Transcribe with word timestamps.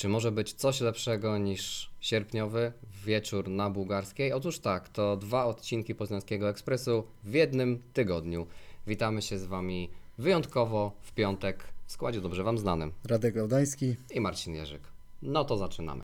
Czy 0.00 0.08
może 0.08 0.32
być 0.32 0.52
coś 0.52 0.80
lepszego 0.80 1.38
niż 1.38 1.90
sierpniowy 2.00 2.72
wieczór 3.04 3.48
na 3.48 3.70
bułgarskiej? 3.70 4.32
Otóż 4.32 4.58
tak, 4.58 4.88
to 4.88 5.16
dwa 5.16 5.44
odcinki 5.44 5.94
Poznańskiego 5.94 6.48
Ekspresu 6.48 7.04
w 7.24 7.34
jednym 7.34 7.82
tygodniu. 7.92 8.46
Witamy 8.86 9.22
się 9.22 9.38
z 9.38 9.44
Wami 9.44 9.90
wyjątkowo 10.18 10.92
w 11.00 11.12
piątek 11.12 11.64
w 11.86 11.92
składzie 11.92 12.20
dobrze 12.20 12.42
Wam 12.42 12.58
znanym 12.58 12.92
Radek 13.04 13.34
Gaudański. 13.34 13.96
i 14.14 14.20
Marcin 14.20 14.54
Jerzyk. 14.54 14.82
No 15.22 15.44
to 15.44 15.56
zaczynamy. 15.56 16.02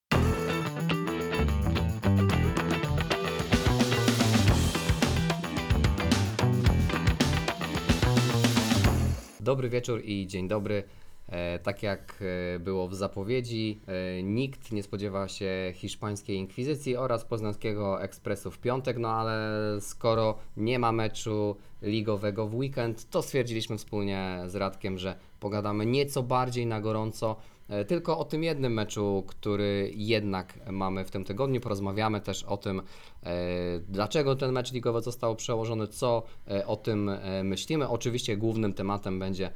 Dobry 9.40 9.68
wieczór 9.68 10.02
i 10.04 10.26
dzień 10.26 10.48
dobry. 10.48 10.84
E, 11.28 11.58
tak 11.58 11.82
jak 11.82 12.22
e, 12.54 12.58
było 12.58 12.88
w 12.88 12.94
zapowiedzi, 12.94 13.80
e, 13.86 14.22
nikt 14.22 14.72
nie 14.72 14.82
spodziewa 14.82 15.28
się 15.28 15.72
hiszpańskiej 15.74 16.36
inkwizycji 16.36 16.96
oraz 16.96 17.24
poznańskiego 17.24 18.02
ekspresu 18.02 18.50
w 18.50 18.58
piątek, 18.58 18.98
no 18.98 19.08
ale 19.08 19.50
skoro 19.80 20.38
nie 20.56 20.78
ma 20.78 20.92
meczu 20.92 21.56
ligowego 21.82 22.46
w 22.46 22.54
weekend, 22.54 23.10
to 23.10 23.22
stwierdziliśmy 23.22 23.78
wspólnie 23.78 24.42
z 24.46 24.54
Radkiem, 24.54 24.98
że 24.98 25.16
pogadamy 25.40 25.86
nieco 25.86 26.22
bardziej 26.22 26.66
na 26.66 26.80
gorąco 26.80 27.36
tylko 27.88 28.18
o 28.18 28.24
tym 28.24 28.44
jednym 28.44 28.72
meczu, 28.72 29.24
który 29.26 29.92
jednak 29.94 30.58
mamy 30.70 31.04
w 31.04 31.10
tym 31.10 31.24
tygodniu. 31.24 31.60
Porozmawiamy 31.60 32.20
też 32.20 32.44
o 32.44 32.56
tym, 32.56 32.82
dlaczego 33.88 34.36
ten 34.36 34.52
mecz 34.52 34.72
ligowy 34.72 35.00
został 35.00 35.36
przełożony, 35.36 35.88
co 35.88 36.22
o 36.66 36.76
tym 36.76 37.10
myślimy. 37.44 37.88
Oczywiście 37.88 38.36
głównym 38.36 38.72
tematem 38.72 39.18
będzie 39.18 39.50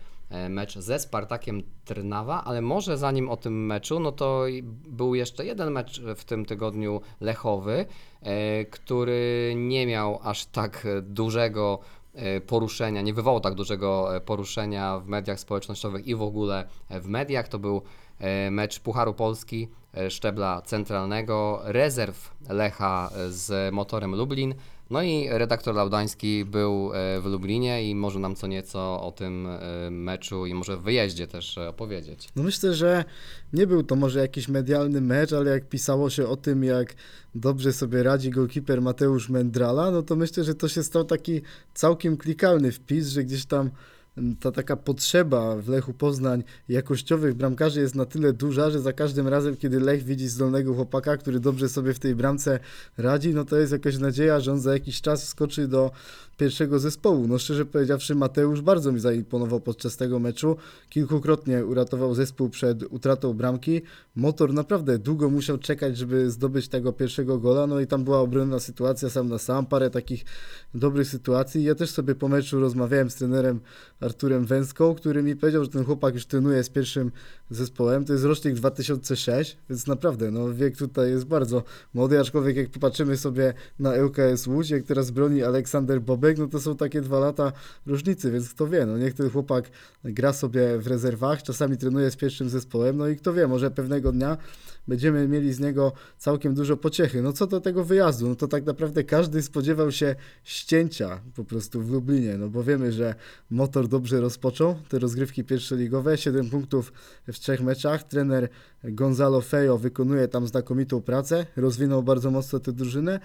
mecz 0.48 0.78
ze 0.78 0.98
Spartakiem 0.98 1.62
Trnawa, 1.84 2.44
ale 2.44 2.62
może 2.62 2.98
zanim 2.98 3.28
o 3.28 3.36
tym 3.36 3.66
meczu, 3.66 4.00
no 4.00 4.12
to 4.12 4.44
był 4.88 5.14
jeszcze 5.14 5.44
jeden 5.44 5.70
mecz 5.70 6.02
w 6.16 6.24
tym 6.24 6.44
tygodniu 6.44 7.00
Lechowy, 7.20 7.86
e, 8.22 8.64
który 8.64 9.52
nie 9.56 9.86
miał 9.86 10.20
aż 10.22 10.46
tak 10.46 10.86
dużego 11.02 11.78
e, 12.14 12.40
poruszenia, 12.40 13.02
nie 13.02 13.14
wywołał 13.14 13.40
tak 13.40 13.54
dużego 13.54 14.16
e, 14.16 14.20
poruszenia 14.20 14.98
w 14.98 15.06
mediach 15.06 15.40
społecznościowych 15.40 16.06
i 16.06 16.14
w 16.14 16.22
ogóle 16.22 16.68
w 16.90 17.06
mediach. 17.06 17.48
To 17.48 17.58
był 17.58 17.82
e, 18.18 18.50
mecz 18.50 18.80
Pucharu 18.80 19.14
Polski 19.14 19.68
e, 19.94 20.10
szczebla 20.10 20.62
centralnego, 20.62 21.60
rezerw 21.64 22.34
Lecha 22.48 23.10
e, 23.14 23.30
z 23.30 23.74
motorem 23.74 24.14
Lublin. 24.14 24.54
No 24.90 25.02
i 25.02 25.28
redaktor 25.30 25.74
Laudański 25.74 26.44
był 26.44 26.90
e, 26.94 27.20
w 27.20 27.24
Lublinie 27.26 27.90
i 27.90 27.94
może 27.94 28.18
nam 28.18 28.34
co 28.34 28.46
nieco 28.46 29.02
o 29.02 29.12
tym 29.12 29.46
e, 29.46 29.90
meczu 29.90 30.46
i 30.46 30.54
może 30.54 30.76
wyjeździe 30.76 31.26
też 31.26 31.58
e, 31.58 31.68
opowiedzieć. 31.68 32.28
No 32.36 32.42
myślę, 32.42 32.74
że 32.74 33.04
nie 33.52 33.66
był 33.66 33.82
to 33.82 33.96
może 33.96 34.20
jakiś 34.20 34.48
medialny 34.48 35.00
mecz, 35.00 35.32
ale 35.32 35.50
jak 35.50 35.68
pisało 35.68 36.10
się 36.10 36.26
o 36.26 36.36
tym, 36.36 36.64
jak 36.64 36.94
dobrze 37.34 37.72
sobie 37.72 38.02
radzi 38.02 38.30
golkiper 38.30 38.82
Mateusz 38.82 39.28
Mendrala, 39.28 39.90
no 39.90 40.02
to 40.02 40.16
myślę, 40.16 40.44
że 40.44 40.54
to 40.54 40.68
się 40.68 40.82
stał 40.82 41.04
taki 41.04 41.40
całkiem 41.74 42.16
klikalny 42.16 42.72
wpis, 42.72 43.08
że 43.08 43.24
gdzieś 43.24 43.46
tam 43.46 43.70
ta 44.40 44.52
taka 44.52 44.76
potrzeba 44.76 45.56
w 45.56 45.68
Lechu 45.68 45.92
Poznań 45.92 46.44
jakościowych 46.68 47.34
bramkarzy 47.34 47.80
jest 47.80 47.94
na 47.94 48.06
tyle 48.06 48.32
duża, 48.32 48.70
że 48.70 48.80
za 48.80 48.92
każdym 48.92 49.28
razem, 49.28 49.56
kiedy 49.56 49.80
Lech 49.80 50.04
widzi 50.04 50.28
zdolnego 50.28 50.74
chłopaka, 50.74 51.16
który 51.16 51.40
dobrze 51.40 51.68
sobie 51.68 51.94
w 51.94 51.98
tej 51.98 52.14
bramce 52.14 52.60
radzi, 52.98 53.34
no 53.34 53.44
to 53.44 53.56
jest 53.56 53.72
jakaś 53.72 53.98
nadzieja, 53.98 54.40
że 54.40 54.52
on 54.52 54.60
za 54.60 54.72
jakiś 54.72 55.00
czas 55.00 55.24
wskoczy 55.24 55.68
do 55.68 55.90
pierwszego 56.40 56.78
zespołu. 56.78 57.28
No 57.28 57.38
szczerze 57.38 57.66
powiedziawszy, 57.66 58.14
Mateusz 58.14 58.60
bardzo 58.60 58.92
mi 58.92 59.00
zaimponował 59.00 59.60
podczas 59.60 59.96
tego 59.96 60.18
meczu. 60.18 60.56
Kilkukrotnie 60.88 61.66
uratował 61.66 62.14
zespół 62.14 62.48
przed 62.48 62.82
utratą 62.82 63.34
bramki. 63.34 63.82
Motor 64.16 64.52
naprawdę 64.52 64.98
długo 64.98 65.30
musiał 65.30 65.58
czekać, 65.58 65.96
żeby 65.96 66.30
zdobyć 66.30 66.68
tego 66.68 66.92
pierwszego 66.92 67.38
gola. 67.38 67.66
No 67.66 67.80
i 67.80 67.86
tam 67.86 68.04
była 68.04 68.20
obronna 68.20 68.60
sytuacja 68.60 69.10
sam 69.10 69.28
na 69.28 69.38
sam, 69.38 69.66
parę 69.66 69.90
takich 69.90 70.24
dobrych 70.74 71.08
sytuacji. 71.08 71.64
Ja 71.64 71.74
też 71.74 71.90
sobie 71.90 72.14
po 72.14 72.28
meczu 72.28 72.60
rozmawiałem 72.60 73.10
z 73.10 73.14
trenerem 73.14 73.60
Arturem 74.00 74.46
Węską, 74.46 74.94
który 74.94 75.22
mi 75.22 75.36
powiedział, 75.36 75.64
że 75.64 75.70
ten 75.70 75.84
chłopak 75.84 76.14
już 76.14 76.26
trenuje 76.26 76.64
z 76.64 76.70
pierwszym 76.70 77.12
zespołem. 77.50 78.04
To 78.04 78.12
jest 78.12 78.24
rocznik 78.24 78.54
2006, 78.54 79.58
więc 79.70 79.86
naprawdę 79.86 80.30
no, 80.30 80.54
wiek 80.54 80.76
tutaj 80.76 81.10
jest 81.10 81.24
bardzo 81.24 81.62
młody, 81.94 82.20
aczkolwiek 82.20 82.56
jak 82.56 82.70
popatrzymy 82.70 83.16
sobie 83.16 83.54
na 83.78 83.92
ŁKS 84.04 84.46
Łódź, 84.46 84.70
jak 84.70 84.82
teraz 84.82 85.10
broni 85.10 85.42
Aleksander 85.42 86.00
Bobek, 86.00 86.29
no 86.38 86.46
to 86.46 86.60
są 86.60 86.76
takie 86.76 87.00
dwa 87.00 87.18
lata 87.18 87.52
różnicy, 87.86 88.30
więc 88.30 88.54
kto 88.54 88.68
wie, 88.68 88.86
no 88.86 88.98
niech 88.98 89.14
ten 89.14 89.30
chłopak 89.30 89.70
gra 90.04 90.32
sobie 90.32 90.78
w 90.78 90.86
rezerwach, 90.86 91.42
czasami 91.42 91.76
trenuje 91.76 92.10
z 92.10 92.16
pierwszym 92.16 92.48
zespołem, 92.48 92.96
no 92.96 93.08
i 93.08 93.16
kto 93.16 93.32
wie, 93.32 93.48
może 93.48 93.70
pewnego 93.70 94.12
dnia 94.12 94.36
będziemy 94.88 95.28
mieli 95.28 95.52
z 95.52 95.60
niego 95.60 95.92
całkiem 96.18 96.54
dużo 96.54 96.76
pociechy. 96.76 97.22
No 97.22 97.32
co 97.32 97.46
do 97.46 97.60
tego 97.60 97.84
wyjazdu, 97.84 98.28
no 98.28 98.34
to 98.34 98.48
tak 98.48 98.64
naprawdę 98.66 99.04
każdy 99.04 99.42
spodziewał 99.42 99.92
się 99.92 100.14
ścięcia 100.44 101.20
po 101.34 101.44
prostu 101.44 101.82
w 101.82 101.90
Lublinie, 101.90 102.38
no 102.38 102.48
bo 102.48 102.64
wiemy, 102.64 102.92
że 102.92 103.14
motor 103.50 103.88
dobrze 103.88 104.20
rozpoczął 104.20 104.76
te 104.88 104.98
rozgrywki 104.98 105.44
pierwszoligowe, 105.44 106.18
7 106.18 106.50
punktów 106.50 106.92
w 107.26 107.38
trzech 107.38 107.60
meczach. 107.60 108.02
Trener 108.02 108.48
Gonzalo 108.84 109.40
Fejo 109.40 109.78
wykonuje 109.78 110.28
tam 110.28 110.46
znakomitą 110.46 111.02
pracę, 111.02 111.46
rozwinął 111.56 112.02
bardzo 112.02 112.30
mocno 112.30 112.60
tę 112.60 112.72
drużynę. 112.72 113.20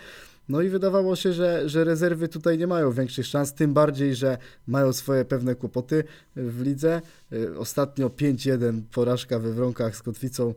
No 0.50 0.62
i 0.62 0.70
wydawało 0.70 1.16
się, 1.16 1.34
że, 1.34 1.70
że 1.70 1.84
rezerwy 1.84 2.28
tutaj 2.28 2.58
nie 2.58 2.68
mają 2.68 2.92
większych 2.92 3.26
szans, 3.26 3.54
tym 3.54 3.74
bardziej, 3.74 4.16
że 4.16 4.38
mają 4.68 4.94
swoje 4.94 5.26
pewne 5.26 5.56
kłopoty 5.56 6.04
w 6.36 6.62
lidze. 6.62 7.02
Y, 7.34 7.60
Ostatnio 7.60 8.10
5-1 8.10 8.82
porażka 8.92 9.40
we 9.40 9.52
Wronkach 9.52 9.96
z 9.96 10.02
Kotwicą 10.02 10.54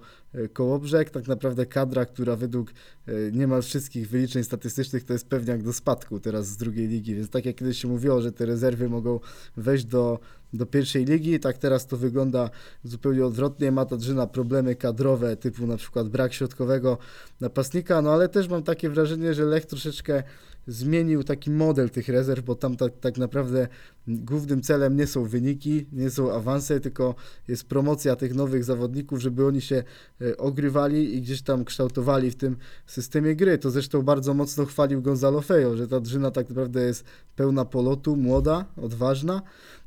Kołobrzeg. 0.53 1.11
Tak 1.11 1.29
naprawdę 1.29 1.67
kadra, 1.67 2.07
która 2.07 2.37
według 2.37 2.71
y, 3.09 3.31
niemal 3.35 3.63
wszystkich 3.63 4.09
wyliczeń 4.09 4.45
statystycznych 4.45 5.05
to 5.05 5.13
jest 5.13 5.29
pewniak 5.29 5.63
do 5.63 5.73
spadku 5.73 6.21
teraz 6.21 6.47
z 6.47 6.57
drugiej 6.57 6.89
ligi. 6.89 7.15
Więc 7.15 7.31
tak 7.31 7.47
jak 7.47 7.57
kiedyś 7.57 7.83
się 7.83 7.89
mówiło, 7.89 8.21
że 8.21 8.33
te 8.33 8.47
rezerwy 8.47 8.89
mogą 8.89 9.21
wejść 9.57 9.85
do, 9.85 10.19
do 10.53 10.67
pierwszej 10.67 11.05
ligi, 11.05 11.41
tak 11.41 11.59
teraz 11.59 11.87
to 11.87 11.97
wygląda 11.97 12.51
zupełnie 12.85 13.27
odwrotnie. 13.27 13.73
Ma 13.73 13.85
ta 13.85 13.97
drużyna 13.97 14.27
problemy 14.27 14.77
kadrowe, 14.77 15.37
typu 15.37 15.67
na 15.67 15.77
przykład 15.77 16.09
brak 16.09 16.33
środkowego 16.33 16.99
napastnika, 17.41 18.03
no 18.03 18.13
ale 18.13 18.29
też 18.29 18.49
mam 18.49 18.63
takie 18.63 18.91
wrażenie, 18.91 19.35
że 19.35 19.45
Lech 19.45 19.67
troszeczkę 19.67 20.23
zmienił 20.67 21.25
taki 21.25 21.51
model 21.51 21.91
tych 21.91 22.09
rezerw, 22.09 22.45
bo 22.45 22.55
tam 22.55 22.77
tak, 22.77 22.93
tak 23.01 23.19
naprawdę 23.19 23.69
głównym 24.09 24.63
celem 24.63 24.97
nie 24.97 25.07
są 25.07 25.25
wyniki, 25.25 25.87
nie 25.93 26.11
są 26.11 26.33
awanse, 26.33 26.81
tylko 26.81 27.15
jest 27.49 27.65
promocja 27.65 28.17
tych 28.17 28.35
nowych 28.35 28.65
zawodników, 28.65 29.21
żeby 29.21 29.47
oni 29.47 29.61
się 29.61 29.83
e, 30.21 30.37
ogrywali 30.37 31.17
i 31.17 31.23
gdzieś 31.23 31.43
tam 31.43 31.65
kształtowali 31.65 32.31
w 32.31 32.37
tym 32.37 32.57
systemie 32.87 33.37
gry. 33.37 33.59
To 33.59 33.71
zresztą 33.71 34.03
bardzo 34.03 34.35
mocno 34.35 34.65
chwalił 34.65 35.03
Gonzalo 35.03 35.41
Fejo, 35.41 35.77
że 35.77 35.89
ta 35.89 36.01
drużyna 36.01 36.31
tak 36.31 36.49
naprawdę 36.49 36.83
jest 36.83 37.05
pełna 37.37 37.65
polotu, 37.65 38.17
młoda, 38.17 38.65
odważna. 38.77 39.43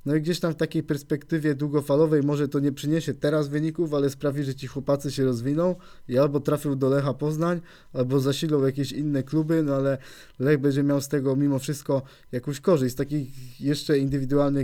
No 0.06 0.16
i 0.16 0.22
gdzieś 0.22 0.40
tam 0.40 0.54
w 0.54 0.56
takiej 0.56 0.84
perspektywie 0.84 1.56
długofalowej 1.56 2.24
może 2.24 2.48
to 2.48 2.60
nie 2.60 2.72
przyniesie 2.72 3.14
teraz 3.14 3.48
wyników, 3.48 3.94
ale 3.94 4.10
sprawi, 4.10 4.44
że 4.44 4.56
ci 4.56 4.68
chłopacy 4.68 5.12
się 5.12 5.26
rozwiną 5.26 5.76
i 6.08 6.18
albo 6.18 6.40
trafią 6.40 6.78
do 6.78 6.90
Lecha 6.90 7.14
Poznań, 7.14 7.62
albo 7.94 8.20
zasilą 8.20 8.66
jakieś 8.66 8.92
inne 8.92 9.24
kluby, 9.24 9.64
no 9.64 9.76
ale 9.76 9.98
Lech 10.40 10.58
będzie 10.58 10.84
miał 10.84 11.02
z 11.02 11.08
tego 11.08 11.36
mimo 11.36 11.60
wszystko 11.60 12.02
jakąś 12.32 12.60
korzyść. 12.60 12.94
Z 12.94 12.98
takich 12.98 13.62
jeszcze 13.62 13.98
indywidualnych 13.98 14.11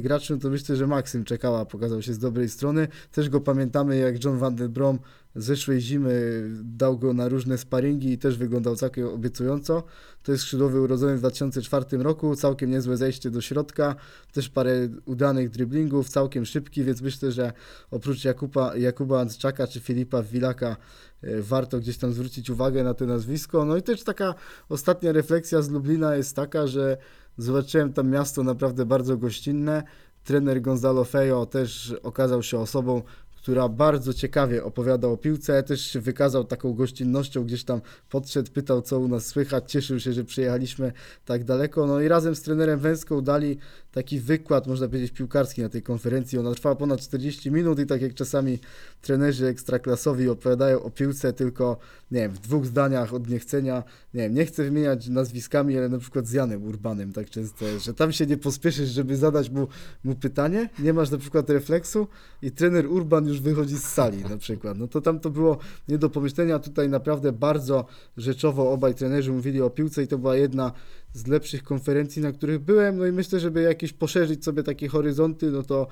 graczy, 0.01 0.33
no 0.33 0.39
to 0.39 0.49
myślę, 0.49 0.75
że 0.75 0.87
Maksym 0.87 1.23
Czekała 1.23 1.65
pokazał 1.65 2.01
się 2.01 2.13
z 2.13 2.19
dobrej 2.19 2.49
strony. 2.49 2.87
Też 3.11 3.29
go 3.29 3.41
pamiętamy, 3.41 3.97
jak 3.97 4.23
John 4.23 4.37
van 4.37 4.55
der 4.55 4.69
Brom 4.69 4.99
zeszłej 5.37 5.81
zimy 5.81 6.41
dał 6.63 6.97
go 6.97 7.13
na 7.13 7.29
różne 7.29 7.57
sparingi 7.57 8.11
i 8.11 8.17
też 8.17 8.37
wyglądał 8.37 8.75
całkiem 8.75 9.07
obiecująco. 9.07 9.83
To 10.23 10.31
jest 10.31 10.43
skrzydłowy 10.43 10.81
urodzony 10.81 11.15
w 11.15 11.19
2004 11.19 11.85
roku, 11.97 12.35
całkiem 12.35 12.71
niezłe 12.71 12.97
zejście 12.97 13.29
do 13.29 13.41
środka, 13.41 13.95
też 14.33 14.49
parę 14.49 14.89
udanych 15.05 15.49
driblingów, 15.49 16.09
całkiem 16.09 16.45
szybki, 16.45 16.83
więc 16.83 17.01
myślę, 17.01 17.31
że 17.31 17.53
oprócz 17.91 18.25
Jakuba, 18.25 18.77
Jakuba 18.77 19.21
Andczaka 19.21 19.67
czy 19.67 19.79
Filipa 19.79 20.23
Wilaka 20.23 20.77
e, 21.21 21.41
warto 21.41 21.79
gdzieś 21.79 21.97
tam 21.97 22.13
zwrócić 22.13 22.49
uwagę 22.49 22.83
na 22.83 22.93
to 22.93 23.05
nazwisko. 23.05 23.65
No 23.65 23.77
i 23.77 23.81
też 23.81 24.03
taka 24.03 24.35
ostatnia 24.69 25.11
refleksja 25.11 25.61
z 25.61 25.69
Lublina 25.69 26.15
jest 26.15 26.35
taka, 26.35 26.67
że 26.67 26.97
zobaczyłem 27.37 27.93
tam 27.93 28.09
miasto 28.09 28.43
naprawdę 28.43 28.85
bardzo 28.85 29.17
gościnne. 29.17 29.83
Trener 30.23 30.61
Gonzalo 30.61 31.03
Fejo 31.03 31.45
też 31.45 31.95
okazał 32.03 32.43
się 32.43 32.59
osobą, 32.59 33.01
która 33.35 33.69
bardzo 33.69 34.13
ciekawie 34.13 34.63
opowiada 34.63 35.07
o 35.07 35.17
piłce, 35.17 35.63
też 35.63 35.81
się 35.81 36.01
wykazał 36.01 36.43
taką 36.43 36.73
gościnnością, 36.73 37.43
gdzieś 37.43 37.63
tam 37.63 37.81
podszedł, 38.09 38.51
pytał 38.51 38.81
co 38.81 38.99
u 38.99 39.07
nas 39.07 39.25
słychać, 39.25 39.71
cieszył 39.71 39.99
się, 39.99 40.13
że 40.13 40.23
przyjechaliśmy 40.23 40.91
tak 41.25 41.43
daleko, 41.43 41.87
no 41.87 42.01
i 42.01 42.07
razem 42.07 42.35
z 42.35 42.41
trenerem 42.41 42.79
Węską 42.79 43.21
dali 43.21 43.57
taki 43.97 44.19
wykład, 44.19 44.67
można 44.67 44.87
powiedzieć, 44.87 45.11
piłkarski 45.11 45.61
na 45.61 45.69
tej 45.69 45.81
konferencji. 45.81 46.37
Ona 46.39 46.53
trwała 46.53 46.75
ponad 46.75 47.01
40 47.01 47.51
minut 47.51 47.79
i 47.79 47.85
tak 47.85 48.01
jak 48.01 48.13
czasami 48.13 48.59
trenerzy 49.01 49.47
ekstraklasowi 49.47 50.29
opowiadają 50.29 50.83
o 50.83 50.89
piłce 50.89 51.33
tylko, 51.33 51.77
nie 52.11 52.19
wiem, 52.19 52.31
w 52.31 52.39
dwóch 52.39 52.65
zdaniach 52.65 53.13
od 53.13 53.29
niechcenia, 53.29 53.83
nie 54.13 54.21
wiem, 54.21 54.33
nie 54.33 54.45
chcę 54.45 54.63
wymieniać 54.63 55.07
nazwiskami, 55.07 55.77
ale 55.77 55.89
na 55.89 55.97
przykład 55.97 56.27
z 56.27 56.31
Janem 56.31 56.63
Urbanem 56.63 57.13
tak 57.13 57.29
często 57.29 57.65
że 57.79 57.93
tam 57.93 58.11
się 58.11 58.25
nie 58.25 58.37
pospieszysz, 58.37 58.89
żeby 58.89 59.15
zadać 59.15 59.49
mu, 59.49 59.67
mu 60.03 60.15
pytanie, 60.15 60.69
nie 60.79 60.93
masz 60.93 61.11
na 61.11 61.17
przykład 61.17 61.49
refleksu 61.49 62.07
i 62.41 62.51
trener 62.51 62.87
Urban 62.91 63.27
już 63.27 63.41
wychodzi 63.41 63.77
z 63.77 63.83
sali 63.83 64.23
na 64.23 64.37
przykład. 64.37 64.77
No 64.77 64.87
to 64.87 65.01
tam 65.01 65.19
to 65.19 65.29
było 65.29 65.57
nie 65.87 65.97
do 65.97 66.09
pomyślenia, 66.09 66.59
tutaj 66.59 66.89
naprawdę 66.89 67.31
bardzo 67.31 67.85
rzeczowo 68.17 68.71
obaj 68.71 68.95
trenerzy 68.95 69.31
mówili 69.31 69.61
o 69.61 69.69
piłce 69.69 70.03
i 70.03 70.07
to 70.07 70.17
była 70.17 70.35
jedna 70.35 70.71
z 71.17 71.27
lepszych 71.27 71.63
konferencji, 71.63 72.21
na 72.21 72.31
których 72.31 72.59
byłem, 72.59 72.97
no 72.97 73.05
i 73.05 73.11
myślę, 73.11 73.39
żeby 73.39 73.61
jakieś 73.61 73.93
poszerzyć 73.93 74.43
sobie 74.43 74.63
takie 74.63 74.87
horyzonty, 74.87 75.51
no 75.51 75.63
to 75.63 75.87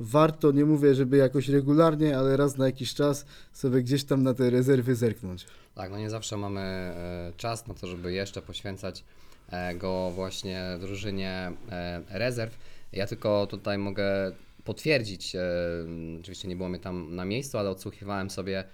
warto, 0.00 0.52
nie 0.52 0.64
mówię, 0.64 0.94
żeby 0.94 1.16
jakoś 1.16 1.48
regularnie, 1.48 2.18
ale 2.18 2.36
raz 2.36 2.56
na 2.56 2.66
jakiś 2.66 2.94
czas 2.94 3.26
sobie 3.52 3.82
gdzieś 3.82 4.04
tam 4.04 4.22
na 4.22 4.34
te 4.34 4.50
rezerwy 4.50 4.94
zerknąć. 4.94 5.46
Tak, 5.74 5.90
no 5.90 5.98
nie 5.98 6.10
zawsze 6.10 6.36
mamy 6.36 6.60
e, 6.60 7.32
czas 7.36 7.66
na 7.66 7.74
to, 7.74 7.86
żeby 7.86 8.12
jeszcze 8.12 8.42
poświęcać 8.42 9.04
e, 9.50 9.74
go 9.74 10.10
właśnie 10.10 10.64
drużynie 10.80 11.52
e, 11.70 12.02
rezerw. 12.08 12.58
Ja 12.92 13.06
tylko 13.06 13.46
tutaj 13.46 13.78
mogę 13.78 14.32
potwierdzić, 14.64 15.36
oczywiście 16.20 16.48
nie 16.48 16.56
było 16.56 16.68
mnie 16.68 16.78
tam 16.78 17.16
na 17.16 17.24
miejscu, 17.24 17.58
ale 17.58 17.70
odsłuchiwałem 17.70 18.30
sobie 18.30 18.64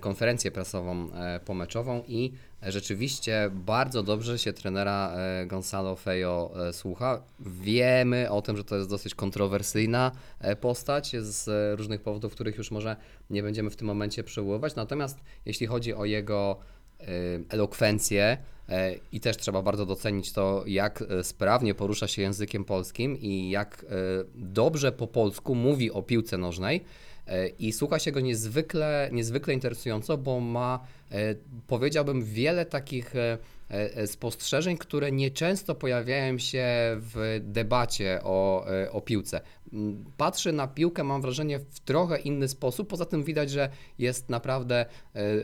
konferencję 0.00 0.50
prasową 0.50 1.12
e, 1.12 1.40
pomeczową 1.44 2.02
i 2.08 2.32
rzeczywiście 2.62 3.50
bardzo 3.52 4.02
dobrze 4.02 4.38
się 4.38 4.52
trenera 4.52 5.12
e, 5.12 5.46
Gonzalo 5.46 5.96
Fejo 5.96 6.52
e, 6.68 6.72
słucha. 6.72 7.22
Wiemy 7.40 8.30
o 8.30 8.42
tym, 8.42 8.56
że 8.56 8.64
to 8.64 8.76
jest 8.76 8.90
dosyć 8.90 9.14
kontrowersyjna 9.14 10.12
e, 10.40 10.56
postać 10.56 11.16
z 11.20 11.48
e, 11.48 11.76
różnych 11.76 12.00
powodów, 12.00 12.32
których 12.32 12.56
już 12.56 12.70
może 12.70 12.96
nie 13.30 13.42
będziemy 13.42 13.70
w 13.70 13.76
tym 13.76 13.86
momencie 13.86 14.24
przywoływać. 14.24 14.74
Natomiast 14.74 15.18
jeśli 15.46 15.66
chodzi 15.66 15.94
o 15.94 16.04
jego 16.04 16.56
e, 17.00 17.04
elokwencję 17.48 18.38
e, 18.68 18.94
i 19.12 19.20
też 19.20 19.36
trzeba 19.36 19.62
bardzo 19.62 19.86
docenić 19.86 20.32
to, 20.32 20.64
jak 20.66 21.02
e, 21.02 21.24
sprawnie 21.24 21.74
porusza 21.74 22.08
się 22.08 22.22
językiem 22.22 22.64
polskim 22.64 23.18
i 23.18 23.50
jak 23.50 23.84
e, 23.84 23.94
dobrze 24.34 24.92
po 24.92 25.06
polsku 25.06 25.54
mówi 25.54 25.90
o 25.90 26.02
piłce 26.02 26.38
nożnej. 26.38 26.84
E, 27.30 27.48
I 27.48 27.72
słucha 27.72 27.98
się 27.98 28.12
go 28.12 28.20
niezwykle, 28.20 29.08
niezwykle 29.12 29.54
interesująco, 29.54 30.18
bo 30.18 30.40
ma, 30.40 30.80
e, 31.12 31.34
powiedziałbym, 31.66 32.22
wiele 32.24 32.66
takich 32.66 33.14
e, 33.16 34.06
spostrzeżeń, 34.06 34.76
które 34.76 35.12
nieczęsto 35.12 35.74
pojawiają 35.74 36.38
się 36.38 36.66
w 36.96 37.40
debacie 37.42 38.20
o, 38.22 38.66
o 38.92 39.00
piłce. 39.00 39.40
M, 39.72 40.04
Patrzy 40.16 40.52
na 40.52 40.66
piłkę, 40.66 41.04
mam 41.04 41.22
wrażenie, 41.22 41.58
w 41.58 41.80
trochę 41.80 42.18
inny 42.18 42.48
sposób. 42.48 42.88
Poza 42.88 43.04
tym 43.04 43.24
widać, 43.24 43.50
że 43.50 43.70
jest 43.98 44.28
naprawdę 44.28 44.86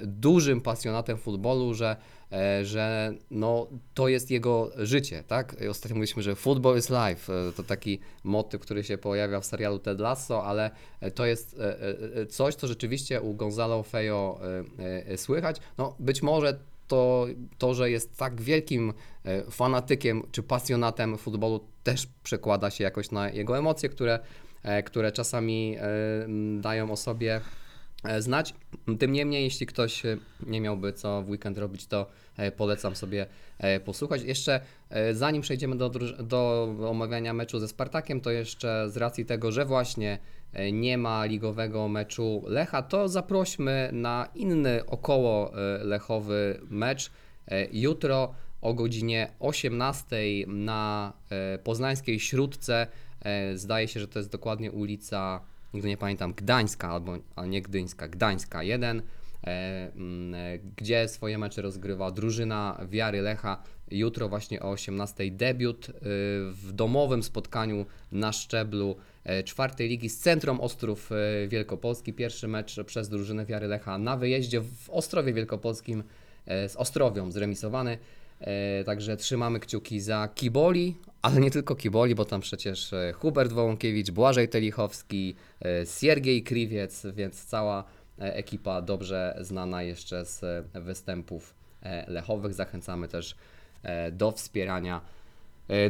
dużym 0.03 0.61
pasjonatem 0.61 1.19
futbolu, 1.19 1.75
że, 1.75 1.97
że 2.63 3.15
no, 3.31 3.67
to 3.95 4.09
jest 4.09 4.31
jego 4.31 4.71
życie. 4.77 5.25
Tak? 5.27 5.57
Ostatnio 5.71 5.97
mówiliśmy, 5.97 6.23
że 6.23 6.35
football 6.35 6.79
is 6.79 6.91
life. 6.91 7.33
E, 7.49 7.53
To 7.53 7.63
taki 7.63 7.99
motyw, 8.25 8.61
który 8.61 8.85
się 8.85 8.99
pojawia 8.99 9.41
w 9.41 9.47
serialu 9.47 9.79
Ted 9.79 10.01
Lasso, 10.01 10.45
ale 10.45 10.71
e, 11.01 11.11
to 11.11 11.27
jest 11.27 11.57
e, 11.61 11.81
e, 12.21 12.27
coś, 12.27 12.55
co 12.55 12.67
rzeczywiście 12.67 13.21
u 13.21 13.35
Gonzalo 13.35 13.83
Fejo 13.83 14.41
e, 14.79 15.13
e, 15.13 15.17
słychać. 15.19 15.57
No, 15.79 15.95
być 15.99 16.23
może 16.23 16.59
to, 16.89 17.27
to, 17.59 17.75
że 17.75 17.91
jest 17.91 18.17
tak 18.17 18.41
wielkim 18.41 18.93
e, 19.25 19.51
fanatykiem 19.51 20.23
czy 20.33 20.43
pasjonatem 20.43 21.19
futbolu, 21.19 21.61
też 21.83 22.09
przekłada 22.23 22.71
się 22.71 22.85
jakoś 22.85 23.11
na 23.11 23.31
jego 23.31 23.59
emocje, 23.59 23.89
które, 23.89 24.19
e, 24.63 24.83
które 24.83 25.13
czasami 25.13 25.77
e, 25.79 25.83
dają 26.61 26.91
o 26.91 26.97
sobie 26.97 27.37
e, 27.37 27.41
znać. 28.19 28.55
Tym 28.99 29.13
niemniej, 29.13 29.45
jeśli 29.45 29.67
ktoś 29.67 30.07
e, 30.07 30.19
nie 30.47 30.61
miałby 30.61 30.93
co 30.93 31.23
w 31.23 31.29
weekend 31.29 31.59
robić, 31.59 31.87
to 31.87 32.07
e, 32.37 32.53
polecam 32.53 32.97
sobie 32.97 33.27
e, 33.59 33.81
posłuchać. 33.81 34.23
Jeszcze 34.23 34.61
e, 34.91 35.15
zanim 35.15 35.43
przejdziemy 35.43 35.77
do, 35.77 35.91
do 36.23 36.69
omawiania 36.89 37.33
meczu 37.33 37.59
ze 37.59 37.69
Spartakiem, 37.69 38.21
to 38.21 38.31
jeszcze 38.31 38.91
z 38.91 38.97
racji 38.97 39.25
tego, 39.27 39.53
że 39.53 39.65
właśnie 39.65 40.19
e, 40.53 40.73
nie 40.73 40.99
ma 40.99 41.25
ligowego 41.25 41.89
meczu 41.89 42.43
Lecha, 42.47 42.83
to 42.83 43.09
zaprośmy 43.09 43.91
na 43.93 44.29
inny 44.35 44.87
około 44.87 45.53
e, 45.55 45.85
lechowy 45.85 46.61
mecz. 46.71 47.11
E, 47.49 47.67
Jutro 47.73 48.35
o 48.61 48.75
godzinie 48.75 49.33
18 49.39 50.17
na 50.47 51.13
e, 51.31 51.59
poznańskiej 51.59 52.21
Śródce. 52.21 52.87
E, 53.23 53.57
Zdaje 53.57 53.89
się, 53.89 54.01
że 54.01 54.09
to 54.09 54.19
jest 54.19 54.31
dokładnie 54.31 54.73
ulica, 54.73 55.41
nigdy 55.77 55.89
nie 55.89 55.97
pamiętam, 55.97 56.35
Gdańska 56.35 56.89
albo 56.89 57.17
a 57.37 57.47
nie 57.47 57.63
Gdyńska, 57.63 58.09
Gdańska 58.09 58.63
1, 58.63 59.03
e, 59.45 59.93
mm, 59.97 60.35
e, 60.35 60.59
gdzie 60.77 61.09
swoje 61.09 61.39
mecze 61.39 61.63
rozgrywa 61.63 62.11
drużyna 62.11 62.81
Wiary 62.89 63.21
Lecha. 63.21 63.63
Jutro 63.91 64.29
właśnie 64.29 64.63
o 64.63 64.71
18 64.71 65.31
debiut 65.31 65.89
y, 65.89 65.93
w 66.53 66.73
domowym 66.73 67.23
spotkaniu 67.23 67.87
na 68.13 68.33
szczeblu 68.33 68.97
e, 69.25 69.43
czwartej 69.43 69.89
ligi 69.89 70.09
z 70.09 70.19
Centrum 70.19 70.61
Ostrów 70.61 71.13
e, 71.13 71.49
Wielkopolski. 71.49 72.13
Pierwszy 72.13 72.49
mecz 72.49 72.85
przez 72.85 73.09
drużynę 73.09 73.47
Wiary 73.47 73.67
Lecha 73.67 73.99
na 73.99 74.17
wyjeździe 74.17 74.61
w 74.61 74.91
Ostrowie 74.91 75.33
Wielkopolskim 75.33 76.03
e, 76.47 76.69
z 76.69 76.77
Ostrowią 76.77 77.33
zremisowany. 77.33 77.99
E, 78.41 78.85
Także 78.85 79.17
trzymamy 79.17 79.61
kciuki 79.61 80.01
za 80.01 80.29
Kiboli, 80.35 80.97
ale 81.27 81.41
nie 81.41 81.51
tylko 81.51 81.75
Kiboli, 81.75 82.15
bo 82.15 82.25
tam 82.25 82.41
przecież 82.41 82.93
e, 82.93 83.13
Hubert 83.13 83.53
Wołąkiewicz, 83.53 84.11
Błażej 84.11 84.49
Telichowski, 84.49 85.35
e, 85.65 85.87
Siergiej 85.87 86.43
Kriwiec, 86.43 87.07
więc 87.15 87.45
cała 87.45 87.85
e, 88.19 88.35
ekipa 88.35 88.83
dobrze 88.83 89.39
znana 89.41 89.83
jeszcze 89.83 90.25
z 90.25 90.67
występów 90.75 91.55
lechowych. 92.09 92.55
Zachęcamy 92.55 93.09
też 93.09 93.37
do 94.13 94.33
wspierania 94.33 95.01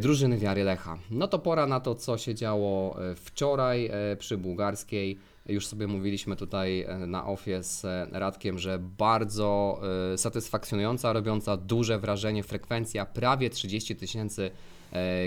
drużyny 0.01 0.39
Wiary 0.39 0.65
Lecha. 0.65 0.99
No 1.11 1.29
to 1.29 1.39
pora 1.39 1.67
na 1.67 1.81
to, 1.81 1.95
co 1.95 2.19
się 2.19 2.35
działo 2.35 2.97
wczoraj 3.17 3.91
przy 4.19 4.39
Bułgarskiej. 4.39 5.19
Już 5.47 5.67
sobie 5.67 5.87
mówiliśmy 5.87 6.37
tutaj 6.37 6.87
na 7.07 7.27
ofie 7.27 7.63
z 7.63 7.83
Radkiem, 8.13 8.59
że 8.59 8.79
bardzo 8.79 9.81
satysfakcjonująca, 10.17 11.13
robiąca 11.13 11.57
duże 11.57 11.99
wrażenie 11.99 12.43
frekwencja, 12.43 13.07
prawie 13.07 13.51
30 13.51 13.97
tysięcy 13.97 14.51
e, 14.51 14.76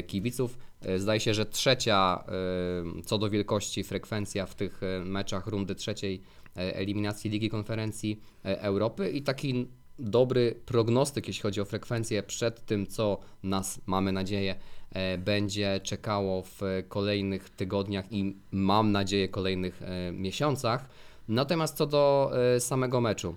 kibiców. 0.07 0.57
E, 0.81 0.99
Zdaje 0.99 1.19
się, 1.19 1.33
że 1.33 1.45
trzecia 1.45 2.23
e, 2.27 3.03
co 3.03 3.17
do 3.17 3.29
wielkości 3.29 3.83
frekwencja 3.83 4.45
w 4.45 4.55
tych 4.55 4.83
e, 4.83 4.99
meczach 5.05 5.47
rundy 5.47 5.75
trzeciej 5.75 6.21
e, 6.57 6.75
eliminacji 6.75 7.31
Ligi 7.31 7.49
Konferencji 7.49 8.21
e, 8.45 8.61
Europy 8.61 9.09
i 9.09 9.21
taki 9.21 9.67
dobry 9.99 10.55
prognostyk, 10.65 11.27
jeśli 11.27 11.41
chodzi 11.41 11.61
o 11.61 11.65
frekwencję 11.65 12.23
przed 12.23 12.65
tym, 12.65 12.87
co 12.87 13.19
nas, 13.43 13.81
mamy 13.85 14.11
nadzieję, 14.11 14.55
e, 14.91 15.17
będzie 15.17 15.79
czekało 15.83 16.41
w 16.41 16.61
kolejnych 16.87 17.49
tygodniach 17.49 18.11
i 18.11 18.35
mam 18.51 18.91
nadzieję 18.91 19.27
kolejnych 19.27 19.81
e, 19.81 20.11
miesiącach. 20.11 20.89
Natomiast 21.27 21.77
co 21.77 21.85
do 21.85 22.31
e, 22.55 22.59
samego 22.59 23.01
meczu. 23.01 23.35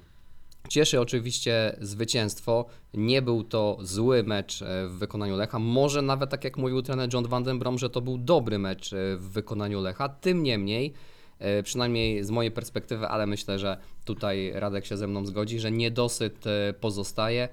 Cieszy 0.69 1.00
oczywiście 1.00 1.76
zwycięstwo. 1.81 2.66
Nie 2.95 3.23
był 3.23 3.45
to 3.45 3.78
zły 3.81 4.23
mecz 4.23 4.62
e, 4.62 4.88
w 4.88 4.92
wykonaniu 4.92 5.37
Lecha. 5.37 5.59
Może 5.59 6.02
nawet 6.02 6.31
tak 6.31 6.45
jak 6.45 6.57
mówił 6.57 6.83
trener 6.83 7.09
John 7.12 7.28
Van 7.28 7.42
den 7.42 7.59
Brom, 7.59 7.78
że 7.78 7.90
to 7.90 8.00
był 8.00 8.19
dobry 8.19 8.59
mecz 8.59 8.92
e, 8.92 9.16
w 9.16 9.28
wykonaniu 9.28 9.81
Lecha. 9.81 10.09
Tym 10.09 10.42
niemniej, 10.42 10.92
e, 11.38 11.62
przynajmniej 11.62 12.25
z 12.25 12.31
mojej 12.31 12.50
perspektywy, 12.50 13.09
ale 13.09 13.26
myślę, 13.26 13.59
że 13.59 13.76
tutaj 14.04 14.52
Radek 14.54 14.87
się 14.87 14.97
ze 14.97 15.07
mną 15.07 15.26
zgodzi, 15.26 15.59
że 15.59 15.71
niedosyt 15.71 16.45
pozostaje, 16.81 17.49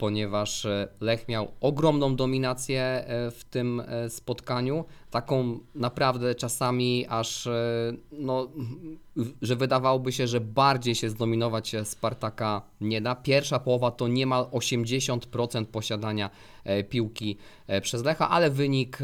ponieważ 0.00 0.66
e, 0.66 0.88
Lech 1.00 1.28
miał 1.28 1.48
ogromną 1.60 2.16
dominację 2.16 2.82
e, 2.82 3.30
w 3.30 3.44
tym 3.44 3.80
e, 3.80 4.10
spotkaniu. 4.10 4.84
Taką 5.10 5.58
naprawdę 5.74 6.34
czasami 6.34 7.06
aż, 7.08 7.48
no, 8.12 8.48
że 9.42 9.56
wydawałoby 9.56 10.12
się, 10.12 10.26
że 10.26 10.40
bardziej 10.40 10.94
się 10.94 11.10
zdominować 11.10 11.76
Spartaka 11.84 12.62
nie 12.80 13.00
da. 13.00 13.14
Pierwsza 13.14 13.58
połowa 13.58 13.90
to 13.90 14.08
niemal 14.08 14.44
80% 14.44 15.64
posiadania 15.64 16.30
piłki 16.88 17.36
przez 17.82 18.04
Lecha, 18.04 18.28
ale 18.28 18.50
wynik 18.50 18.98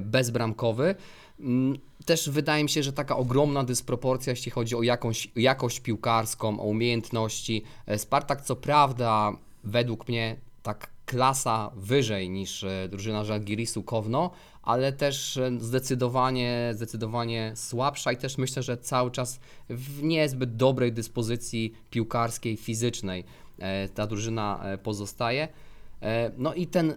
bezbramkowy. 0.00 0.94
Mm, 1.40 1.78
Też 2.04 2.30
wydaje 2.30 2.62
mi 2.62 2.70
się, 2.70 2.82
że 2.82 2.92
taka 2.92 3.16
ogromna 3.16 3.64
dysproporcja, 3.64 4.30
jeśli 4.30 4.50
chodzi 4.50 4.76
o 4.76 4.82
jakąś, 4.82 5.28
jakość 5.36 5.80
piłkarską, 5.80 6.60
o 6.60 6.62
umiejętności. 6.62 7.62
Spartak, 7.96 8.42
co 8.42 8.56
prawda, 8.56 9.32
według 9.66 10.08
mnie 10.08 10.36
tak 10.62 10.90
klasa 11.06 11.70
wyżej 11.76 12.30
niż 12.30 12.64
e, 12.64 12.88
drużyna 12.88 13.24
Żalgirisu 13.24 13.82
Kowno, 13.82 14.30
ale 14.62 14.92
też 14.92 15.36
e, 15.36 15.50
zdecydowanie, 15.58 16.70
zdecydowanie 16.74 17.52
słabsza 17.54 18.12
i 18.12 18.16
też 18.16 18.38
myślę, 18.38 18.62
że 18.62 18.76
cały 18.76 19.10
czas 19.10 19.40
w 19.68 20.02
niezbyt 20.02 20.56
dobrej 20.56 20.92
dyspozycji 20.92 21.74
piłkarskiej, 21.90 22.56
fizycznej 22.56 23.24
e, 23.58 23.88
ta 23.88 24.06
drużyna 24.06 24.62
pozostaje. 24.82 25.48
No 26.38 26.54
i 26.54 26.66
ten 26.66 26.94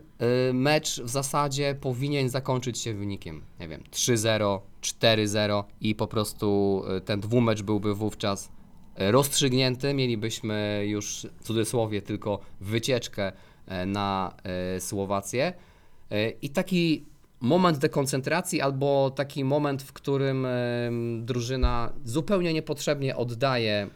mecz 0.54 1.02
w 1.02 1.10
zasadzie 1.10 1.76
powinien 1.82 2.30
zakończyć 2.30 2.80
się 2.80 2.94
wynikiem, 2.94 3.42
nie 3.60 3.68
wiem, 3.68 3.84
3-0, 3.92 4.60
4-0 4.82 5.64
i 5.82 5.96
po 5.96 6.08
prostu 6.08 6.84
ten 7.06 7.20
dwumecz 7.20 7.62
byłby 7.62 7.96
wówczas 7.96 8.50
rozstrzygnięty. 9.00 9.94
Mielibyśmy 9.94 10.84
już 10.88 11.28
w 11.40 11.44
cudzysłowie 11.44 12.02
tylko 12.02 12.40
wycieczkę 12.62 13.32
e, 13.68 13.86
na 13.86 14.36
e, 14.44 14.80
Słowację. 14.80 15.54
E, 16.12 16.30
I 16.30 16.50
taki 16.50 17.06
moment 17.42 17.78
dekoncentracji 17.78 18.62
albo 18.62 19.12
taki 19.16 19.44
moment, 19.44 19.84
w 19.84 19.94
którym 19.94 20.48
drużyna 21.22 21.94
zupełnie 22.06 22.54
niepotrzebnie 22.54 23.16
oddaje, 23.16 23.88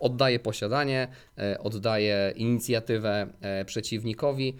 oddaje 0.00 0.38
posiadanie, 0.38 1.08
oddaje 1.58 2.32
inicjatywę 2.36 3.26
przeciwnikowi. 3.66 4.56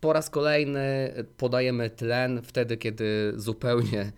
Po 0.00 0.12
raz 0.12 0.30
kolejny 0.30 1.14
podajemy 1.36 1.90
tlen 1.90 2.42
wtedy, 2.42 2.76
kiedy 2.76 3.32
zupełnie 3.36 4.12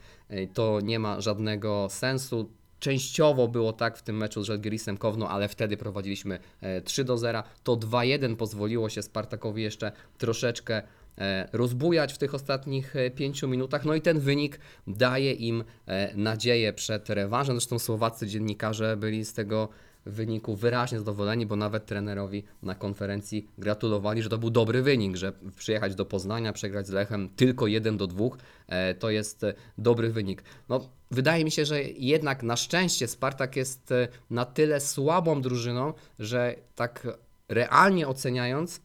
to 0.54 0.80
nie 0.80 0.98
ma 0.98 1.20
żadnego 1.20 1.88
sensu. 1.90 2.50
Częściowo 2.80 3.48
było 3.48 3.72
tak 3.72 3.96
w 3.96 4.02
tym 4.02 4.16
meczu 4.16 4.42
z 4.42 4.46
Żalgirisem 4.46 4.96
Kowno, 4.96 5.28
ale 5.28 5.48
wtedy 5.48 5.76
prowadziliśmy 5.76 6.38
e, 6.60 6.80
3 6.80 7.04
do 7.04 7.18
0. 7.18 7.42
To 7.64 7.76
2-1 7.76 8.36
pozwoliło 8.36 8.88
się 8.88 9.02
Spartakowi 9.02 9.62
jeszcze 9.62 9.92
troszeczkę 10.18 10.82
e, 11.18 11.48
rozbujać 11.52 12.12
w 12.12 12.18
tych 12.18 12.34
ostatnich 12.34 12.94
5 13.14 13.42
minutach. 13.42 13.84
No 13.84 13.94
i 13.94 14.00
ten 14.00 14.20
wynik 14.20 14.60
daje 14.86 15.32
im 15.32 15.64
e, 15.86 16.16
nadzieję 16.16 16.72
przed 16.72 17.10
rewanżem. 17.10 17.56
Zresztą 17.56 17.78
słowaccy 17.78 18.26
dziennikarze 18.26 18.96
byli 18.96 19.24
z 19.24 19.32
tego 19.32 19.68
wyniku 20.08 20.56
wyraźnie 20.56 20.98
zadowoleni, 20.98 21.46
bo 21.46 21.56
nawet 21.56 21.86
trenerowi 21.86 22.44
na 22.62 22.74
konferencji 22.74 23.48
gratulowali, 23.58 24.22
że 24.22 24.28
to 24.28 24.38
był 24.38 24.50
dobry 24.50 24.82
wynik, 24.82 25.16
że 25.16 25.32
przyjechać 25.56 25.94
do 25.94 26.04
Poznania, 26.04 26.52
przegrać 26.52 26.86
z 26.86 26.90
Lechem 26.90 27.28
tylko 27.36 27.66
1 27.66 27.96
do 27.96 28.06
2, 28.06 28.24
e, 28.66 28.94
to 28.94 29.10
jest 29.10 29.44
e, 29.44 29.54
dobry 29.78 30.10
wynik. 30.10 30.42
No, 30.68 30.88
wydaje 31.10 31.44
mi 31.44 31.50
się, 31.50 31.64
że 31.64 31.82
jednak 31.82 32.42
na 32.42 32.56
szczęście 32.56 33.08
Spartak 33.08 33.56
jest 33.56 33.92
e, 33.92 34.08
na 34.30 34.44
tyle 34.44 34.80
słabą 34.80 35.42
drużyną, 35.42 35.92
że 36.18 36.54
tak 36.74 37.06
realnie 37.48 38.08
oceniając, 38.08 38.80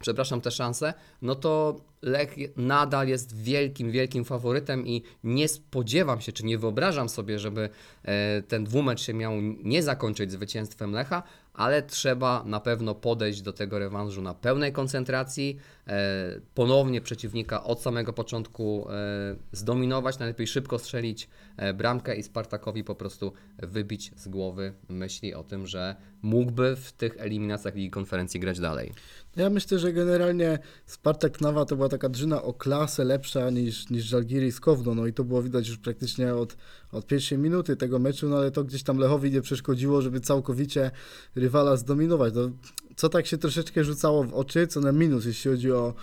przepraszam, 0.00 0.40
te 0.40 0.50
szanse, 0.50 0.94
no 1.22 1.34
to 1.34 1.80
Lech 2.02 2.36
nadal 2.56 3.08
jest 3.08 3.36
wielkim, 3.36 3.90
wielkim 3.90 4.24
faworytem 4.24 4.86
i 4.86 5.02
nie 5.24 5.48
spodziewam 5.48 6.20
się, 6.20 6.32
czy 6.32 6.44
nie 6.44 6.58
wyobrażam 6.58 7.08
sobie, 7.08 7.38
żeby 7.38 7.68
e, 8.02 8.42
ten 8.42 8.64
dwumecz 8.64 9.00
się 9.00 9.14
miał 9.14 9.32
nie 9.62 9.82
zakończyć 9.82 10.32
zwycięstwem 10.32 10.92
Lecha, 10.92 11.22
ale 11.58 11.82
trzeba 11.82 12.44
na 12.44 12.60
pewno 12.60 12.94
podejść 12.94 13.42
do 13.42 13.52
tego 13.52 13.78
rewanżu 13.78 14.22
na 14.22 14.34
pełnej 14.34 14.72
koncentracji, 14.72 15.58
e, 15.86 16.40
ponownie 16.54 17.00
przeciwnika 17.00 17.64
od 17.64 17.82
samego 17.82 18.12
początku 18.12 18.86
e, 18.90 19.36
zdominować, 19.52 20.18
najlepiej 20.18 20.46
szybko 20.46 20.78
strzelić 20.78 21.28
e, 21.56 21.74
bramkę 21.74 22.16
i 22.16 22.22
Spartakowi 22.22 22.84
po 22.84 22.94
prostu 22.94 23.32
wybić 23.58 24.12
z 24.16 24.28
głowy 24.28 24.72
myśli 24.88 25.34
o 25.34 25.44
tym, 25.44 25.66
że 25.66 25.96
mógłby 26.22 26.76
w 26.76 26.92
tych 26.92 27.16
eliminacjach 27.18 27.74
Ligi 27.74 27.90
Konferencji 27.90 28.40
grać 28.40 28.60
dalej. 28.60 28.92
Ja 29.36 29.50
myślę, 29.50 29.78
że 29.78 29.92
generalnie 29.92 30.58
Spartak 30.86 31.40
Nawa 31.40 31.64
to 31.64 31.76
była 31.76 31.88
taka 31.88 32.08
drużyna 32.08 32.42
o 32.42 32.52
klasę 32.52 33.04
lepsza 33.04 33.50
niż, 33.50 33.90
niż 33.90 34.04
Żalgiris 34.04 34.60
Kowno, 34.60 34.94
no 34.94 35.06
i 35.06 35.12
to 35.12 35.24
było 35.24 35.42
widać 35.42 35.68
już 35.68 35.78
praktycznie 35.78 36.34
od, 36.34 36.56
od 36.92 37.06
pierwszej 37.06 37.38
minuty 37.38 37.76
tego 37.76 37.98
meczu, 37.98 38.28
no 38.28 38.36
ale 38.36 38.50
to 38.50 38.64
gdzieś 38.64 38.82
tam 38.82 38.98
Lechowi 38.98 39.30
nie 39.30 39.40
przeszkodziło, 39.40 40.02
żeby 40.02 40.20
całkowicie 40.20 40.90
rywala 41.34 41.76
zdominować. 41.76 42.34
No, 42.34 42.50
co 42.96 43.08
tak 43.08 43.26
się 43.26 43.38
troszeczkę 43.38 43.84
rzucało 43.84 44.24
w 44.24 44.34
oczy, 44.34 44.66
co 44.66 44.80
na 44.80 44.92
minus, 44.92 45.24
jeśli 45.24 45.50
chodzi 45.50 45.72
o, 45.72 45.94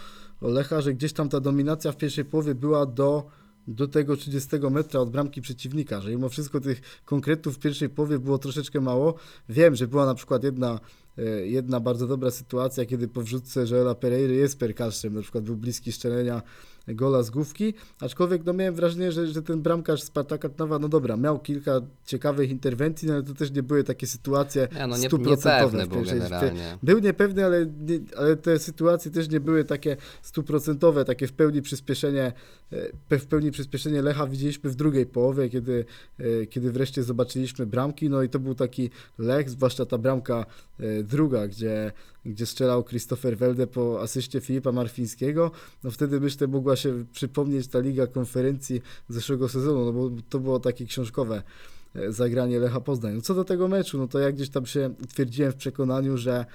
o 0.41 0.48
Lecha, 0.48 0.82
że 0.82 0.94
gdzieś 0.94 1.13
tam 1.13 1.29
ta 1.29 1.39
dominacja 1.39 1.91
w 1.91 1.98
pierwszej 1.98 2.25
połowie 2.25 2.55
była 2.55 2.86
do 2.86 3.25
do 3.67 3.88
tego 3.88 4.17
30 4.17 4.50
metra 4.72 5.00
od 5.00 5.10
bramki 5.10 5.41
przeciwnika, 5.41 6.01
że 6.01 6.10
mimo 6.10 6.29
wszystko 6.29 6.60
tych 6.60 7.01
konkretów 7.05 7.55
w 7.55 7.60
pierwszej 7.60 7.89
połowie 7.89 8.20
było 8.20 8.38
troszeczkę 8.38 8.82
mało. 8.82 9.15
Wiem, 9.50 9.75
że 9.75 9.88
była 9.88 10.05
na 10.05 10.15
przykład 10.15 10.44
jedna, 10.44 10.79
jedna 11.43 11.79
bardzo 11.79 12.07
dobra 12.07 12.31
sytuacja, 12.31 12.86
kiedy 12.86 13.07
po 13.07 13.22
wrzutce 13.22 13.65
Joela 13.72 13.95
Pereira 13.95 14.34
jest 14.34 14.60
perkaszczem, 14.60 15.13
na 15.13 15.22
przykład 15.22 15.43
był 15.43 15.55
bliski 15.55 15.91
szczelenia 15.91 16.41
gola 16.87 17.23
z 17.23 17.29
główki, 17.29 17.73
aczkolwiek 17.99 18.45
no 18.45 18.53
miałem 18.53 18.75
wrażenie, 18.75 19.11
że, 19.11 19.27
że 19.27 19.41
ten 19.41 19.61
bramkarz 19.61 20.03
Spartaka 20.03 20.49
Trnawa, 20.49 20.79
no 20.79 20.89
dobra, 20.89 21.17
miał 21.17 21.39
kilka 21.39 21.81
ciekawych 22.05 22.49
interwencji, 22.49 23.07
no 23.07 23.13
ale 23.13 23.23
to 23.23 23.33
też 23.33 23.51
nie 23.51 23.63
były 23.63 23.83
takie 23.83 24.07
sytuacje 24.07 24.67
Nie, 24.75 24.87
no 24.87 24.97
nie, 24.97 25.07
stuprocentowe 25.07 25.87
był 25.87 26.03
generalnie. 26.03 26.77
był 26.83 26.99
niepewny, 26.99 27.45
ale, 27.45 27.65
nie, 27.65 27.99
ale 28.17 28.35
te 28.35 28.59
sytuacje 28.59 29.11
też 29.11 29.29
nie 29.29 29.39
były 29.39 29.63
takie 29.63 29.97
stuprocentowe, 30.21 31.05
takie 31.05 31.27
w 31.27 31.33
pełni 31.33 31.61
przyspieszenie, 31.61 32.33
e, 33.11 33.19
w 33.19 33.25
pełni 33.25 33.51
przyspieszenie 33.51 34.01
Lecha 34.01 34.27
widzieliśmy 34.27 34.69
w 34.69 34.75
drugiej 34.75 35.05
połowie, 35.05 35.49
kiedy, 35.49 35.85
e, 36.19 36.45
kiedy 36.45 36.71
wreszcie 36.71 37.03
zobaczyliśmy 37.03 37.65
bramki, 37.65 38.09
no 38.09 38.23
i 38.23 38.29
to 38.29 38.39
był 38.39 38.55
taki 38.55 38.89
Lech, 39.17 39.49
zwłaszcza 39.49 39.85
ta 39.85 39.97
bramka 39.97 40.45
e, 40.79 41.03
druga, 41.03 41.47
gdzie, 41.47 41.91
gdzie 42.25 42.46
strzelał 42.46 42.84
Christopher 42.84 43.38
Welde 43.38 43.67
po 43.67 44.01
asyście 44.01 44.41
Filipa 44.41 44.72
Marfińskiego, 44.72 45.51
no 45.84 45.91
wtedy 45.91 46.20
myślę 46.20 46.48
mogła 46.48 46.75
się 46.75 47.05
przypomnieć 47.12 47.67
ta 47.67 47.79
Liga 47.79 48.08
Konferencji 48.08 48.82
zeszłego 49.10 49.50
sezonu, 49.50 49.86
no 49.86 49.94
bo 49.94 50.12
to 50.29 50.39
było 50.39 50.60
takie 50.60 50.86
książkowe 50.86 51.44
e, 51.96 52.12
zagranie 52.12 52.60
Lecha 52.60 52.82
Poznań. 52.82 53.15
No 53.15 53.22
co 53.22 53.34
do 53.34 53.44
tego 53.44 53.67
meczu, 53.67 53.98
no 53.98 54.08
to 54.08 54.20
ja 54.20 54.32
gdzieś 54.32 54.50
tam 54.50 54.65
się 54.65 54.94
twierdziłem 55.10 55.51
w 55.51 55.55
przekonaniu, 55.55 56.17
że 56.17 56.46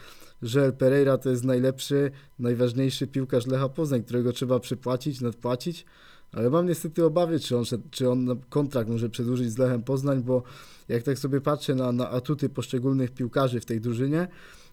że 0.43 0.73
Pereira 0.73 1.19
to 1.19 1.31
jest 1.31 1.45
najlepszy, 1.45 2.11
najważniejszy 2.39 3.07
piłkarz 3.07 3.47
Lecha 3.47 3.69
Poznań, 3.69 4.03
którego 4.05 4.33
trzeba 4.33 4.61
przypłacić, 4.61 5.21
nadpłacić, 5.21 5.85
ale 6.33 6.51
mam 6.51 6.67
niestety 6.67 7.05
obawy, 7.05 7.41
czy 7.41 7.57
on, 7.57 7.65
czy 7.91 8.11
on 8.11 8.41
kontrakt 8.49 8.91
może 8.91 9.11
przedłużyć 9.11 9.53
z 9.53 9.59
Lechem 9.59 9.83
Poznań, 9.83 10.23
bo 10.23 10.43
jak 10.89 11.03
tak 11.03 11.19
sobie 11.19 11.41
patrzę 11.41 11.75
na, 11.75 11.93
na 11.93 12.11
atuty 12.11 12.49
poszczególnych 12.49 13.11
piłkarzy 13.11 13.61
w 13.61 13.65
tej 13.65 13.81
drużynie, 13.81 14.29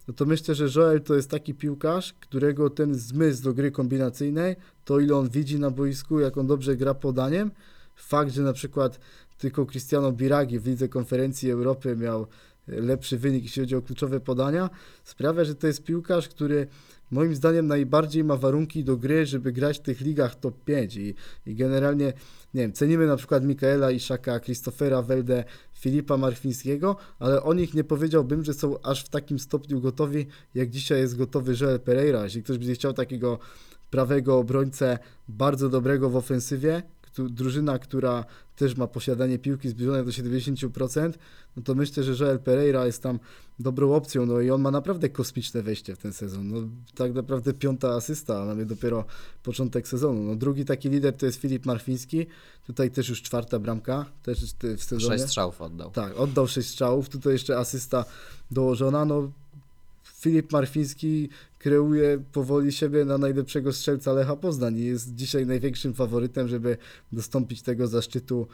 no 0.08 0.14
to 0.14 0.26
myślę, 0.26 0.54
że 0.54 0.80
Joel 0.80 1.02
to 1.02 1.14
jest 1.14 1.30
taki 1.30 1.54
piłkarz, 1.54 2.12
którego 2.20 2.70
ten 2.70 2.94
zmysł 2.94 3.42
do 3.42 3.54
gry 3.54 3.70
kombinacyjnej, 3.70 4.56
to 4.84 5.00
ile 5.00 5.16
on 5.16 5.28
widzi 5.28 5.60
na 5.60 5.70
boisku, 5.70 6.20
jak 6.20 6.38
on 6.38 6.46
dobrze 6.46 6.76
gra 6.76 6.94
podaniem, 6.94 7.50
fakt, 7.96 8.32
że 8.32 8.42
na 8.42 8.52
przykład 8.52 9.00
tylko 9.38 9.66
Cristiano 9.66 10.12
Biragi 10.12 10.58
w 10.58 10.66
Lidze 10.66 10.88
Konferencji 10.88 11.50
Europy 11.50 11.96
miał 11.96 12.26
lepszy 12.68 13.18
wynik, 13.18 13.42
jeśli 13.42 13.62
chodzi 13.62 13.76
o 13.76 13.82
kluczowe 13.82 14.20
podania, 14.20 14.70
sprawia, 15.04 15.44
że 15.44 15.54
to 15.54 15.66
jest 15.66 15.84
piłkarz, 15.84 16.28
który 16.28 16.66
moim 17.10 17.34
zdaniem 17.34 17.66
najbardziej 17.66 18.24
ma 18.24 18.36
warunki 18.36 18.84
do 18.84 18.96
gry, 18.96 19.26
żeby 19.26 19.52
grać 19.52 19.78
w 19.78 19.82
tych 19.82 20.00
ligach 20.00 20.34
top 20.34 20.64
5 20.64 20.96
i, 20.96 21.14
i 21.46 21.54
generalnie, 21.54 22.12
nie 22.54 22.62
wiem, 22.62 22.72
cenimy 22.72 23.06
na 23.06 23.16
przykład 23.16 23.44
Mikaela 23.44 23.90
Iszaka, 23.90 24.40
Christophera 24.40 25.02
Welde, 25.02 25.44
Filipa 25.72 26.16
Marfińskiego, 26.16 26.96
ale 27.18 27.42
o 27.42 27.54
nich 27.54 27.74
nie 27.74 27.84
powiedziałbym, 27.84 28.44
że 28.44 28.54
są 28.54 28.82
aż 28.82 29.04
w 29.04 29.08
takim 29.08 29.38
stopniu 29.38 29.80
gotowi, 29.80 30.26
jak 30.54 30.70
dzisiaj 30.70 31.00
jest 31.00 31.16
gotowy 31.16 31.54
Joel 31.60 31.80
Pereira. 31.80 32.24
Jeśli 32.24 32.42
ktoś 32.42 32.58
będzie 32.58 32.74
chciał 32.74 32.92
takiego 32.92 33.38
prawego 33.90 34.38
obrońcę, 34.38 34.98
bardzo 35.28 35.68
dobrego 35.68 36.10
w 36.10 36.16
ofensywie, 36.16 36.82
drużyna, 37.18 37.78
która 37.78 38.24
też 38.56 38.76
ma 38.76 38.86
posiadanie 38.86 39.38
piłki 39.38 39.68
zbliżone 39.68 40.04
do 40.04 40.10
70%, 40.10 41.12
no 41.56 41.62
to 41.62 41.74
myślę, 41.74 42.02
że 42.02 42.24
Joel 42.24 42.38
Pereira 42.38 42.86
jest 42.86 43.02
tam 43.02 43.18
dobrą 43.58 43.94
opcją, 43.94 44.26
no 44.26 44.40
i 44.40 44.50
on 44.50 44.60
ma 44.60 44.70
naprawdę 44.70 45.08
kosmiczne 45.08 45.62
wejście 45.62 45.96
w 45.96 45.98
ten 45.98 46.12
sezon. 46.12 46.48
No 46.48 46.56
tak 46.94 47.14
naprawdę 47.14 47.54
piąta 47.54 47.94
asysta, 47.94 48.42
a 48.42 48.44
mamy 48.44 48.66
dopiero 48.66 49.04
początek 49.42 49.88
sezonu. 49.88 50.22
No 50.22 50.36
drugi 50.36 50.64
taki 50.64 50.88
lider 50.88 51.16
to 51.16 51.26
jest 51.26 51.40
Filip 51.40 51.66
Marfiński, 51.66 52.26
tutaj 52.66 52.90
też 52.90 53.08
już 53.08 53.22
czwarta 53.22 53.58
bramka, 53.58 54.06
też 54.22 54.54
w 54.76 54.82
sezonie. 54.82 55.18
Sześć 55.18 55.24
strzałów 55.24 55.62
oddał. 55.62 55.90
Tak, 55.90 56.16
oddał 56.16 56.48
sześć 56.48 56.68
strzałów, 56.68 57.08
tutaj 57.08 57.32
jeszcze 57.32 57.58
asysta 57.58 58.04
dołożona, 58.50 59.04
no 59.04 59.30
Filip 60.18 60.52
Marfiński 60.52 61.28
kreuje 61.58 62.22
powoli 62.32 62.72
siebie 62.72 63.04
na 63.04 63.18
najlepszego 63.18 63.72
strzelca 63.72 64.12
Lecha 64.12 64.36
Poznań 64.36 64.76
i 64.78 64.84
jest 64.84 65.14
dzisiaj 65.14 65.46
największym 65.46 65.94
faworytem, 65.94 66.48
żeby 66.48 66.76
dostąpić 67.12 67.62
tego 67.62 67.86
zaszczytu 67.86 68.48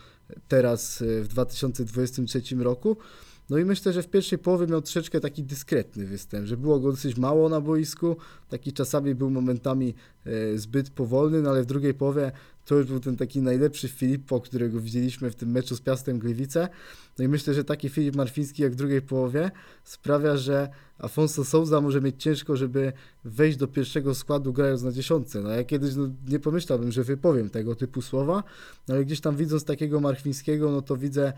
teraz 0.49 1.02
e, 1.02 1.21
w 1.23 1.28
2023 1.28 2.42
roku. 2.56 2.97
No 3.51 3.59
i 3.59 3.65
myślę, 3.65 3.93
że 3.93 4.03
w 4.03 4.09
pierwszej 4.09 4.39
połowie 4.39 4.67
miał 4.67 4.83
troszeczkę 4.83 5.21
taki 5.21 5.43
dyskretny 5.43 6.07
występ, 6.07 6.47
że 6.47 6.57
było 6.57 6.81
go 6.81 6.91
dosyć 6.91 7.17
mało 7.17 7.49
na 7.49 7.61
boisku, 7.61 8.17
taki 8.49 8.73
czasami 8.73 9.15
był 9.15 9.31
momentami 9.31 9.95
e, 10.27 10.59
zbyt 10.59 10.91
powolny, 10.91 11.43
no 11.43 11.51
ale 11.51 11.63
w 11.63 11.67
drugiej 11.67 11.95
połowie 11.95 12.33
to 12.65 12.75
już 12.75 12.87
był 12.87 13.01
ten 13.01 13.17
taki 13.17 13.43
najlepszy 13.43 13.89
Filippo, 13.89 14.41
którego 14.41 14.81
widzieliśmy 14.81 15.31
w 15.31 15.35
tym 15.35 15.51
meczu 15.51 15.77
z 15.77 15.81
Piastem 15.81 16.19
Gliwice. 16.19 16.69
No 17.19 17.25
i 17.25 17.29
myślę, 17.29 17.55
że 17.55 17.65
taki 17.65 17.89
Filip 17.89 18.17
Marfiński 18.17 18.63
jak 18.63 18.73
w 18.73 18.75
drugiej 18.75 19.03
połowie 19.03 19.51
sprawia, 19.85 20.37
że 20.37 20.69
Afonso 20.99 21.45
Souza 21.45 21.81
może 21.81 22.01
mieć 22.01 22.23
ciężko, 22.23 22.57
żeby 22.57 22.93
wejść 23.25 23.59
do 23.59 23.69
pierwszego 23.69 24.15
składu 24.15 24.53
grając 24.53 24.83
na 24.83 24.93
dziesiątce. 24.93 25.41
No 25.41 25.51
ja 25.51 25.65
kiedyś 25.65 25.95
no, 25.95 26.09
nie 26.29 26.39
pomyślałbym, 26.39 26.93
że 26.93 27.05
wypowiem 27.05 27.51
tego 27.51 27.75
typu 27.75 28.03
słowa, 28.03 28.43
no 28.89 28.95
ale 28.95 29.05
gdzieś 29.05 29.21
tam 29.21 29.37
widząc 29.37 29.65
takiego 29.65 30.01
Marfińskiego, 30.01 30.71
no 30.71 30.83
to 30.83 30.97
widzę 30.97 31.33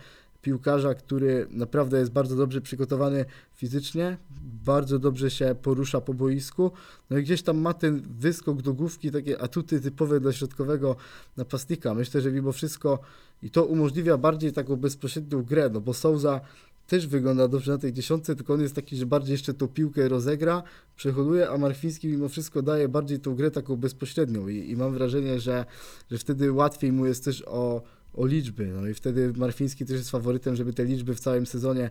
piłkarza, 0.47 0.95
który 0.95 1.47
naprawdę 1.50 1.99
jest 1.99 2.11
bardzo 2.11 2.37
dobrze 2.37 2.61
przygotowany 2.61 3.25
fizycznie, 3.55 4.17
bardzo 4.65 4.99
dobrze 4.99 5.31
się 5.31 5.55
porusza 5.62 6.00
po 6.00 6.15
boisku, 6.15 6.71
no 7.11 7.19
i 7.19 7.23
gdzieś 7.23 7.43
tam 7.43 7.59
ma 7.59 7.75
ten 7.75 8.03
wyskok 8.19 8.62
do 8.62 8.75
główki, 8.75 9.11
takie 9.11 9.43
atuty 9.43 9.81
typowe 9.81 10.21
dla 10.21 10.33
środkowego 10.33 10.97
napastnika. 11.37 11.95
Myślę, 11.95 12.21
że 12.21 12.33
mimo 12.33 12.53
wszystko 12.53 12.99
i 13.43 13.50
to 13.50 13.65
umożliwia 13.65 14.19
bardziej 14.19 14.53
taką 14.53 14.76
bezpośrednią 14.76 15.43
grę, 15.43 15.71
no 15.73 15.81
bo 15.81 15.95
Souza 15.95 16.41
też 16.87 17.07
wygląda 17.07 17.49
dobrze 17.49 17.73
na 17.73 17.79
tej 17.79 17.93
dziesiątce, 17.93 18.37
tylko 18.37 18.55
on 18.55 18.61
jest 18.61 18.75
taki, 18.75 18.97
że 18.97 19.07
bardziej 19.07 19.33
jeszcze 19.33 19.55
tą 19.55 19.69
piłkę 19.69 20.09
rozegra, 20.09 20.62
przeholuje, 20.97 21.50
a 21.50 21.59
Marfiński 21.59 22.09
mimo 22.09 22.29
wszystko 22.29 22.62
daje 22.62 22.88
bardziej 22.88 23.21
tą 23.21 23.35
grę 23.35 23.50
taką 23.50 23.76
bezpośrednią 23.76 24.49
i, 24.49 24.71
i 24.71 24.76
mam 24.76 24.93
wrażenie, 24.95 25.41
że, 25.41 25.65
że 26.11 26.19
wtedy 26.19 26.53
łatwiej 26.53 26.93
mu 26.93 27.07
jest 27.07 27.25
też 27.25 27.45
o, 27.47 27.83
o 28.15 28.27
liczby, 28.27 28.67
no 28.67 28.89
i 28.89 28.95
wtedy 28.95 29.33
Marfiński 29.37 29.87
też 29.87 29.97
jest 29.97 30.11
faworytem, 30.11 30.57
żeby 30.57 30.73
te 30.73 30.85
liczby 30.85 31.15
w 31.15 31.21
całym 31.21 31.47
sezonie 31.47 31.91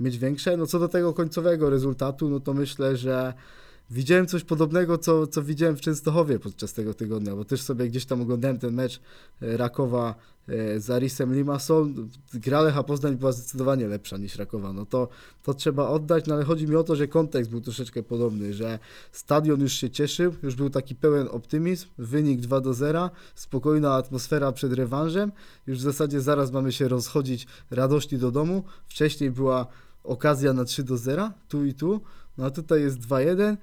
mieć 0.00 0.18
większe. 0.18 0.56
No 0.56 0.66
co 0.66 0.78
do 0.78 0.88
tego 0.88 1.12
końcowego 1.12 1.70
rezultatu, 1.70 2.30
no 2.30 2.40
to 2.40 2.54
myślę, 2.54 2.96
że 2.96 3.34
widziałem 3.90 4.26
coś 4.26 4.44
podobnego, 4.44 4.98
co, 4.98 5.26
co 5.26 5.42
widziałem 5.42 5.76
w 5.76 5.80
Częstochowie 5.80 6.38
podczas 6.38 6.72
tego 6.72 6.94
tygodnia, 6.94 7.36
bo 7.36 7.44
też 7.44 7.62
sobie 7.62 7.88
gdzieś 7.88 8.06
tam 8.06 8.20
oglądałem 8.20 8.58
ten 8.58 8.74
mecz 8.74 9.00
e, 9.42 9.56
Rakowa 9.56 10.14
z 10.76 10.90
Arisem 10.90 11.34
Limassol. 11.34 11.92
Gra 12.34 12.60
Lecha 12.60 12.82
Poznań 12.82 13.16
była 13.16 13.32
zdecydowanie 13.32 13.88
lepsza 13.88 14.16
niż 14.16 14.36
Rakowa. 14.36 14.72
No 14.72 14.86
to, 14.86 15.08
to 15.42 15.54
trzeba 15.54 15.88
oddać, 15.88 16.26
no 16.26 16.34
ale 16.34 16.44
chodzi 16.44 16.66
mi 16.68 16.76
o 16.76 16.84
to, 16.84 16.96
że 16.96 17.08
kontekst 17.08 17.50
był 17.50 17.60
troszeczkę 17.60 18.02
podobny, 18.02 18.54
że 18.54 18.78
stadion 19.12 19.60
już 19.60 19.72
się 19.72 19.90
cieszył, 19.90 20.34
już 20.42 20.54
był 20.54 20.70
taki 20.70 20.94
pełen 20.94 21.28
optymizm, 21.30 21.86
wynik 21.98 22.40
2 22.40 22.60
do 22.60 22.74
0, 22.74 23.10
spokojna 23.34 23.94
atmosfera 23.94 24.52
przed 24.52 24.72
rewanżem, 24.72 25.32
już 25.66 25.78
w 25.78 25.82
zasadzie 25.82 26.20
zaraz 26.20 26.52
mamy 26.52 26.72
się 26.72 26.88
rozchodzić 26.88 27.46
radości 27.70 28.18
do 28.18 28.30
domu. 28.30 28.64
Wcześniej 28.88 29.30
była 29.30 29.66
okazja 30.04 30.52
na 30.52 30.64
3 30.64 30.84
do 30.84 30.96
0, 30.96 31.30
tu 31.48 31.64
i 31.64 31.74
tu, 31.74 32.00
no 32.38 32.44
a 32.46 32.50
tutaj 32.50 32.80
jest 32.80 32.98
2-1. 32.98 33.56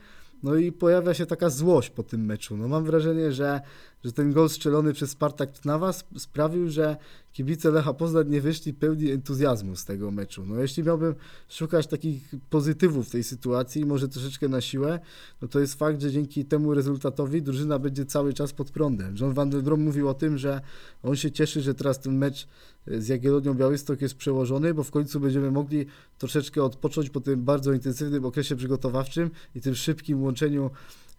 No 0.43 0.55
i 0.55 0.71
pojawia 0.71 1.13
się 1.13 1.25
taka 1.25 1.49
złość 1.49 1.89
po 1.89 2.03
tym 2.03 2.25
meczu. 2.25 2.57
No 2.57 2.67
mam 2.67 2.83
wrażenie, 2.83 3.31
że, 3.31 3.61
że 4.03 4.11
ten 4.11 4.33
gol 4.33 4.49
strzelony 4.49 4.93
przez 4.93 5.09
Spartak 5.09 5.51
Trnawa 5.51 5.89
sp- 5.99 6.19
sprawił, 6.19 6.69
że 6.69 6.97
kibice 7.33 7.71
Lecha 7.71 7.93
Poznań 7.93 8.29
nie 8.29 8.41
wyszli 8.41 8.73
pełni 8.73 9.11
entuzjazmu 9.11 9.75
z 9.75 9.85
tego 9.85 10.11
meczu. 10.11 10.45
No 10.45 10.59
jeśli 10.61 10.83
miałbym 10.83 11.15
szukać 11.49 11.87
takich 11.87 12.31
pozytywów 12.49 13.07
w 13.07 13.11
tej 13.11 13.23
sytuacji, 13.23 13.85
może 13.85 14.07
troszeczkę 14.07 14.47
na 14.47 14.61
siłę, 14.61 14.99
no 15.41 15.47
to 15.47 15.59
jest 15.59 15.73
fakt, 15.73 16.01
że 16.01 16.11
dzięki 16.11 16.45
temu 16.45 16.73
rezultatowi 16.73 17.41
drużyna 17.41 17.79
będzie 17.79 18.05
cały 18.05 18.33
czas 18.33 18.53
pod 18.53 18.71
prądem. 18.71 19.15
John 19.19 19.33
Van 19.33 19.49
den 19.49 19.61
Brom 19.61 19.81
mówił 19.81 20.09
o 20.09 20.13
tym, 20.13 20.37
że 20.37 20.61
on 21.03 21.15
się 21.15 21.31
cieszy, 21.31 21.61
że 21.61 21.73
teraz 21.73 21.99
ten 21.99 22.17
mecz 22.17 22.47
z 22.87 23.07
Jagiellonią 23.07 23.53
Białystok 23.53 24.01
jest 24.01 24.15
przełożony, 24.15 24.73
bo 24.73 24.83
w 24.83 24.91
końcu 24.91 25.19
będziemy 25.19 25.51
mogli 25.51 25.85
troszeczkę 26.17 26.63
odpocząć 26.63 27.09
po 27.09 27.21
tym 27.21 27.43
bardzo 27.43 27.73
intensywnym 27.73 28.25
okresie 28.25 28.55
przygotowawczym 28.55 29.31
i 29.55 29.61
tym 29.61 29.75
szybkim 29.75 30.23
łączeniu 30.23 30.71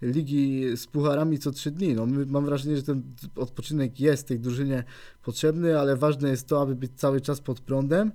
ligi 0.02 0.76
z 0.76 0.86
pucharami 0.86 1.38
co 1.38 1.50
trzy 1.50 1.70
dni. 1.70 1.94
No, 1.94 2.06
my, 2.06 2.26
mam 2.26 2.44
wrażenie, 2.44 2.76
że 2.76 2.82
ten 2.82 3.02
odpoczynek 3.36 4.00
jest 4.00 4.28
tej 4.28 4.40
drużynie 4.40 4.84
potrzebny, 5.22 5.78
ale 5.78 5.96
ważne 5.96 6.28
jest 6.28 6.48
to, 6.48 6.60
aby 6.60 6.74
być 6.74 6.92
cały 6.96 7.20
czas 7.20 7.40
pod 7.40 7.60
prądem. 7.60 8.12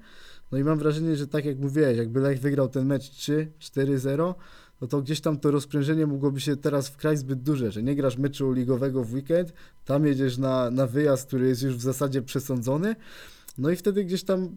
No 0.52 0.58
i 0.58 0.64
mam 0.64 0.80
wrażenie, 0.80 1.16
że 1.16 1.28
tak 1.28 1.46
jak 1.46 1.60
mówiłeś, 1.60 1.98
jakby 1.98 2.20
Lech 2.20 2.40
wygrał 2.40 2.70
ten 2.70 2.86
mecz 2.86 3.04
3-4-0, 3.04 4.34
no 4.82 4.88
to 4.88 5.02
gdzieś 5.02 5.22
tam 5.22 5.40
to 5.40 5.52
rozprężenie 5.52 6.08
mogłoby 6.08 6.42
się 6.42 6.56
teraz 6.56 6.90
wkraść 6.90 7.20
zbyt 7.20 7.42
duże, 7.42 7.72
że 7.72 7.84
nie 7.84 7.96
grasz 7.96 8.18
meczu 8.18 8.52
ligowego 8.52 9.04
w 9.04 9.14
weekend, 9.14 9.54
tam 9.86 10.06
jedziesz 10.06 10.38
na, 10.38 10.72
na 10.72 10.88
wyjazd, 10.88 11.28
który 11.28 11.48
jest 11.48 11.62
już 11.62 11.76
w 11.76 11.82
zasadzie 11.82 12.22
przesądzony, 12.22 12.96
no 13.58 13.70
i 13.70 13.76
wtedy 13.76 14.04
gdzieś 14.04 14.24
tam 14.24 14.50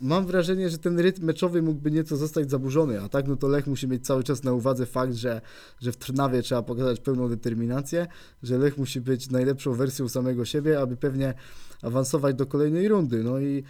mam 0.00 0.26
wrażenie, 0.26 0.70
że 0.70 0.78
ten 0.78 1.00
rytm 1.00 1.24
meczowy 1.24 1.62
mógłby 1.62 1.90
nieco 1.90 2.16
zostać 2.16 2.50
zaburzony, 2.50 3.00
a 3.00 3.08
tak 3.08 3.28
no 3.28 3.36
to 3.36 3.48
Lech 3.48 3.66
musi 3.66 3.88
mieć 3.88 4.06
cały 4.06 4.24
czas 4.24 4.44
na 4.44 4.52
uwadze 4.52 4.86
fakt, 4.86 5.14
że, 5.14 5.40
że 5.80 5.92
w 5.92 5.96
Trnawie 5.96 6.42
trzeba 6.42 6.62
pokazać 6.62 7.00
pełną 7.00 7.28
determinację, 7.28 8.06
że 8.42 8.58
Lech 8.58 8.78
musi 8.78 9.00
być 9.00 9.30
najlepszą 9.30 9.72
wersją 9.72 10.08
samego 10.08 10.44
siebie, 10.44 10.80
aby 10.80 10.96
pewnie 10.96 11.34
awansować 11.82 12.36
do 12.36 12.46
kolejnej 12.46 12.88
rundy. 12.88 13.24
No 13.24 13.38
i 13.40 13.64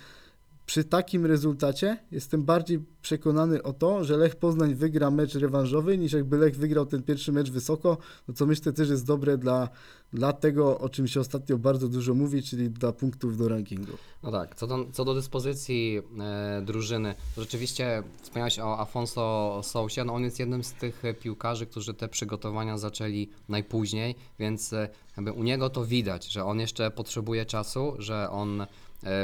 przy 0.66 0.84
takim 0.84 1.26
rezultacie 1.26 1.98
jestem 2.10 2.42
bardziej 2.42 2.80
przekonany 3.02 3.62
o 3.62 3.72
to, 3.72 4.04
że 4.04 4.16
Lech 4.16 4.36
Poznań 4.36 4.74
wygra 4.74 5.10
mecz 5.10 5.34
rewanżowy, 5.34 5.98
niż 5.98 6.12
jakby 6.12 6.38
Lech 6.38 6.56
wygrał 6.56 6.86
ten 6.86 7.02
pierwszy 7.02 7.32
mecz 7.32 7.50
wysoko, 7.50 7.98
no 8.28 8.34
co 8.34 8.46
myślę 8.46 8.72
też 8.72 8.88
jest 8.88 9.06
dobre 9.06 9.38
dla, 9.38 9.68
dla 10.12 10.32
tego, 10.32 10.78
o 10.78 10.88
czym 10.88 11.08
się 11.08 11.20
ostatnio 11.20 11.58
bardzo 11.58 11.88
dużo 11.88 12.14
mówi, 12.14 12.42
czyli 12.42 12.70
dla 12.70 12.92
punktów 12.92 13.36
do 13.36 13.48
rankingu. 13.48 13.92
No 14.22 14.32
tak, 14.32 14.54
co 14.54 14.66
do, 14.66 14.86
co 14.92 15.04
do 15.04 15.14
dyspozycji 15.14 16.02
e, 16.20 16.62
drużyny, 16.64 17.14
rzeczywiście 17.38 18.02
wspomniałeś 18.22 18.58
o 18.58 18.78
Afonso 18.78 19.60
Sousie, 19.64 20.04
no 20.04 20.14
on 20.14 20.22
jest 20.22 20.38
jednym 20.38 20.64
z 20.64 20.72
tych 20.72 21.02
piłkarzy, 21.20 21.66
którzy 21.66 21.94
te 21.94 22.08
przygotowania 22.08 22.78
zaczęli 22.78 23.28
najpóźniej, 23.48 24.14
więc 24.38 24.72
e, 24.72 24.88
u 25.34 25.42
niego 25.42 25.70
to 25.70 25.84
widać, 25.84 26.32
że 26.32 26.44
on 26.44 26.60
jeszcze 26.60 26.90
potrzebuje 26.90 27.46
czasu, 27.46 27.94
że 27.98 28.30
on 28.30 28.66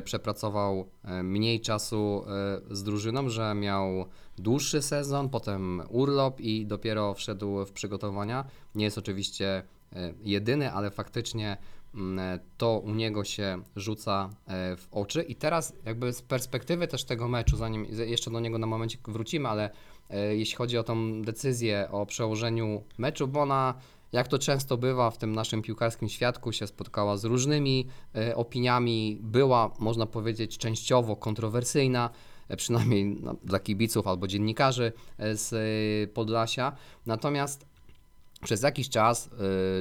przepracował 0.04 0.88
e, 1.04 1.22
mniej 1.22 1.60
czasu 1.60 2.24
e, 2.70 2.74
z 2.74 2.82
drużyną, 2.82 3.28
że 3.28 3.54
miał 3.54 4.06
dłuższy 4.38 4.82
sezon, 4.82 5.28
potem 5.28 5.82
urlop 5.88 6.40
i 6.40 6.66
dopiero 6.66 7.14
wszedł 7.14 7.64
w 7.64 7.72
przygotowania. 7.72 8.44
Nie 8.74 8.84
jest 8.84 8.98
oczywiście 8.98 9.62
e, 9.92 10.12
jedyny, 10.22 10.72
ale 10.72 10.90
faktycznie 10.90 11.56
mm, 11.94 12.18
e, 12.18 12.38
to 12.58 12.78
u 12.78 12.90
niego 12.90 13.24
się 13.24 13.62
rzuca 13.76 14.30
e, 14.46 14.76
w 14.76 14.88
oczy. 14.92 15.22
I 15.22 15.34
teraz 15.36 15.72
jakby 15.84 16.12
z 16.12 16.22
perspektywy 16.22 16.88
też 16.88 17.04
tego 17.04 17.28
meczu, 17.28 17.56
zanim 17.56 17.84
jeszcze 18.06 18.30
do 18.30 18.40
niego 18.40 18.58
na 18.58 18.66
momencie 18.66 18.98
wrócimy, 19.08 19.48
ale 19.48 19.70
e, 20.10 20.36
jeśli 20.36 20.56
chodzi 20.56 20.78
o 20.78 20.82
tą 20.82 21.22
decyzję 21.22 21.88
o 21.90 22.06
przełożeniu 22.06 22.82
meczu, 22.98 23.28
bo 23.28 23.40
ona 23.40 23.74
jak 24.12 24.28
to 24.28 24.38
często 24.38 24.76
bywa 24.76 25.10
w 25.10 25.18
tym 25.18 25.32
naszym 25.34 25.62
piłkarskim 25.62 26.08
świadku, 26.08 26.52
się 26.52 26.66
spotkała 26.66 27.16
z 27.16 27.24
różnymi 27.24 27.86
e, 28.14 28.36
opiniami, 28.36 29.18
była, 29.22 29.70
można 29.78 30.06
powiedzieć, 30.06 30.58
częściowo 30.58 31.16
kontrowersyjna, 31.16 32.10
e, 32.48 32.56
przynajmniej 32.56 33.04
no, 33.04 33.34
dla 33.44 33.58
kibiców 33.58 34.06
albo 34.06 34.26
dziennikarzy 34.26 34.92
e, 35.18 35.36
z 35.36 36.10
Podlasia. 36.12 36.72
Natomiast 37.06 37.66
przez 38.44 38.62
jakiś 38.62 38.88
czas 38.88 39.30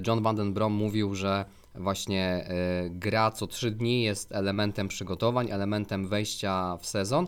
John 0.08 0.24
Van 0.24 0.54
Brom 0.54 0.74
mówił, 0.74 1.16
że 1.16 1.46
właśnie 1.76 2.50
gra 2.90 3.32
co 3.32 3.48
trzy 3.48 3.72
dni 3.72 4.04
jest 4.04 4.32
elementem 4.32 4.88
przygotowań, 4.88 5.52
elementem 5.52 6.08
wejścia 6.08 6.78
w 6.78 6.86
sezon. 6.86 7.28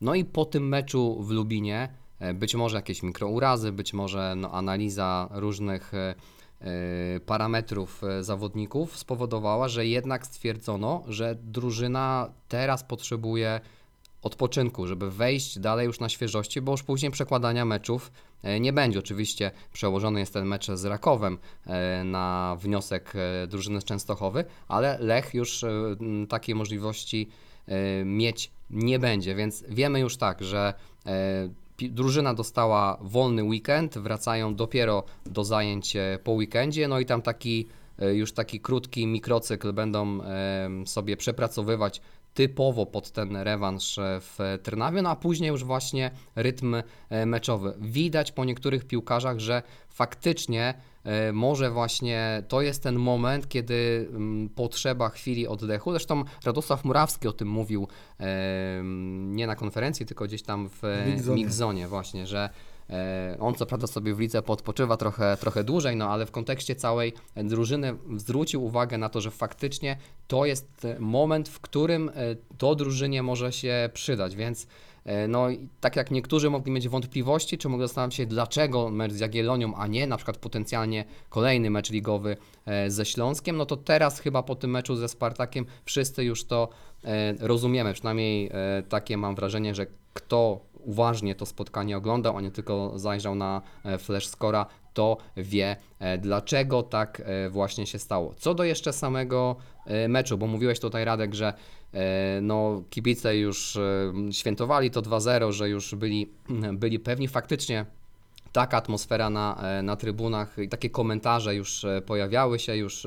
No 0.00 0.14
i 0.14 0.24
po 0.24 0.44
tym 0.44 0.68
meczu 0.68 1.22
w 1.22 1.30
Lubinie 1.30 1.88
być 2.34 2.54
może 2.54 2.76
jakieś 2.76 3.02
mikrourazy, 3.02 3.72
być 3.72 3.92
może 3.92 4.34
no, 4.36 4.52
analiza 4.52 5.28
różnych 5.32 5.92
parametrów 7.26 8.02
y, 8.20 8.24
zawodników 8.24 8.98
spowodowała, 8.98 9.68
że 9.68 9.86
jednak 9.86 10.26
stwierdzono, 10.26 11.04
że 11.08 11.36
drużyna 11.42 12.30
teraz 12.48 12.84
potrzebuje 12.84 13.60
odpoczynku, 14.22 14.86
żeby 14.86 15.10
wejść 15.10 15.58
dalej 15.58 15.86
już 15.86 16.00
na 16.00 16.08
świeżości, 16.08 16.60
bo 16.60 16.72
już 16.72 16.82
później 16.82 17.10
przekładania 17.10 17.64
meczów 17.64 18.12
e, 18.42 18.60
nie 18.60 18.72
będzie. 18.72 18.98
Oczywiście 18.98 19.50
przełożony 19.72 20.20
jest 20.20 20.32
ten 20.32 20.46
mecz 20.46 20.66
z 20.70 20.84
Rakowem 20.84 21.38
e, 21.66 22.04
na 22.04 22.56
wniosek 22.60 23.12
e, 23.14 23.46
drużyny 23.46 23.80
z 23.80 23.84
Częstochowy, 23.84 24.44
ale 24.68 24.98
Lech 25.00 25.34
już 25.34 25.64
e, 25.64 25.70
takiej 26.28 26.54
możliwości 26.54 27.28
e, 27.66 28.04
mieć 28.04 28.50
nie 28.70 28.98
będzie, 28.98 29.34
więc 29.34 29.64
wiemy 29.68 30.00
już 30.00 30.16
tak, 30.16 30.44
że 30.44 30.74
e, 31.06 31.48
drużyna 31.88 32.34
dostała 32.34 32.98
wolny 33.00 33.44
weekend, 33.44 33.98
wracają 33.98 34.54
dopiero 34.54 35.04
do 35.26 35.44
zajęć 35.44 35.96
e, 35.96 36.18
po 36.24 36.32
weekendzie, 36.32 36.88
no 36.88 37.00
i 37.00 37.06
tam 37.06 37.22
taki 37.22 37.68
e, 37.98 38.14
już 38.14 38.32
taki 38.32 38.60
krótki 38.60 39.06
mikrocykl 39.06 39.72
będą 39.72 40.20
sobie 40.86 41.16
przepracowywać 41.16 42.00
typowo 42.34 42.86
pod 42.86 43.10
ten 43.10 43.36
rewanż 43.36 43.98
e, 43.98 44.20
w 44.20 44.38
Trnawie, 44.62 45.02
no 45.02 45.10
a 45.10 45.16
później 45.16 45.48
już 45.48 45.64
właśnie 45.64 46.10
rytm 46.36 46.76
meczowy. 47.26 47.74
Widać 47.80 48.32
po 48.32 48.44
niektórych 48.44 48.84
piłkarzach, 48.84 49.38
że 49.38 49.62
faktycznie 49.88 50.74
może 51.32 51.70
właśnie 51.70 52.42
to 52.48 52.62
jest 52.62 52.82
ten 52.82 52.96
moment, 52.96 53.48
kiedy 53.48 54.08
mm, 54.10 54.48
potrzeba 54.48 55.08
chwili 55.08 55.48
oddechu. 55.48 55.90
Zresztą 55.90 56.24
Radosław 56.44 56.84
Murawski 56.84 57.28
o 57.28 57.32
tym 57.32 57.48
mówił 57.48 57.88
e, 58.20 58.26
nie 59.24 59.46
na 59.46 59.56
konferencji, 59.56 60.06
tylko 60.06 60.24
gdzieś 60.24 60.42
tam 60.42 60.68
w 60.68 60.82
Mixzonie. 61.06 61.44
Mixzonie 61.44 61.88
właśnie, 61.88 62.26
że 62.26 62.50
E, 62.90 63.36
On 63.40 63.54
co 63.54 63.66
prawda 63.66 63.86
sobie 63.86 64.14
w 64.14 64.20
lidze 64.20 64.42
podpoczywa 64.42 64.96
trochę, 64.96 65.36
trochę 65.40 65.64
dłużej, 65.64 65.96
no 65.96 66.08
ale 66.08 66.26
w 66.26 66.30
kontekście 66.30 66.76
całej 66.76 67.12
drużyny 67.36 67.96
zwrócił 68.16 68.64
uwagę 68.64 68.98
na 68.98 69.08
to, 69.08 69.20
że 69.20 69.30
faktycznie 69.30 69.96
to 70.28 70.44
jest 70.44 70.84
e, 70.84 71.00
moment, 71.00 71.48
w 71.48 71.60
którym 71.60 72.08
e, 72.08 72.12
to 72.58 72.74
drużynie 72.74 73.22
może 73.22 73.52
się 73.52 73.90
przydać, 73.92 74.36
więc 74.36 74.64
e, 74.64 74.66
no 75.28 75.50
i 75.50 75.68
tak 75.80 75.96
jak 75.96 76.10
niektórzy 76.10 76.50
mogli 76.50 76.72
mieć 76.72 76.88
wątpliwości, 76.88 77.58
czy 77.58 77.68
mogli 77.68 77.86
zastanawiać 77.86 78.14
się, 78.14 78.26
dlaczego 78.26 78.90
mecz 78.90 79.12
z 79.12 79.20
Jagiellonią, 79.20 79.74
a 79.74 79.86
nie 79.86 80.06
na 80.06 80.16
przykład 80.16 80.36
potencjalnie 80.36 81.04
kolejny 81.28 81.70
mecz 81.70 81.90
ligowy 81.90 82.36
e, 82.66 82.90
ze 82.90 83.04
Śląskiem, 83.04 83.56
no 83.56 83.66
to 83.66 83.76
teraz 83.76 84.20
chyba 84.20 84.42
po 84.42 84.54
tym 84.54 84.70
meczu 84.70 84.96
ze 84.96 85.08
Spartakiem 85.08 85.66
wszyscy 85.84 86.24
już 86.24 86.44
to 86.44 86.68
e, 87.04 87.34
rozumiemy, 87.40 87.92
przynajmniej 87.94 88.50
e, 88.52 88.82
takie 88.88 89.16
mam 89.16 89.34
wrażenie, 89.34 89.74
że 89.74 89.86
kto 90.14 90.60
uważnie 90.84 91.34
to 91.34 91.46
spotkanie 91.46 91.96
oglądał, 91.96 92.36
a 92.36 92.40
nie 92.40 92.50
tylko 92.50 92.98
zajrzał 92.98 93.34
na 93.34 93.62
e, 93.84 93.98
flash 93.98 94.26
scora, 94.26 94.66
to 94.94 95.16
wie 95.36 95.76
e, 95.98 96.18
dlaczego 96.18 96.82
tak 96.82 97.22
e, 97.24 97.50
właśnie 97.50 97.86
się 97.86 97.98
stało. 97.98 98.34
Co 98.36 98.54
do 98.54 98.64
jeszcze 98.64 98.92
samego 98.92 99.56
e, 99.86 100.08
meczu, 100.08 100.38
bo 100.38 100.46
mówiłeś 100.46 100.80
tutaj 100.80 101.04
Radek, 101.04 101.34
że 101.34 101.48
e, 101.48 101.54
no, 102.42 102.82
kibice 102.90 103.36
już 103.36 103.76
e, 103.76 104.12
świętowali 104.32 104.90
to 104.90 105.02
2-0, 105.02 105.52
że 105.52 105.68
już 105.68 105.94
byli, 105.94 106.30
byli 106.72 106.98
pewni 106.98 107.28
faktycznie 107.28 107.86
taka 108.52 108.76
atmosfera 108.76 109.30
na, 109.30 109.62
e, 109.62 109.82
na 109.82 109.96
trybunach 109.96 110.58
i 110.58 110.68
takie 110.68 110.90
komentarze 110.90 111.54
już 111.54 111.84
e, 111.84 112.02
pojawiały 112.02 112.58
się, 112.58 112.76
już 112.76 113.06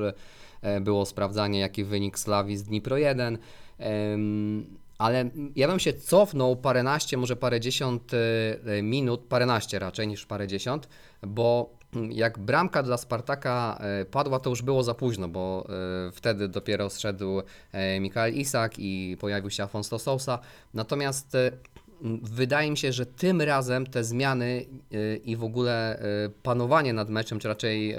e, 0.62 0.80
było 0.80 1.06
sprawdzanie 1.06 1.60
jaki 1.60 1.84
wynik 1.84 2.18
Slawii 2.18 2.56
z 2.56 2.62
Dnipro 2.62 2.96
1. 2.96 3.38
Em, 3.78 4.66
Ale 4.98 5.30
ja 5.56 5.68
bym 5.68 5.80
się 5.80 5.92
cofnął 5.92 6.56
paręnaście, 6.56 7.16
może 7.16 7.36
parędziesiąt 7.36 8.12
e, 8.14 8.82
minut, 8.82 9.20
paręnaście 9.28 9.78
raczej 9.78 10.08
niż 10.08 10.26
parędziesiąt, 10.26 10.88
bo 11.22 11.70
jak 12.10 12.38
bramka 12.38 12.82
dla 12.82 12.96
Spartaka 12.96 13.78
e, 13.80 14.04
padła, 14.04 14.40
to 14.40 14.50
już 14.50 14.62
było 14.62 14.82
za 14.82 14.94
późno, 14.94 15.28
bo 15.28 15.66
e, 16.08 16.12
wtedy 16.12 16.48
dopiero 16.48 16.90
zszedł 16.90 17.42
e, 17.72 18.00
Mikael 18.00 18.34
Isak 18.34 18.78
i 18.78 19.16
pojawił 19.20 19.50
się 19.50 19.62
Afonso 19.62 19.98
Sousa. 19.98 20.38
Natomiast 20.74 21.36
wydaje 22.22 22.70
mi 22.70 22.76
się, 22.76 22.92
że 22.92 23.06
tym 23.06 23.42
razem 23.42 23.86
te 23.86 24.04
zmiany 24.04 24.66
i 25.24 25.36
w 25.36 25.44
ogóle 25.44 26.02
panowanie 26.42 26.92
nad 26.92 27.10
meczem, 27.10 27.38
czy 27.38 27.48
raczej 27.48 27.96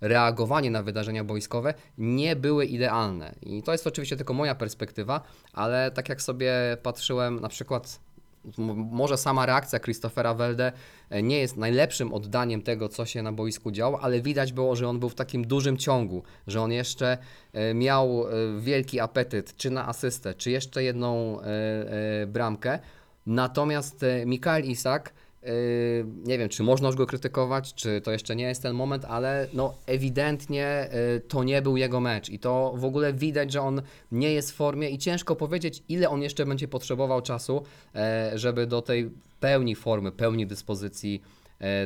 reagowanie 0.00 0.70
na 0.70 0.82
wydarzenia 0.82 1.24
boiskowe 1.24 1.74
nie 1.98 2.36
były 2.36 2.66
idealne. 2.66 3.34
I 3.42 3.62
to 3.62 3.72
jest 3.72 3.86
oczywiście 3.86 4.16
tylko 4.16 4.34
moja 4.34 4.54
perspektywa, 4.54 5.20
ale 5.52 5.90
tak 5.90 6.08
jak 6.08 6.22
sobie 6.22 6.52
patrzyłem 6.82 7.40
na 7.40 7.48
przykład 7.48 8.00
może 8.76 9.16
sama 9.16 9.46
reakcja 9.46 9.80
Christophera 9.80 10.34
Welde 10.34 10.72
e, 11.10 11.22
nie 11.22 11.38
jest 11.38 11.56
najlepszym 11.56 12.14
oddaniem 12.14 12.62
tego, 12.62 12.88
co 12.88 13.06
się 13.06 13.22
na 13.22 13.32
boisku 13.32 13.70
działo, 13.70 14.00
ale 14.00 14.20
widać 14.20 14.52
było, 14.52 14.76
że 14.76 14.88
on 14.88 15.00
był 15.00 15.08
w 15.08 15.14
takim 15.14 15.46
dużym 15.46 15.76
ciągu, 15.76 16.22
że 16.46 16.62
on 16.62 16.72
jeszcze 16.72 17.18
e, 17.52 17.74
miał 17.74 18.26
e, 18.28 18.60
wielki 18.60 19.00
apetyt, 19.00 19.56
czy 19.56 19.70
na 19.70 19.88
asystę, 19.88 20.34
czy 20.34 20.50
jeszcze 20.50 20.82
jedną 20.82 21.38
bramkę. 22.26 22.78
Natomiast 23.26 24.04
Mikael 24.26 24.64
Isak, 24.64 25.12
nie 26.24 26.38
wiem, 26.38 26.48
czy 26.48 26.62
można 26.62 26.88
już 26.88 26.96
go 26.96 27.06
krytykować, 27.06 27.74
czy 27.74 28.00
to 28.00 28.12
jeszcze 28.12 28.36
nie 28.36 28.44
jest 28.44 28.62
ten 28.62 28.74
moment, 28.74 29.04
ale 29.04 29.48
no 29.52 29.74
ewidentnie 29.86 30.66
e, 30.66 30.90
to 31.28 31.44
nie 31.44 31.62
był 31.62 31.76
jego 31.76 32.00
mecz 32.00 32.28
i 32.28 32.38
to 32.38 32.74
w 32.76 32.84
ogóle 32.84 33.12
widać, 33.12 33.52
że 33.52 33.62
on 33.62 33.82
nie 34.12 34.32
jest 34.32 34.50
w 34.52 34.54
formie 34.54 34.90
i 34.90 34.98
ciężko 34.98 35.36
powiedzieć, 35.36 35.82
ile 35.88 36.08
on 36.08 36.22
jeszcze 36.22 36.46
będzie 36.46 36.68
potrzebował 36.68 37.22
czasu, 37.22 37.62
e, 37.94 38.32
żeby 38.34 38.66
do 38.66 38.82
tej 38.82 39.10
pełni 39.40 39.74
formy, 39.74 40.12
pełni 40.12 40.46
dyspozycji 40.46 41.22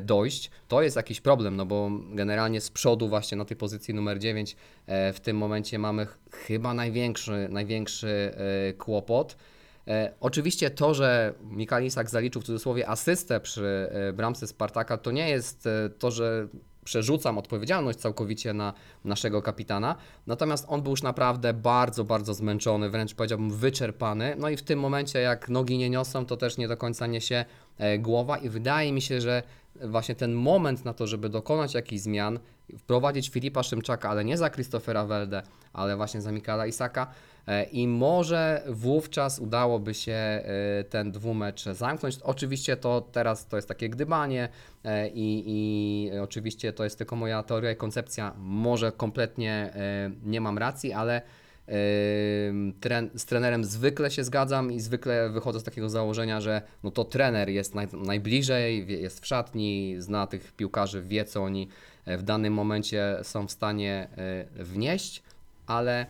dojść. 0.03 0.51
To 0.69 0.83
jest 0.83 0.97
jakiś 0.97 1.21
problem, 1.21 1.57
no 1.57 1.67
bo 1.67 1.91
generalnie 2.11 2.61
z 2.61 2.71
przodu 2.71 3.09
właśnie 3.09 3.39
na 3.39 3.45
tej 3.45 3.57
pozycji 3.57 3.95
numer 3.95 4.19
9 4.19 4.57
e, 4.87 5.13
w 5.13 5.21
tym 5.21 5.37
momencie 5.37 5.79
mamy 5.79 6.07
ch- 6.07 6.19
chyba 6.33 6.75
największy, 6.75 7.49
największy 7.51 8.35
kłopot. 8.79 9.37
E, 9.89 10.13
oczywiście 10.21 10.71
to, 10.71 10.95
że 10.95 11.35
Mikael 11.43 11.85
Isak 11.85 12.11
zaliczył 12.11 12.43
w 12.43 12.45
cudzysłowie 12.45 12.89
asystę 12.89 13.41
przy 13.41 13.89
e, 13.91 14.13
bramce 14.13 14.47
Spartaka, 14.47 14.97
to 14.97 15.11
nie 15.11 15.29
jest 15.29 15.67
e, 15.67 15.91
to, 15.99 16.11
że 16.11 16.49
przerzucam 16.85 17.39
odpowiedzialność 17.39 17.99
całkowicie 17.99 18.53
na 18.53 18.73
naszego 19.05 19.43
kapitana. 19.43 19.97
Natomiast 20.27 20.65
on 20.69 20.83
był 20.83 20.91
już 20.91 21.03
naprawdę 21.03 21.55
bardzo, 21.55 22.05
bardzo 22.05 22.35
zmęczony, 22.35 22.91
wręcz 22.91 23.15
powiedziałbym 23.15 23.51
wyczerpany. 23.51 24.35
No 24.39 24.49
i 24.49 24.57
w 24.57 24.63
tym 24.63 24.79
momencie, 24.79 25.19
jak 25.19 25.49
nogi 25.49 25.79
nie 25.79 25.91
niosą, 25.91 26.27
to 26.27 26.37
też 26.37 26.59
nie 26.59 26.69
do 26.69 26.77
końca 26.77 27.07
niesie 27.07 27.45
głowa. 27.99 28.39
I 28.39 28.49
wydaje 28.49 28.93
mi 28.93 29.03
się, 29.03 29.21
że 29.21 29.43
właśnie 29.81 30.15
ten 30.15 30.33
moment 30.33 30.85
na 30.85 30.95
to, 30.95 31.07
żeby 31.07 31.29
dokonać 31.29 31.75
jakichś 31.75 32.03
zmian, 32.03 32.39
wprowadzić 32.79 33.29
Filipa 33.29 33.63
Szymczaka, 33.63 34.11
ale 34.11 34.25
nie 34.25 34.39
za 34.39 34.51
Christophera 34.51 35.07
Welde, 35.07 35.43
ale 35.73 35.97
właśnie 35.97 36.21
za 36.21 36.33
Mikala 36.33 36.67
Isaka. 36.67 37.07
E, 37.51 37.65
I 37.65 37.89
może 37.89 38.63
wówczas 38.69 39.39
udałoby 39.39 39.95
się 39.95 40.13
e, 40.13 40.45
ten 40.85 41.13
dwumecz 41.13 41.65
zamknąć. 41.65 42.19
Oczywiście 42.23 42.77
to 42.77 43.01
teraz 43.13 43.47
to 43.47 43.57
jest 43.57 43.69
takie 43.69 43.89
gdybanie 43.89 44.49
e, 44.85 45.09
i, 45.09 45.45
i 45.47 46.19
oczywiście 46.19 46.73
to 46.73 46.85
jest 46.85 46.99
tylko 46.99 47.17
moja 47.17 47.43
teoria 47.43 47.71
i 47.71 47.77
koncepcja. 47.77 48.35
Może 48.39 48.93
kompletnie 48.93 49.73
nie 50.25 50.41
mam 50.41 50.59
racji, 50.59 50.93
ale 50.93 51.23
Tren, 52.81 53.11
z 53.15 53.25
trenerem 53.25 53.65
zwykle 53.65 54.11
się 54.11 54.25
zgadzam 54.25 54.73
i 54.73 54.81
zwykle 54.81 55.31
wychodzę 55.31 55.61
z 55.61 55.65
takiego 55.65 55.89
założenia, 55.89 56.41
że 56.41 56.63
no 56.83 56.91
to 56.91 57.05
trener 57.05 57.49
jest 57.49 57.75
naj, 57.75 57.89
najbliżej, 57.93 58.87
jest 59.03 59.21
w 59.21 59.27
szatni, 59.27 59.97
zna 59.99 60.27
tych 60.27 60.53
piłkarzy, 60.53 61.03
wie 61.03 61.25
co 61.25 61.43
oni 61.43 61.69
w 62.07 62.23
danym 62.23 62.53
momencie 62.53 63.17
są 63.23 63.47
w 63.47 63.51
stanie 63.51 64.09
wnieść, 64.57 65.23
ale 65.67 66.07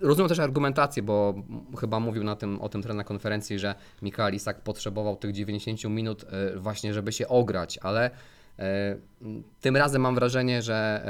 rozumiem 0.00 0.28
też 0.28 0.38
argumentację, 0.38 1.02
bo 1.02 1.34
chyba 1.80 2.00
mówił 2.00 2.24
na 2.24 2.36
tym, 2.36 2.60
o 2.60 2.68
tym 2.68 2.82
trener 2.82 2.96
na 2.96 3.04
konferencji, 3.04 3.58
że 3.58 3.74
Mikael 4.02 4.34
Isak 4.34 4.60
potrzebował 4.60 5.16
tych 5.16 5.32
90 5.32 5.84
minut 5.84 6.24
e, 6.24 6.58
właśnie, 6.58 6.94
żeby 6.94 7.12
się 7.12 7.28
ograć, 7.28 7.78
ale 7.82 8.10
tym 9.60 9.76
razem 9.76 10.02
mam 10.02 10.14
wrażenie, 10.14 10.62
że, 10.62 11.02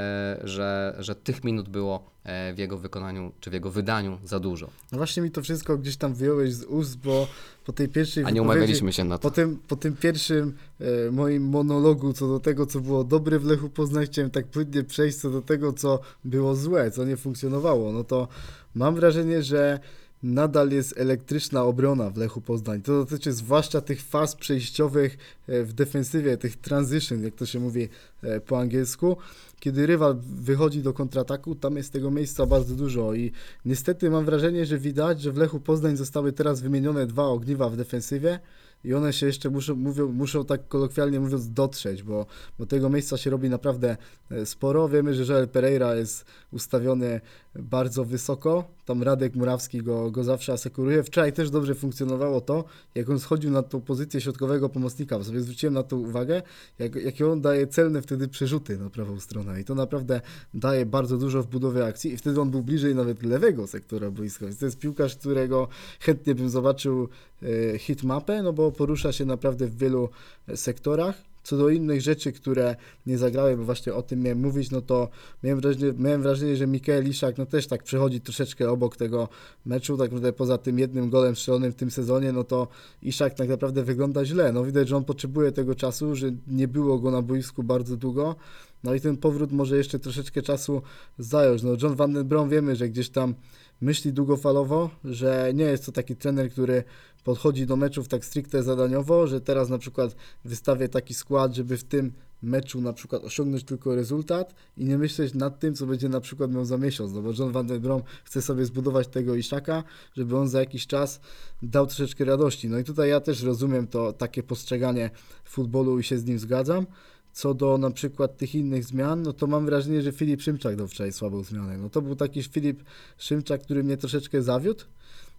e, 0.44 0.48
że, 0.48 0.96
że 0.98 1.14
tych 1.14 1.44
minut 1.44 1.68
było 1.68 2.11
e, 2.24 2.54
w 2.54 2.59
jego 2.59 2.78
wykonaniu 2.78 3.33
czy 3.40 3.50
w 3.50 3.52
jego 3.52 3.70
wydaniu 3.70 4.18
za 4.24 4.40
dużo. 4.40 4.70
No 4.92 4.98
właśnie 4.98 5.22
mi 5.22 5.30
to 5.30 5.42
wszystko 5.42 5.78
gdzieś 5.78 5.96
tam 5.96 6.14
wyjąłeś 6.14 6.54
z 6.54 6.64
ust, 6.64 6.98
bo 6.98 7.28
po 7.64 7.72
tej 7.72 7.88
pierwszej 7.88 8.24
A 8.24 8.30
nie 8.30 8.42
umawialiśmy 8.42 8.92
się 8.92 9.04
na 9.04 9.18
to. 9.18 9.22
Po 9.22 9.30
tym, 9.30 9.59
po 9.68 9.76
tym 9.76 9.96
pierwszym 9.96 10.54
e, 10.80 11.11
moim 11.11 11.42
monologu 11.48 12.12
co 12.12 12.28
do 12.28 12.40
tego, 12.40 12.66
co 12.66 12.80
było 12.80 13.04
dobre 13.04 13.38
w 13.38 13.44
Lechu 13.44 13.68
Poznań, 13.68 14.07
chciałem 14.07 14.30
tak 14.30 14.46
płynnie 14.46 14.85
przejść 14.85 15.18
co 15.18 15.30
do 15.30 15.42
tego, 15.42 15.72
co 15.72 16.00
było 16.24 16.54
złe, 16.54 16.90
co 16.90 17.04
nie 17.04 17.16
funkcjonowało. 17.16 17.92
No 17.92 18.04
to 18.04 18.28
mam 18.74 18.94
wrażenie, 18.94 19.42
że 19.42 19.80
nadal 20.24 20.70
jest 20.70 20.98
elektryczna 20.98 21.62
obrona 21.62 22.10
w 22.10 22.16
Lechu 22.16 22.40
Poznań. 22.40 22.82
To 22.82 22.92
dotyczy 22.92 23.32
zwłaszcza 23.32 23.80
tych 23.80 24.02
faz 24.02 24.37
przejściowych 24.37 25.18
e, 25.48 25.62
w 25.62 25.72
defensywie, 25.72 26.37
tych 26.37 26.56
transition, 26.56 27.22
jak 27.22 27.34
to 27.34 27.46
się 27.46 27.60
mówi 27.60 27.88
e, 28.22 28.40
po 28.40 28.58
angielsku. 28.58 29.16
Kiedy 29.60 29.87
rywal 29.87 30.16
wychodzi 30.37 30.82
do 30.82 30.92
kontrataku, 30.92 31.54
tam 31.54 31.76
jest 31.76 31.92
tego 31.92 32.10
miejsca 32.10 32.46
bardzo 32.46 32.74
dużo 32.74 33.14
i 33.14 33.32
niestety 33.64 34.10
mam 34.10 34.24
wrażenie, 34.24 34.66
że 34.66 34.78
widać, 34.78 35.20
że 35.20 35.32
w 35.32 35.37
Lechu 35.37 35.60
Poznań 35.60 35.96
zostały 35.96 36.32
teraz 36.32 36.60
wymienione 36.60 37.06
dwa 37.06 37.24
ogniwa 37.24 37.68
w 37.68 37.76
defensywie 37.76 38.40
i 38.84 38.94
one 38.94 39.12
się 39.12 39.26
jeszcze 39.26 39.50
muszą, 39.50 39.74
mówią, 39.74 40.12
muszą 40.12 40.44
tak 40.44 40.68
kolokwialnie 40.68 41.20
mówiąc 41.20 41.52
dotrzeć, 41.52 42.02
bo, 42.02 42.26
bo 42.58 42.66
tego 42.66 42.90
miejsca 42.90 43.16
się 43.16 43.30
robi 43.30 43.50
naprawdę 43.50 43.96
e, 44.30 44.46
sporo. 44.46 44.88
Wiemy, 44.88 45.14
że 45.14 45.32
Joel 45.32 45.48
Pereira 45.48 45.94
jest 45.94 46.24
ustawiony 46.52 47.20
bardzo 47.56 48.04
wysoko, 48.04 48.64
tam 48.84 49.02
Radek 49.02 49.34
Murawski 49.34 49.82
go, 49.82 50.10
go 50.10 50.24
zawsze 50.24 50.52
asekuruje. 50.52 51.02
Wczoraj 51.02 51.32
też 51.32 51.50
dobrze 51.50 51.74
funkcjonowało 51.74 52.40
to, 52.40 52.64
jak 52.94 53.10
on 53.10 53.20
schodził 53.20 53.50
na 53.50 53.62
tą 53.62 53.80
pozycję 53.80 54.20
środkowego 54.20 54.68
pomocnika, 54.68 55.18
bo 55.18 55.24
sobie 55.24 55.40
zwróciłem 55.40 55.74
na 55.74 55.82
to 55.82 55.96
uwagę, 55.96 56.42
jak, 56.78 56.94
jakie 56.94 57.28
on 57.28 57.40
daje 57.40 57.66
celne 57.66 58.02
wtedy 58.02 58.28
przerzuty 58.28 58.78
na 58.78 58.90
prawą 58.90 59.20
stronę. 59.20 59.60
I 59.60 59.64
to 59.64 59.74
naprawdę 59.74 60.20
daje 60.54 60.86
bardzo 60.86 61.16
dużo 61.16 61.42
w 61.42 61.46
budowie 61.46 61.86
akcji. 61.86 62.12
I 62.12 62.16
wtedy 62.16 62.40
on 62.40 62.50
był 62.50 62.62
bliżej 62.62 62.94
nawet 62.94 63.22
lewego 63.22 63.66
sektora 63.66 64.10
boiska, 64.10 64.46
więc 64.46 64.58
to 64.58 64.64
jest 64.64 64.78
piłkarz, 64.78 65.16
którego 65.16 65.68
chętnie 66.00 66.34
bym 66.34 66.50
zobaczył 66.50 67.08
e, 67.42 67.78
hitmapę, 67.78 68.42
no 68.42 68.52
bo 68.52 68.72
porusza 68.72 69.12
się 69.12 69.24
naprawdę 69.24 69.66
w 69.66 69.78
wielu 69.78 70.08
sektorach. 70.54 71.34
Co 71.44 71.57
do 71.57 71.68
innych 71.68 72.00
rzeczy, 72.00 72.33
które 72.33 72.76
nie 73.07 73.18
zagrały, 73.18 73.57
bo 73.57 73.64
właśnie 73.64 73.94
o 73.94 74.02
tym 74.02 74.20
miałem 74.20 74.40
mówić, 74.40 74.70
no 74.70 74.80
to 74.80 75.09
miałem 75.42 75.61
wrażenie, 75.61 75.92
miałem 75.98 76.22
wrażenie 76.22 76.57
że 76.57 76.66
Mikael 76.66 77.09
Iszak 77.09 77.38
no 77.38 77.46
też 77.46 77.66
tak 77.66 77.83
przechodzi 77.83 78.20
troszeczkę 78.20 78.70
obok 78.70 78.96
tego 78.96 79.28
meczu, 79.66 79.96
tak 79.96 80.04
naprawdę 80.04 80.33
poza 80.33 80.59
tym 80.59 80.78
jednym 80.78 81.11
golem 81.11 81.37
strzelonym 81.37 81.72
w 81.72 81.74
tym 81.74 81.90
sezonie, 81.90 82.33
no 82.33 82.44
to 82.44 82.68
Iszak 83.02 83.35
tak 83.35 83.48
naprawdę 83.48 83.83
wygląda 83.83 84.24
źle. 84.24 84.52
No 84.52 84.64
widać, 84.64 84.88
że 84.88 84.96
on 84.96 85.04
potrzebuje 85.04 85.52
tego 85.52 85.74
czasu, 85.74 86.14
że 86.16 86.33
nie 86.46 86.68
było 86.68 86.98
go 86.98 87.11
na 87.11 87.22
boisku 87.22 87.62
bardzo 87.62 87.96
długo, 87.96 88.37
no 88.85 88.94
i 88.94 89.01
ten 89.01 89.16
powrót 89.16 89.53
może 89.53 89.77
jeszcze 89.77 89.99
troszeczkę 89.99 90.42
czasu 90.42 90.83
zająć. 91.18 91.62
No 91.62 91.70
John 91.83 91.94
Van 91.94 92.12
den 92.12 92.29
Brom 92.29 92.49
wiemy, 92.49 92.77
że 92.77 92.88
gdzieś 92.88 93.11
tam 93.11 93.35
myśli 93.81 94.12
długofalowo, 94.12 94.90
że 95.05 95.51
nie 95.55 95.64
jest 95.64 95.87
to 95.87 95.92
taki 95.92 96.16
trener, 96.16 96.51
który 96.51 96.85
podchodzi 97.25 97.66
do 97.66 97.77
meczów 97.77 98.09
tak 98.09 98.25
stricte 98.25 98.62
zadaniowo, 98.62 99.27
że 99.27 99.40
teraz 99.40 99.68
na 99.68 99.79
przykład 99.79 100.16
wystawię 100.44 100.88
taki 100.88 101.14
skład, 101.14 101.55
żeby 101.55 101.77
w 101.77 101.85
tym 101.85 102.12
meczu 102.42 102.81
na 102.81 102.92
przykład 102.92 103.25
osiągnąć 103.25 103.64
tylko 103.64 103.94
rezultat 103.94 104.55
i 104.77 104.85
nie 104.85 104.99
myśleć 104.99 105.35
nad 105.35 105.59
tym, 105.59 105.75
co 105.75 105.87
będzie 105.87 106.09
na 106.09 106.20
przykład 106.20 106.53
miał 106.53 106.64
za 106.64 106.79
miesiąc, 106.79 107.12
no 107.12 107.23
bo 107.23 107.31
John 107.38 107.53
Van 107.53 107.66
den 107.66 107.81
Brom 107.81 108.03
chce 108.25 108.42
sobie 108.42 108.64
zbudować 108.64 109.09
tego 109.09 109.35
Iszaka, 109.35 109.85
żeby 110.14 110.37
on 110.37 110.49
za 110.49 110.61
jakiś 110.61 110.87
czas 110.87 111.20
dał 111.62 111.87
troszeczkę 111.87 112.25
radości. 112.25 112.68
No 112.68 112.79
i 112.79 112.85
tutaj 112.85 113.11
ja 113.11 113.20
też 113.20 113.42
rozumiem 113.42 113.87
to 113.87 114.12
takie 114.12 114.42
postrzeganie 114.42 115.11
futbolu 115.44 115.99
i 115.99 116.03
się 116.03 116.18
z 116.18 116.25
nim 116.25 116.38
zgadzam. 116.38 116.87
Co 117.35 117.55
do 117.55 117.79
na 117.79 117.90
przykład 117.90 118.37
tych 118.37 118.55
innych 118.55 118.85
zmian, 118.85 119.23
no 119.23 119.33
to 119.33 119.47
mam 119.47 119.66
wrażenie, 119.66 120.03
że 120.03 120.12
Filip 120.12 120.42
Szymczak 120.42 120.77
dał 120.77 120.88
wczoraj 120.88 121.12
słabą 121.12 121.42
zmianę. 121.42 121.79
No 121.79 121.90
to 121.90 122.03
był 122.03 122.16
taki 122.16 122.42
Filip 122.42 122.83
Szymczak, 123.18 123.62
który 123.62 123.85
mnie 123.85 123.97
troszeczkę 123.97 124.42
zawiódł. 124.42 124.85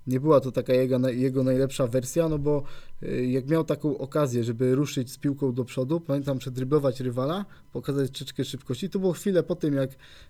Nie 0.08 0.20
była 0.20 0.40
to 0.40 0.52
taka 0.52 0.74
jego, 0.74 1.10
jego 1.10 1.44
najlepsza 1.44 1.88
wersja, 1.88 2.30
no 2.30 2.38
bo 2.38 2.64
jak 3.28 3.48
miał 3.48 3.64
taką 3.64 3.98
okazję, 3.98 4.44
żeby 4.44 4.76
ruszyć 4.76 5.12
z 5.12 5.18
piłką 5.18 5.54
do 5.54 5.66
przodu, 5.66 6.00
pamiętam, 6.00 6.38
przedryblować 6.38 7.00
rywala, 7.00 7.46
pokazać 7.72 8.10
troszeczkę 8.12 8.46
szybkości, 8.46 8.90
to 8.90 9.00
było 9.00 9.14
chwilę 9.14 9.44
po 9.44 9.56
tym, 9.56 9.74
jak, 9.74 9.90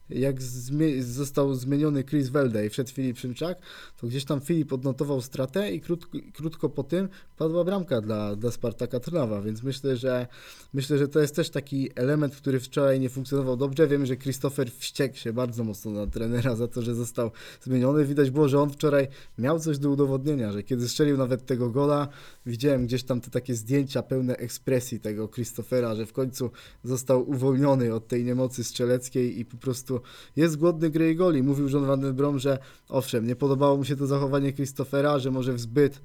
jak 0.10 0.41
zmie 0.41 1.04
został 1.04 1.54
zmieniony 1.54 2.04
Chris 2.04 2.30
Welde 2.30 2.65
i 2.65 2.69
wszedł 2.69 2.89
Filip 2.89 3.17
Szymczak, 3.17 3.58
to 4.01 4.08
gdzieś 4.08 4.25
tam 4.25 4.41
Filip 4.41 4.73
odnotował 4.73 5.21
stratę 5.21 5.71
i 5.71 5.82
krótko, 5.82 6.17
krótko 6.34 6.69
po 6.69 6.84
tym 6.84 7.10
padła 7.38 7.63
bramka 7.63 8.01
dla, 8.01 8.36
dla 8.36 8.51
Spartaka 8.51 8.99
Trnawa, 8.99 9.41
więc 9.41 9.63
myślę, 9.63 9.97
że 9.97 10.28
myślę, 10.73 10.97
że 10.97 11.08
to 11.08 11.19
jest 11.19 11.36
też 11.36 11.49
taki 11.49 11.89
element, 11.95 12.36
który 12.36 12.60
wczoraj 12.60 12.99
nie 12.99 13.10
funkcjonował 13.10 13.58
dobrze. 13.58 13.88
Wiemy, 13.88 14.06
że 14.06 14.17
Christopher 14.17 14.71
wściekł 14.71 15.17
się 15.17 15.34
bardzo 15.34 15.63
mocno 15.63 15.91
na 15.91 16.08
trenera 16.08 16.56
za 16.56 16.67
to, 16.67 16.82
że 16.82 16.95
został 16.95 17.32
zmieniony. 17.62 18.06
Widać 18.06 18.32
było, 18.32 18.49
że 18.49 18.60
on 18.60 18.69
wczoraj 18.69 19.08
miał 19.38 19.60
coś 19.60 19.78
do 19.78 19.89
udowodnienia, 19.89 20.51
że 20.51 20.63
kiedy 20.63 20.89
strzelił 20.89 21.17
nawet 21.17 21.45
tego 21.45 21.69
gola, 21.69 22.08
widziałem 22.55 22.85
gdzieś 22.85 23.03
tam 23.03 23.21
te 23.21 23.31
takie 23.31 23.55
zdjęcia 23.55 24.03
pełne 24.03 24.37
ekspresji 24.37 24.99
tego 24.99 25.27
Christophera, 25.27 25.95
że 25.95 26.05
w 26.05 26.13
końcu 26.13 26.51
został 26.83 27.29
uwolniony 27.29 27.93
od 27.93 28.07
tej 28.07 28.23
niemocy 28.23 28.63
strzeleckiej 28.63 29.39
i 29.39 29.45
po 29.45 29.57
prostu 29.57 30.01
jest 30.35 30.57
głodny 30.57 30.89
gry 30.89 31.11
i 31.11 31.15
goli. 31.15 31.43
Mówił 31.43 31.69
John 31.69 31.85
Van 31.85 31.99
den 31.99 32.15
Brom, 32.15 32.39
że 32.39 32.59
owszem, 32.89 33.27
nie 33.27 33.35
podobało 33.35 33.77
mu 33.77 33.85
się 33.85 33.95
to 33.95 34.07
zachowanie 34.07 34.53
Christophera, 34.53 35.19
że 35.19 35.31
może 35.31 35.53
w 35.53 35.59
zbyt 35.59 36.01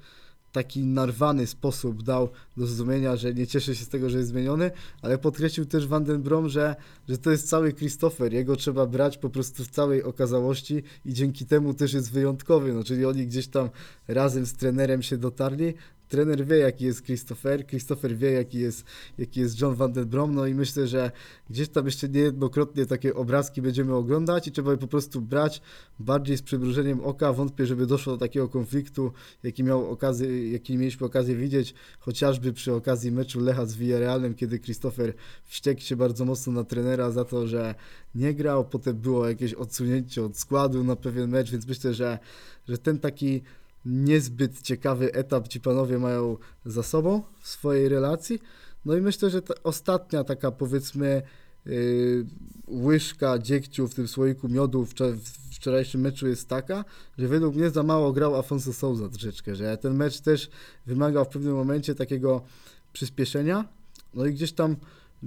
taki 0.51 0.83
narwany 0.83 1.47
sposób 1.47 2.03
dał 2.03 2.29
do 2.57 2.65
zrozumienia, 2.65 3.15
że 3.15 3.33
nie 3.33 3.47
cieszy 3.47 3.75
się 3.75 3.85
z 3.85 3.89
tego, 3.89 4.09
że 4.09 4.17
jest 4.17 4.29
zmieniony, 4.29 4.71
ale 5.01 5.17
podkreślił 5.17 5.65
też 5.65 5.87
Van 5.87 6.03
den 6.03 6.21
Brom, 6.21 6.49
że, 6.49 6.75
że 7.09 7.17
to 7.17 7.31
jest 7.31 7.49
cały 7.49 7.73
Christopher, 7.73 8.33
jego 8.33 8.55
trzeba 8.55 8.85
brać 8.85 9.17
po 9.17 9.29
prostu 9.29 9.63
w 9.63 9.67
całej 9.67 10.03
okazałości 10.03 10.83
i 11.05 11.13
dzięki 11.13 11.45
temu 11.45 11.73
też 11.73 11.93
jest 11.93 12.11
wyjątkowy, 12.11 12.73
no 12.73 12.83
czyli 12.83 13.05
oni 13.05 13.27
gdzieś 13.27 13.47
tam 13.47 13.69
razem 14.07 14.45
z 14.45 14.53
trenerem 14.53 15.01
się 15.01 15.17
dotarli, 15.17 15.73
trener 16.11 16.45
wie 16.45 16.57
jaki 16.57 16.85
jest 16.85 17.05
Christopher, 17.05 17.67
Christopher 17.67 18.17
wie 18.17 18.31
jaki 18.31 18.59
jest, 18.59 18.85
jaki 19.17 19.39
jest 19.39 19.61
John 19.61 19.75
Van 19.75 19.93
den 19.93 20.05
Brom, 20.05 20.35
no 20.35 20.45
i 20.45 20.53
myślę, 20.53 20.87
że 20.87 21.11
gdzieś 21.49 21.69
tam 21.69 21.85
jeszcze 21.85 22.09
niejednokrotnie 22.09 22.85
takie 22.85 23.15
obrazki 23.15 23.61
będziemy 23.61 23.95
oglądać 23.95 24.47
i 24.47 24.51
trzeba 24.51 24.71
je 24.71 24.77
po 24.77 24.87
prostu 24.87 25.21
brać 25.21 25.61
bardziej 25.99 26.37
z 26.37 26.41
przymrużeniem 26.41 27.01
oka, 27.01 27.33
wątpię, 27.33 27.65
żeby 27.65 27.85
doszło 27.85 28.13
do 28.13 28.19
takiego 28.19 28.49
konfliktu, 28.49 29.11
jaki, 29.43 29.63
miał 29.63 29.91
okazję, 29.91 30.51
jaki 30.51 30.77
mieliśmy 30.77 31.05
okazję 31.05 31.35
widzieć, 31.35 31.73
chociażby 31.99 32.53
przy 32.53 32.73
okazji 32.73 33.11
meczu 33.11 33.39
Lecha 33.39 33.65
z 33.65 33.75
Villarrealem, 33.75 34.33
kiedy 34.33 34.59
Christopher 34.59 35.13
wściekł 35.43 35.81
się 35.81 35.95
bardzo 35.95 36.25
mocno 36.25 36.53
na 36.53 36.63
trenera 36.63 37.11
za 37.11 37.25
to, 37.25 37.47
że 37.47 37.75
nie 38.15 38.33
grał, 38.33 38.65
potem 38.65 38.97
było 38.97 39.29
jakieś 39.29 39.53
odsunięcie 39.53 40.23
od 40.23 40.37
składu 40.37 40.83
na 40.83 40.95
pewien 40.95 41.29
mecz, 41.29 41.51
więc 41.51 41.67
myślę, 41.67 41.93
że, 41.93 42.19
że 42.67 42.77
ten 42.77 42.99
taki 42.99 43.41
niezbyt 43.85 44.61
ciekawy 44.61 45.13
etap 45.13 45.47
ci 45.47 45.59
panowie 45.59 45.99
mają 45.99 46.37
za 46.65 46.83
sobą 46.83 47.23
w 47.39 47.47
swojej 47.47 47.89
relacji. 47.89 48.39
No 48.85 48.95
i 48.95 49.01
myślę, 49.01 49.29
że 49.29 49.41
ta 49.41 49.53
ostatnia 49.63 50.23
taka 50.23 50.51
powiedzmy 50.51 51.21
yy, 51.65 52.25
łyżka 52.67 53.39
dziegciu 53.39 53.87
w 53.87 53.95
tym 53.95 54.07
słoiku 54.07 54.49
miodu 54.49 54.85
w, 54.85 54.93
w 54.93 55.55
wczorajszym 55.55 56.01
meczu 56.01 56.27
jest 56.27 56.49
taka, 56.49 56.85
że 57.17 57.27
według 57.27 57.55
mnie 57.55 57.69
za 57.69 57.83
mało 57.83 58.13
grał 58.13 58.35
Afonso 58.35 58.73
Souza 58.73 59.09
troszeczkę, 59.09 59.55
że 59.55 59.77
ten 59.77 59.95
mecz 59.95 60.19
też 60.19 60.49
wymagał 60.85 61.25
w 61.25 61.27
pewnym 61.27 61.55
momencie 61.55 61.95
takiego 61.95 62.41
przyspieszenia. 62.93 63.65
No 64.13 64.25
i 64.25 64.33
gdzieś 64.33 64.53
tam 64.53 64.75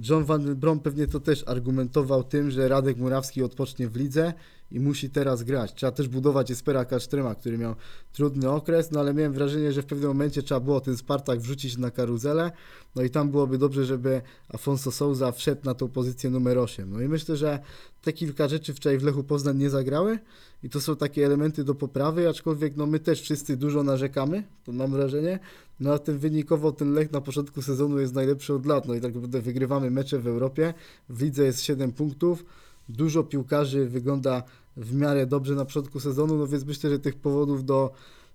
John 0.09 0.25
Van 0.25 0.55
Brom 0.55 0.79
pewnie 0.79 1.07
to 1.07 1.19
też 1.19 1.43
argumentował 1.47 2.23
tym, 2.23 2.51
że 2.51 2.67
Radek 2.67 2.97
Murawski 2.97 3.43
odpocznie 3.43 3.87
w 3.87 3.95
lidze 3.95 4.33
i 4.71 4.79
musi 4.79 5.09
teraz 5.09 5.43
grać. 5.43 5.73
Trzeba 5.73 5.91
też 5.91 6.07
budować 6.07 6.51
Espera 6.51 6.85
Kasztrema, 6.85 7.35
który 7.35 7.57
miał 7.57 7.75
trudny 8.13 8.49
okres, 8.49 8.91
no 8.91 8.99
ale 8.99 9.13
miałem 9.13 9.33
wrażenie, 9.33 9.71
że 9.71 9.81
w 9.81 9.85
pewnym 9.85 10.07
momencie 10.07 10.43
trzeba 10.43 10.59
było 10.59 10.81
ten 10.81 10.97
Spartak 10.97 11.39
wrzucić 11.39 11.77
na 11.77 11.91
karuzelę, 11.91 12.51
no 12.95 13.03
i 13.03 13.09
tam 13.09 13.31
byłoby 13.31 13.57
dobrze, 13.57 13.85
żeby 13.85 14.21
Afonso 14.49 14.91
Souza 14.91 15.31
wszedł 15.31 15.61
na 15.65 15.73
tą 15.73 15.87
pozycję 15.87 16.29
numer 16.29 16.57
8. 16.57 16.89
No 16.91 17.01
i 17.01 17.07
myślę, 17.07 17.37
że 17.37 17.59
te 18.01 18.13
kilka 18.13 18.47
rzeczy 18.47 18.73
wczoraj 18.73 18.97
w 18.97 19.03
Lechu 19.03 19.23
Poznań 19.23 19.57
nie 19.57 19.69
zagrały 19.69 20.19
i 20.63 20.69
to 20.69 20.81
są 20.81 20.95
takie 20.95 21.25
elementy 21.25 21.63
do 21.63 21.75
poprawy, 21.75 22.29
aczkolwiek 22.29 22.75
no 22.75 22.85
my 22.85 22.99
też 22.99 23.21
wszyscy 23.21 23.57
dużo 23.57 23.83
narzekamy, 23.83 24.43
to 24.63 24.71
mam 24.71 24.91
wrażenie, 24.91 25.39
no 25.79 25.93
a 25.93 25.99
tym 25.99 26.19
wynikowo 26.19 26.71
ten 26.71 26.93
Lech 26.93 27.11
na 27.11 27.21
początku 27.21 27.61
sezonu 27.61 27.99
jest 27.99 28.13
najlepszy 28.13 28.53
od 28.53 28.65
lat, 28.65 28.87
no 28.87 28.93
i 28.93 29.01
tak 29.01 29.15
naprawdę 29.15 29.41
wygrywamy 29.41 29.91
mecze 29.91 30.19
w 30.19 30.27
Europie, 30.27 30.73
w 31.09 31.21
lidze 31.21 31.43
jest 31.43 31.61
7 31.61 31.91
punktów, 31.91 32.45
dużo 32.89 33.23
piłkarzy 33.23 33.85
wygląda 33.85 34.43
w 34.77 34.93
miarę 34.93 35.25
dobrze 35.25 35.55
na 35.55 35.65
początku 35.65 35.99
sezonu, 35.99 36.37
no 36.37 36.47
więc 36.47 36.65
myślę, 36.65 36.89
że 36.89 36.99
tych 36.99 37.15
powodów 37.15 37.65
do, 37.65 37.91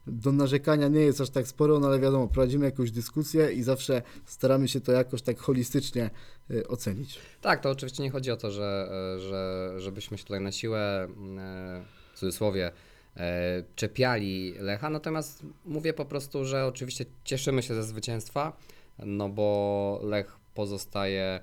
do 0.06 0.32
narzekania 0.32 0.88
nie 0.88 1.00
jest 1.00 1.20
aż 1.20 1.30
tak 1.30 1.46
sporo, 1.46 1.78
no 1.78 1.86
ale 1.86 2.00
wiadomo, 2.00 2.28
prowadzimy 2.28 2.64
jakąś 2.64 2.90
dyskusję 2.90 3.52
i 3.52 3.62
zawsze 3.62 4.02
staramy 4.26 4.68
się 4.68 4.80
to 4.80 4.92
jakoś 4.92 5.22
tak 5.22 5.38
holistycznie 5.38 6.10
y, 6.50 6.68
ocenić. 6.68 7.18
Tak, 7.40 7.60
to 7.60 7.70
oczywiście 7.70 8.02
nie 8.02 8.10
chodzi 8.10 8.30
o 8.30 8.36
to, 8.36 8.50
że, 8.50 8.88
e, 9.16 9.20
że, 9.20 9.72
żebyśmy 9.76 10.18
się 10.18 10.24
tutaj 10.24 10.40
na 10.40 10.52
siłę, 10.52 10.78
e, 10.78 11.08
w 12.14 12.18
cudzysłowie, 12.18 12.72
e, 13.16 13.64
czepiali 13.76 14.54
Lecha, 14.58 14.90
natomiast 14.90 15.42
mówię 15.64 15.92
po 15.92 16.04
prostu, 16.04 16.44
że 16.44 16.66
oczywiście 16.66 17.04
cieszymy 17.24 17.62
się 17.62 17.74
ze 17.74 17.82
zwycięstwa, 17.82 18.56
no 18.98 19.28
bo 19.28 20.00
Lech 20.02 20.36
pozostaje 20.54 21.40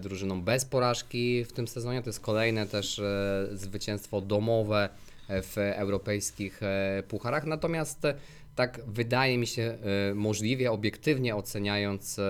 drużyną 0.00 0.42
bez 0.42 0.64
porażki 0.64 1.44
w 1.44 1.52
tym 1.52 1.68
sezonie. 1.68 2.02
To 2.02 2.08
jest 2.08 2.20
kolejne 2.20 2.66
też 2.66 2.98
e, 2.98 3.48
zwycięstwo 3.52 4.20
domowe 4.20 4.88
e, 5.28 5.42
w 5.42 5.56
europejskich 5.56 6.60
pucharach. 7.08 7.46
Natomiast 7.46 8.02
tak 8.54 8.80
wydaje 8.86 9.38
mi 9.38 9.46
się 9.46 9.78
możliwie 10.14 10.72
obiektywnie 10.72 11.36
oceniając 11.36 12.20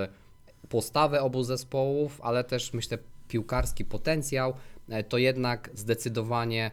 postawę 0.69 1.23
obu 1.23 1.43
zespołów, 1.43 2.21
ale 2.21 2.45
też 2.45 2.73
myślę 2.73 2.99
piłkarski 3.29 3.85
potencjał, 3.85 4.55
to 5.09 5.19
jednak 5.19 5.71
zdecydowanie 5.75 6.71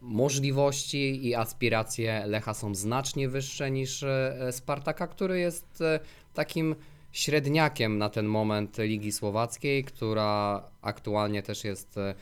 możliwości 0.00 1.26
i 1.26 1.34
aspiracje 1.34 2.22
Lecha 2.26 2.54
są 2.54 2.74
znacznie 2.74 3.28
wyższe 3.28 3.70
niż 3.70 4.04
Spartaka, 4.50 5.06
który 5.06 5.38
jest 5.38 5.82
takim 6.34 6.74
średniakiem 7.12 7.98
na 7.98 8.08
ten 8.08 8.26
moment 8.26 8.78
Ligi 8.78 9.12
Słowackiej, 9.12 9.84
która 9.84 10.62
aktualnie 10.82 11.42
też 11.42 11.64
jest 11.64 11.98
e, 11.98 12.14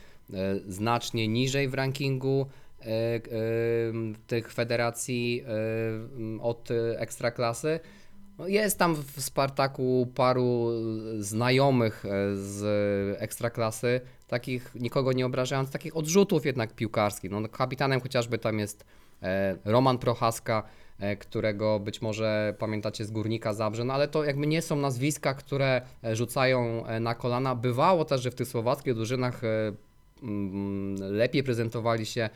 znacznie 0.67 1.27
niżej 1.27 1.67
w 1.67 1.73
rankingu 1.73 2.45
e, 2.81 2.85
e, 2.85 3.19
tych 4.27 4.53
federacji 4.53 5.43
od 6.41 6.69
ekstraklasy. 6.97 7.79
No, 8.37 8.47
jest 8.47 8.79
tam 8.79 8.95
w 8.95 9.21
Spartaku 9.21 10.11
paru 10.15 10.69
znajomych 11.19 12.03
z 12.33 12.61
ekstraklasy, 13.21 14.01
takich 14.27 14.75
nikogo 14.75 15.13
nie 15.13 15.25
obrażając, 15.25 15.71
takich 15.71 15.97
odrzutów 15.97 16.45
jednak 16.45 16.73
piłkarskich. 16.73 17.31
No, 17.31 17.49
kapitanem 17.49 18.01
chociażby 18.01 18.37
tam 18.37 18.59
jest 18.59 18.85
Roman 19.65 19.97
Prochaska, 19.97 20.63
E, 20.99 21.15
którego 21.15 21.79
być 21.79 22.01
może 22.01 22.55
pamiętacie 22.59 23.05
z 23.05 23.11
Górnika 23.11 23.53
Zabrze, 23.53 23.83
no 23.83 23.93
ale 23.93 24.07
to 24.07 24.23
jakby 24.23 24.47
nie 24.47 24.61
są 24.61 24.75
nazwiska, 24.75 25.33
które 25.33 25.81
e, 26.03 26.15
rzucają 26.15 26.85
e, 26.85 26.99
na 26.99 27.15
kolana. 27.15 27.55
Bywało 27.55 28.05
też, 28.05 28.21
że 28.21 28.31
w 28.31 28.35
tych 28.35 28.47
słowackich 28.47 28.93
drużynach 28.93 29.41
mm, 30.23 30.95
lepiej 31.11 31.43
prezentowali 31.43 32.05
się 32.05 32.29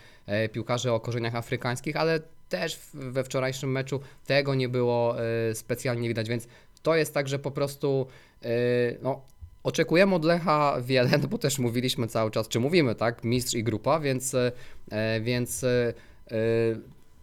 piłkarze 0.52 0.94
o 0.94 1.00
korzeniach 1.00 1.36
afrykańskich, 1.36 1.96
ale 1.96 2.20
też 2.50 2.80
we 2.94 3.24
wczorajszym 3.24 3.72
meczu 3.72 4.00
tego 4.26 4.56
nie 4.56 4.70
było 4.70 5.16
specjalnie 5.54 6.08
widać, 6.08 6.30
więc 6.30 6.48
to 6.82 6.96
jest 6.96 7.14
tak, 7.14 7.28
że 7.28 7.40
po 7.40 7.52
prostu 7.52 8.08
no, 9.02 9.22
oczekujemy 9.64 10.16
od 10.16 10.26
Lecha 10.26 10.78
wiele, 10.82 11.18
no 11.22 11.28
bo 11.28 11.38
też 11.38 11.60
mówiliśmy 11.60 12.08
cały 12.08 12.32
czas, 12.32 12.48
czy 12.48 12.60
mówimy, 12.60 12.96
tak, 12.96 13.24
mistrz 13.24 13.54
i 13.54 13.64
grupa, 13.64 14.00
więc, 14.00 14.36
więc 15.22 15.66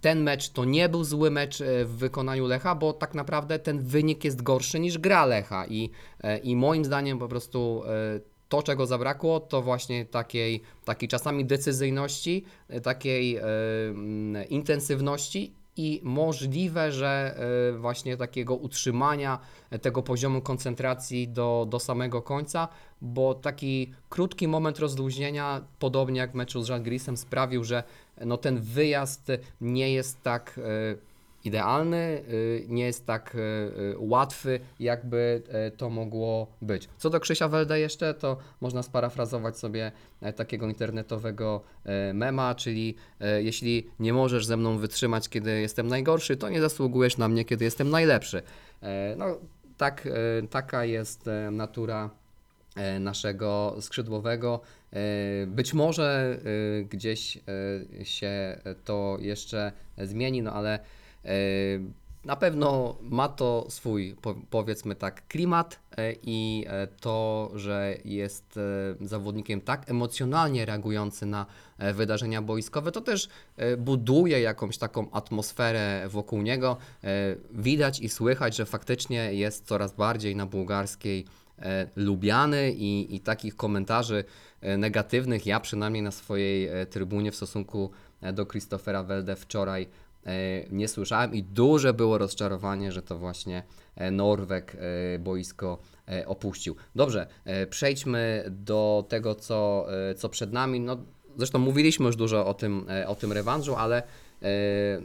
ten 0.01 0.23
mecz 0.23 0.49
to 0.49 0.65
nie 0.65 0.89
był 0.89 1.05
zły 1.05 1.31
mecz 1.31 1.61
e, 1.61 1.85
w 1.85 1.97
wykonaniu 1.97 2.47
Lecha, 2.47 2.75
bo 2.75 2.93
tak 2.93 3.15
naprawdę 3.15 3.59
ten 3.59 3.83
wynik 3.83 4.25
jest 4.25 4.43
gorszy 4.43 4.81
niż 4.81 4.99
gra 4.99 5.27
Lecha. 5.27 5.67
I, 5.67 5.91
e, 6.21 6.39
i 6.39 6.57
moim 6.57 6.85
zdaniem 6.85 7.19
po 7.19 7.29
prostu 7.29 7.83
e, 7.87 8.21
to, 8.49 8.63
czego 8.63 8.87
zabrakło, 8.87 9.41
to 9.41 9.63
właśnie 9.63 10.05
takiej, 10.05 10.63
takiej 10.85 11.09
czasami 11.09 11.45
decyzyjności, 11.45 12.45
e, 12.69 12.81
takiej 12.81 13.37
e, 13.37 13.43
mm, 13.89 14.49
intensywności 14.49 15.53
i 15.79 16.01
możliwe, 16.03 16.93
że 16.93 17.41
e, 17.69 17.79
właśnie 17.79 18.17
takiego 18.17 18.55
utrzymania 18.55 19.39
e, 19.71 19.79
tego 19.79 20.03
poziomu 20.03 20.41
koncentracji 20.41 21.29
do, 21.29 21.67
do 21.69 21.81
samego 21.81 22.23
końca, 22.23 22.69
bo 23.01 23.35
taki 23.35 23.93
krótki 24.09 24.49
moment 24.49 24.79
rozluźnienia, 24.79 25.61
podobnie 25.79 26.21
jak 26.21 26.33
w 26.33 26.35
meczu 26.35 26.63
z 26.63 26.67
Żalgirisem, 26.67 27.17
sprawił, 27.17 27.65
że 27.65 27.83
no, 28.27 28.37
ten 28.37 28.61
wyjazd 28.61 29.33
nie 29.61 29.93
jest 29.93 30.23
tak 30.23 30.61
e, 30.65 31.09
idealny, 31.45 32.23
y, 32.29 32.67
nie 32.69 32.85
jest 32.85 33.07
tak 33.07 33.35
y, 33.35 33.95
łatwy, 33.99 34.61
jakby 34.81 35.43
e, 35.49 35.71
to 35.71 35.91
mogło 35.91 36.47
być. 36.63 36.89
Co 36.99 37.11
do 37.11 37.21
Krzysia 37.21 37.49
Welde 37.49 37.81
jeszcze, 37.81 38.15
to 38.15 38.37
można 38.61 38.83
sparafrazować 38.83 39.59
sobie 39.59 39.93
e, 40.21 40.33
takiego 40.33 40.67
internetowego 40.67 41.61
e, 41.85 42.13
mema, 42.15 42.55
czyli 42.55 42.95
e, 43.21 43.43
jeśli 43.43 43.91
nie 44.01 44.13
możesz 44.13 44.47
ze 44.47 44.57
mną 44.57 44.79
wytrzymać, 44.79 45.29
kiedy 45.29 45.61
jestem 45.61 45.89
najgorszy, 45.89 46.37
to 46.37 46.49
nie 46.49 46.61
zasługujesz 46.61 47.17
na 47.17 47.29
mnie, 47.29 47.45
kiedy 47.45 47.65
jestem 47.65 47.91
najlepszy. 47.91 48.43
E, 48.83 49.17
No, 49.17 49.27
tak, 49.77 50.07
e, 50.07 50.47
taka 50.49 50.85
jest 50.85 51.29
e, 51.29 51.51
natura 51.51 52.11
e, 52.77 53.01
naszego 53.01 53.77
skrzydłowego. 53.81 54.61
E, 54.93 55.47
Być 55.47 55.75
może 55.75 56.39
e, 56.81 56.85
gdzieś 56.85 57.37
e, 57.37 58.05
się 58.05 58.61
to 58.85 59.17
jeszcze 59.21 59.73
zmieni, 59.99 60.43
no 60.43 60.53
ale 60.53 60.79
na 62.25 62.37
pewno 62.37 62.97
ma 63.03 63.29
to 63.29 63.67
swój, 63.69 64.17
po- 64.23 64.35
powiedzmy 64.51 64.95
tak, 64.95 65.29
klimat 65.29 65.81
i 66.23 66.67
to, 67.01 67.51
że 67.55 67.97
jest 68.05 68.59
zawodnikiem 69.01 69.61
tak 69.61 69.91
emocjonalnie 69.91 70.65
reagujący 70.65 71.27
na 71.27 71.47
wydarzenia 71.95 72.43
boiskowe, 72.43 72.93
to 72.93 73.01
też 73.01 73.29
buduje 73.79 74.41
jakąś 74.41 74.79
taką 74.79 75.11
atmosferę 75.11 76.05
wokół 76.09 76.43
niego. 76.43 76.77
Widać 77.51 78.01
i 78.01 78.09
słychać, 78.09 78.57
że 78.57 78.67
faktycznie 78.67 79.35
jest 79.35 79.67
coraz 79.67 79.93
bardziej 79.93 80.37
na 80.37 80.47
bułgarskiej 80.47 81.25
lubiany 81.97 82.73
i, 82.73 83.17
i 83.17 83.21
takich 83.21 83.57
komentarzy 83.57 84.25
e, 84.61 84.77
negatywnych 84.77 85.47
ja 85.47 85.61
przynajmniej 85.61 86.03
na 86.03 86.11
swojej 86.11 86.69
e, 86.69 86.87
trybunie 86.87 87.33
w 87.33 87.37
stosunku 87.37 87.91
e, 88.21 88.33
do 88.33 88.47
Christophera 88.47 89.03
Welde 89.03 89.37
wczoraj 89.37 89.89
e, 90.27 90.31
nie 90.71 90.89
słyszałem 90.89 91.35
i 91.35 91.43
duże 91.43 91.95
było 91.95 92.19
rozczarowanie, 92.19 92.93
że 92.93 93.03
to 93.03 93.19
właśnie 93.19 93.63
e, 93.97 94.11
Norweg 94.11 94.77
e, 95.15 95.19
boisko 95.19 95.79
e, 96.09 96.27
opuścił. 96.27 96.77
Dobrze, 96.95 97.27
e, 97.45 97.67
przejdźmy 97.67 98.45
do 98.51 99.05
tego, 99.09 99.35
co, 99.35 99.87
e, 100.11 100.15
co 100.15 100.29
przed 100.29 100.53
nami. 100.53 100.81
No, 100.81 100.97
zresztą 101.37 101.59
mówiliśmy 101.59 102.07
już 102.07 102.17
dużo 102.17 102.47
o 102.47 102.55
tym, 102.55 102.87
e, 102.91 103.09
o 103.09 103.15
tym 103.15 103.33
rewanżu, 103.33 103.77
ale 103.77 104.03
e, 104.03 104.07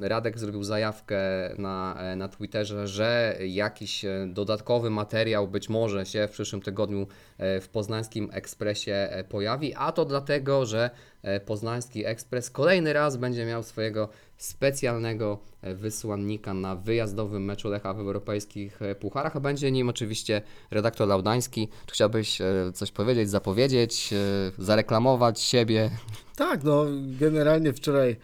Radek 0.02 0.40
zrobił 0.40 0.64
zajawkę 0.64 1.20
na, 1.58 1.96
e, 2.00 2.16
na 2.16 2.28
Twitterze, 2.28 2.88
że 2.88 3.38
jakiś 3.48 4.06
e, 4.06 4.28
dodatkowy 4.28 4.90
materiał 4.90 5.48
być 5.48 5.70
może 5.70 6.06
się 6.06 6.28
w 6.28 6.32
przyszłym 6.32 6.62
tygodniu 6.62 7.08
e, 7.38 7.62
w 7.62 7.70
Poznańskim 7.70 8.30
Ekspresie 8.34 8.92
e, 8.92 9.24
pojawi, 9.24 9.74
a 9.76 9.92
to 9.92 10.06
dlatego, 10.06 10.66
że 10.66 10.90
e, 11.22 11.40
Poznański 11.40 12.06
Ekspres 12.06 12.50
kolejny 12.50 12.94
raz 12.94 13.18
będzie 13.18 13.46
miał 13.46 13.64
swojego 13.64 14.10
specjalnego 14.38 15.40
e, 15.62 15.76
wysłannika 15.76 16.54
na 16.54 16.76
wyjazdowym 16.76 17.46
meczu 17.46 17.70
Lecha 17.70 17.94
w 17.94 18.00
europejskich 18.00 18.82
e, 18.82 18.96
pucharach, 18.96 19.36
a 19.36 19.40
będzie 19.40 19.72
nim 19.72 19.90
oczywiście 19.90 20.42
redaktor 20.72 21.08
Laudański. 21.08 21.70
Czy 21.86 21.94
chciałbyś 21.94 22.42
e, 22.42 22.46
coś 22.74 22.92
powiedzieć, 22.92 23.30
zapowiedzieć, 23.30 24.14
e, 24.14 24.18
zareklamować 24.64 25.40
siebie? 25.40 25.90
Tak, 26.36 26.64
no 26.64 26.86
generalnie 27.20 27.74
wczoraj 27.74 28.16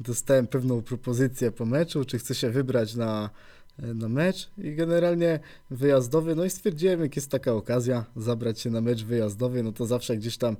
dostałem 0.00 0.46
pewną 0.46 0.82
propozycję 0.82 1.52
po 1.52 1.66
meczu, 1.66 2.04
czy 2.04 2.18
chcę 2.18 2.34
się 2.34 2.50
wybrać 2.50 2.94
na, 2.94 3.30
na 3.78 4.08
mecz 4.08 4.50
i 4.58 4.74
generalnie 4.74 5.40
wyjazdowy, 5.70 6.34
no 6.34 6.44
i 6.44 6.50
stwierdziłem, 6.50 7.00
jak 7.00 7.16
jest 7.16 7.30
taka 7.30 7.52
okazja 7.52 8.04
zabrać 8.16 8.60
się 8.60 8.70
na 8.70 8.80
mecz 8.80 9.04
wyjazdowy, 9.04 9.62
no 9.62 9.72
to 9.72 9.86
zawsze 9.86 10.16
gdzieś 10.16 10.36
tam, 10.36 10.56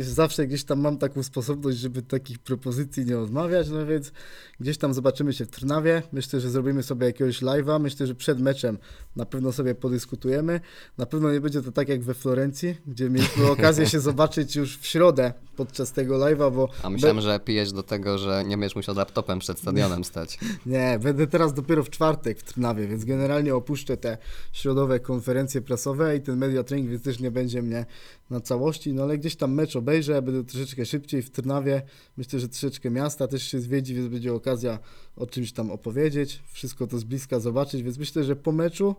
zawsze 0.00 0.46
gdzieś 0.46 0.64
tam 0.64 0.80
mam 0.80 0.98
taką 0.98 1.22
sposobność, 1.22 1.78
żeby 1.78 2.02
takich 2.02 2.38
propozycji 2.38 3.04
nie 3.04 3.18
odmawiać, 3.18 3.68
no 3.68 3.86
więc 3.86 4.12
gdzieś 4.60 4.78
tam 4.78 4.94
zobaczymy 4.94 5.32
się 5.32 5.44
w 5.44 5.50
Trnawie, 5.50 6.02
myślę, 6.12 6.40
że 6.40 6.50
zrobimy 6.50 6.82
sobie 6.82 7.06
jakiegoś 7.06 7.42
live'a, 7.42 7.80
myślę, 7.80 8.06
że 8.06 8.14
przed 8.14 8.40
meczem 8.40 8.78
na 9.16 9.26
pewno 9.26 9.52
sobie 9.52 9.74
podyskutujemy, 9.74 10.60
na 10.98 11.06
pewno 11.06 11.32
nie 11.32 11.40
będzie 11.40 11.62
to 11.62 11.72
tak 11.72 11.88
jak 11.88 12.02
we 12.02 12.14
Florencji, 12.14 12.76
gdzie 12.86 13.10
mieliśmy 13.10 13.50
okazję 13.56 13.86
się 13.86 14.00
zobaczyć 14.00 14.56
już 14.56 14.78
w 14.78 14.86
środę 14.86 15.32
podczas 15.56 15.92
tego 15.92 16.18
live'a, 16.18 16.52
bo 16.52 16.68
A 16.82 16.90
myślałem, 16.90 17.20
że 17.20 17.40
pijesz 17.40 17.72
do 17.72 17.82
tego, 17.82 18.18
że 18.18 18.44
nie 18.44 18.58
będziesz 18.58 18.76
musiał 18.76 18.94
laptopem 18.94 19.38
przed 19.38 19.58
stadionem 19.58 20.04
stać. 20.04 20.38
Nie, 20.66 20.98
będę 21.02 21.26
teraz 21.26 21.54
dopiero 21.54 21.82
w 21.82 21.90
czwartek 21.90 22.33
w 22.34 22.42
Trnawie, 22.42 22.88
więc 22.88 23.04
generalnie 23.04 23.54
opuszczę 23.54 23.96
te 23.96 24.18
środowe 24.52 25.00
konferencje 25.00 25.60
prasowe 25.60 26.16
i 26.16 26.20
ten 26.20 26.36
media 26.36 26.64
training, 26.64 26.90
więc 26.90 27.02
też 27.02 27.20
nie 27.20 27.30
będzie 27.30 27.62
mnie 27.62 27.86
na 28.30 28.40
całości, 28.40 28.92
no 28.92 29.02
ale 29.02 29.18
gdzieś 29.18 29.36
tam 29.36 29.54
mecz 29.54 29.76
obejrzę, 29.76 30.22
będę 30.22 30.44
troszeczkę 30.44 30.86
szybciej 30.86 31.22
w 31.22 31.30
Trnawie, 31.30 31.82
myślę, 32.16 32.40
że 32.40 32.48
troszeczkę 32.48 32.90
miasta 32.90 33.28
też 33.28 33.42
się 33.42 33.60
zwiedzi, 33.60 33.94
więc 33.94 34.08
będzie 34.08 34.34
okazja 34.34 34.78
o 35.16 35.26
czymś 35.26 35.52
tam 35.52 35.70
opowiedzieć, 35.70 36.42
wszystko 36.52 36.86
to 36.86 36.98
z 36.98 37.04
bliska 37.04 37.40
zobaczyć, 37.40 37.82
więc 37.82 37.98
myślę, 37.98 38.24
że 38.24 38.36
po 38.36 38.52
meczu 38.52 38.94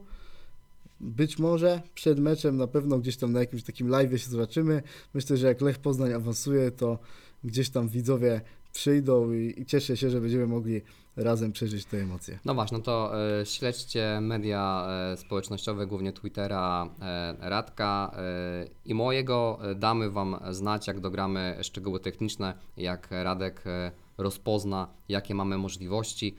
być 0.99 1.39
może 1.39 1.81
przed 1.95 2.19
meczem 2.19 2.57
na 2.57 2.67
pewno 2.67 2.99
gdzieś 2.99 3.17
tam 3.17 3.31
na 3.31 3.39
jakimś 3.39 3.63
takim 3.63 3.87
live 3.89 4.21
się 4.21 4.29
zobaczymy. 4.29 4.83
Myślę, 5.13 5.37
że 5.37 5.47
jak 5.47 5.61
Lech 5.61 5.79
Poznań 5.79 6.13
awansuje, 6.13 6.71
to 6.71 6.99
gdzieś 7.43 7.69
tam 7.69 7.89
widzowie 7.89 8.41
przyjdą 8.73 9.33
i, 9.33 9.53
i 9.57 9.65
cieszę 9.65 9.97
się, 9.97 10.09
że 10.09 10.21
będziemy 10.21 10.47
mogli 10.47 10.81
razem 11.15 11.51
przeżyć 11.51 11.85
te 11.85 11.97
emocje. 11.97 12.39
No 12.45 12.53
właśnie, 12.53 12.77
no 12.77 12.83
to 12.83 13.11
e, 13.41 13.45
śledźcie 13.45 14.19
media 14.21 14.87
e, 15.13 15.17
społecznościowe, 15.17 15.87
głównie 15.87 16.13
Twittera 16.13 16.89
e, 17.01 17.35
Radka 17.39 18.11
e, 18.17 18.67
i 18.85 18.93
mojego. 18.93 19.59
E, 19.71 19.75
Damy 19.75 20.11
Wam 20.11 20.39
znać, 20.51 20.87
jak 20.87 20.99
dogramy 20.99 21.57
szczegóły 21.61 21.99
techniczne, 21.99 22.53
jak 22.77 23.07
Radek 23.11 23.63
e, 23.67 23.91
rozpozna, 24.17 24.87
jakie 25.09 25.35
mamy 25.35 25.57
możliwości, 25.57 26.35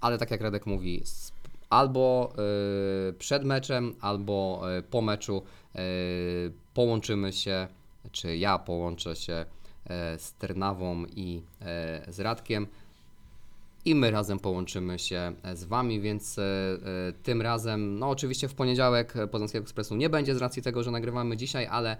ale 0.00 0.18
tak 0.18 0.30
jak 0.30 0.40
Radek 0.40 0.66
mówi, 0.66 1.02
albo 1.70 2.32
przed 3.18 3.44
meczem, 3.44 3.94
albo 4.00 4.62
po 4.90 5.02
meczu 5.02 5.42
połączymy 6.74 7.32
się, 7.32 7.68
czy 8.12 8.36
ja 8.36 8.58
połączę 8.58 9.16
się 9.16 9.44
z 10.18 10.32
Trnawą 10.32 11.04
i 11.16 11.42
z 12.08 12.20
Radkiem 12.20 12.66
i 13.84 13.94
my 13.94 14.10
razem 14.10 14.38
połączymy 14.38 14.98
się 14.98 15.32
e, 15.42 15.56
z 15.56 15.64
Wami, 15.64 16.00
więc 16.00 16.38
e, 16.38 16.42
e, 16.42 17.12
tym 17.22 17.42
razem, 17.42 17.98
no 17.98 18.10
oczywiście 18.10 18.48
w 18.48 18.54
poniedziałek 18.54 19.14
Poznańskiego 19.30 19.62
Ekspresu 19.62 19.96
nie 19.96 20.10
będzie 20.10 20.34
z 20.34 20.38
racji 20.38 20.62
tego, 20.62 20.82
że 20.82 20.90
nagrywamy 20.90 21.36
dzisiaj, 21.36 21.66
ale 21.66 21.96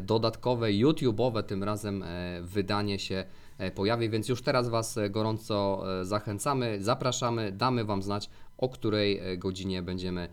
dodatkowe 0.00 0.68
YouTube'owe 0.68 1.42
tym 1.42 1.64
razem 1.64 2.04
wydanie 2.42 2.98
się 2.98 3.24
pojawi, 3.74 4.10
więc 4.10 4.28
już 4.28 4.42
teraz 4.42 4.68
Was 4.68 4.98
gorąco 5.10 5.84
zachęcamy, 6.02 6.78
zapraszamy, 6.80 7.52
damy 7.52 7.84
Wam 7.84 8.02
znać, 8.02 8.30
o 8.58 8.68
której 8.68 9.20
godzinie 9.38 9.82
będziemy 9.82 10.28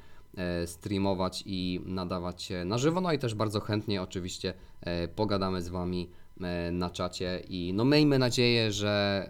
streamować 0.66 1.44
i 1.46 1.82
nadawać 1.86 2.50
na 2.66 2.78
żywo, 2.78 3.02
no 3.02 3.14
i 3.14 3.20
też 3.20 3.36
bardzo 3.36 3.60
chętnie 3.60 4.02
oczywiście 4.02 4.54
pogadamy 5.16 5.62
z 5.62 5.70
Wami 5.70 6.10
na 6.72 6.90
czacie 6.90 7.44
i 7.50 7.74
no 7.74 7.86
miejmy 7.86 8.20
nadzieję, 8.20 8.72
że 8.72 9.28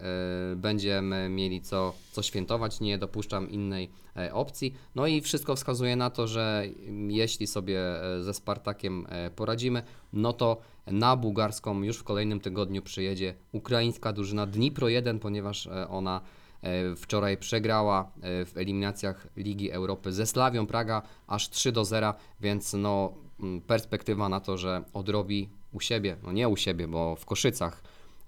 e, 0.52 0.56
będziemy 0.56 1.28
mieli 1.28 1.60
co, 1.60 1.94
co 2.12 2.22
świętować, 2.22 2.80
nie 2.80 2.98
dopuszczam 2.98 3.50
innej 3.50 3.90
e, 4.16 4.34
opcji. 4.34 4.74
No 4.94 5.06
i 5.06 5.20
wszystko 5.20 5.56
wskazuje 5.56 5.96
na 5.96 6.10
to, 6.10 6.26
że 6.26 6.64
jeśli 7.08 7.46
sobie 7.46 7.80
e, 7.80 8.22
ze 8.22 8.34
Spartakiem 8.34 9.06
e, 9.08 9.30
poradzimy, 9.30 9.82
no 10.12 10.32
to 10.32 10.60
na 10.86 11.16
bułgarską 11.16 11.82
już 11.82 11.98
w 11.98 12.04
kolejnym 12.04 12.40
tygodniu 12.40 12.82
przyjedzie 12.82 13.34
ukraińska 13.52 14.12
drużyna 14.12 14.46
Dnipro 14.46 14.88
1, 14.88 15.18
ponieważ 15.18 15.66
e, 15.66 15.88
ona 15.88 16.20
e, 16.62 16.96
wczoraj 16.96 17.36
przegrała 17.36 18.12
e, 18.20 18.44
w 18.44 18.56
eliminacjach 18.56 19.26
Ligi 19.36 19.70
Europy 19.70 20.12
ze 20.12 20.26
Slawią 20.26 20.66
Praga 20.66 21.02
aż 21.26 21.50
3 21.50 21.72
do 21.72 21.84
0, 21.84 22.14
więc 22.40 22.72
no 22.72 23.12
mm, 23.40 23.60
perspektywa 23.60 24.28
na 24.28 24.40
to, 24.40 24.58
że 24.58 24.82
odrobi 24.92 25.48
u 25.72 25.80
siebie, 25.80 26.16
no 26.22 26.32
nie 26.32 26.48
u 26.48 26.56
siebie, 26.56 26.88
bo 26.88 27.16
w 27.16 27.26
Koszycach 27.26 27.82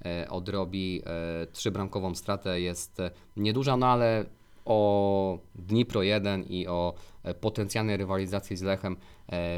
e, 0.05 0.29
odrobi 0.29 1.03
e, 1.07 1.47
trzybramkową 1.47 2.15
stratę 2.15 2.61
jest 2.61 3.01
e, 3.01 3.11
nieduża, 3.37 3.77
no 3.77 3.87
ale 3.87 4.25
o 4.65 5.39
Dnipro 5.55 6.03
1 6.03 6.43
i 6.43 6.67
o 6.67 6.95
potencjalnej 7.41 7.97
rywalizacji 7.97 8.57
z 8.57 8.63
Lechem 8.63 8.97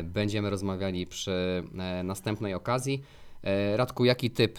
będziemy 0.05 0.51
rozmawiali 0.51 1.07
przy 1.07 1.65
następnej 2.05 2.55
okazji. 2.55 3.03
Radku, 3.77 4.05
jaki 4.05 4.31
typ? 4.31 4.59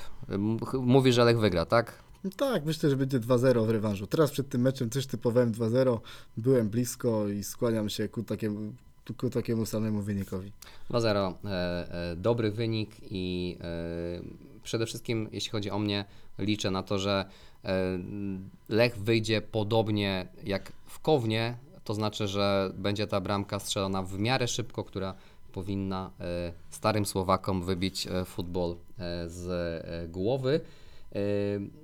Mówi, 0.74 1.13
że 1.13 1.26
Lech 1.26 1.40
wygra, 1.40 1.66
tak? 1.66 2.04
No 2.24 2.30
tak, 2.38 2.66
myślę, 2.66 2.90
że 2.90 2.98
będzie 2.98 3.20
2-0 3.20 3.66
w 3.66 3.70
rewanżu. 3.70 4.08
Teraz 4.08 4.32
przed 4.32 4.50
tym 4.50 4.62
meczem 4.62 4.90
też 4.90 5.08
typowałem 5.08 5.52
2-0, 5.52 6.00
byłem 6.38 6.70
blisko 6.70 7.28
i 7.28 7.44
skłaniam 7.44 7.90
się 7.90 8.10
ku 8.10 8.24
takiemu 8.24 8.74
ku 9.13 9.30
takiemu 9.30 9.65
samemu 9.65 10.02
wynikowi. 10.02 10.52
2-0, 10.89 11.34
e, 11.46 11.52
e, 12.12 12.15
dobry 12.15 12.52
wynik 12.52 12.91
i 13.12 13.58
e, 13.62 14.62
przede 14.63 14.86
wszystkim, 14.86 15.30
jeśli 15.32 15.52
chodzi 15.52 15.72
o 15.72 15.80
mnie, 15.80 16.06
liczę 16.39 16.72
na 16.72 16.84
to, 16.84 17.00
że 17.00 17.26
Lech 18.70 18.98
wyjdzie 18.98 19.41
podobnie 19.41 20.28
jak 20.43 20.72
w 20.86 21.00
Kownie, 21.00 21.58
to 21.84 21.93
znaczy, 21.93 22.28
że 22.28 22.72
będzie 22.78 23.08
ta 23.08 23.22
bramka 23.22 23.60
strzelona 23.60 24.04
w 24.04 24.20
miarę 24.20 24.48
szybko, 24.48 24.84
która 24.84 25.13
powinna 25.52 26.12
starym 26.70 27.06
Słowakom 27.06 27.63
wybić 27.63 28.08
futbol 28.26 28.76
z 29.28 29.48
głowy. 30.12 30.62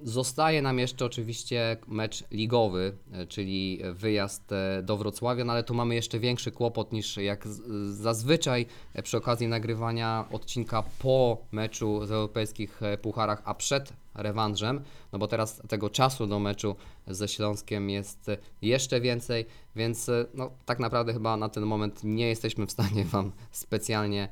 Zostaje 0.03 0.61
nam 0.61 0.79
jeszcze 0.79 1.05
oczywiście 1.05 1.77
mecz 1.87 2.23
ligowy, 2.31 2.97
e, 3.11 3.27
czyli 3.27 3.81
wyjazd 3.93 4.51
e, 4.51 4.83
do 4.83 4.97
Wrocławia, 4.97 5.45
no 5.45 5.53
ale 5.53 5.63
tu 5.63 5.73
mamy 5.73 5.95
jeszcze 5.95 6.19
większy 6.19 6.51
kłopot 6.51 6.91
niż 6.91 7.17
jak 7.17 7.47
zazwyczaj 7.89 8.65
e, 8.93 9.03
przy 9.03 9.17
okazji 9.17 9.47
nagrywania 9.47 10.25
odcinka 10.31 10.83
po 10.99 11.37
meczu 11.51 12.05
z 12.05 12.11
europejskich 12.11 12.81
pucharach, 13.01 13.41
a 13.45 13.53
przed 13.53 13.93
rewanżem, 14.15 14.81
no 15.11 15.19
bo 15.19 15.27
teraz 15.27 15.61
tego 15.67 15.89
czasu 15.89 16.27
do 16.27 16.39
meczu 16.39 16.75
ze 17.07 17.27
Śląskiem 17.27 17.89
jest 17.89 18.31
jeszcze 18.61 19.01
więcej, 19.01 19.45
więc 19.75 20.11
no, 20.33 20.51
tak 20.65 20.79
naprawdę 20.79 21.13
chyba 21.13 21.37
na 21.37 21.49
ten 21.49 21.63
moment 21.63 22.03
nie 22.03 22.27
jesteśmy 22.27 22.65
w 22.65 22.71
stanie 22.71 23.05
Wam 23.05 23.31
specjalnie 23.51 24.29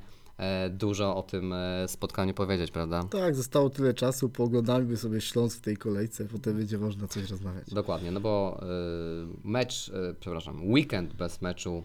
dużo 0.70 1.16
o 1.16 1.24
tym 1.24 1.54
e, 1.54 1.88
spotkaniu 1.88 2.34
powiedzieć, 2.34 2.72
prawda? 2.72 3.04
Tak, 3.04 3.36
zostało 3.36 3.70
tyle 3.70 3.94
czasu, 3.94 4.30
pooglądajmy 4.30 4.98
sobie 4.98 5.22
Śląsk 5.22 5.58
w 5.58 5.62
tej 5.62 5.78
kolejce, 5.78 6.26
potem 6.26 6.58
będzie 6.58 6.78
można 6.78 7.08
coś 7.08 7.30
rozmawiać. 7.30 7.70
Dokładnie, 7.70 8.12
no 8.12 8.20
bo 8.20 8.62
y, 8.64 9.48
mecz, 9.48 9.92
przepraszam, 10.20 10.72
weekend 10.72 11.14
bez 11.14 11.42
meczu 11.42 11.84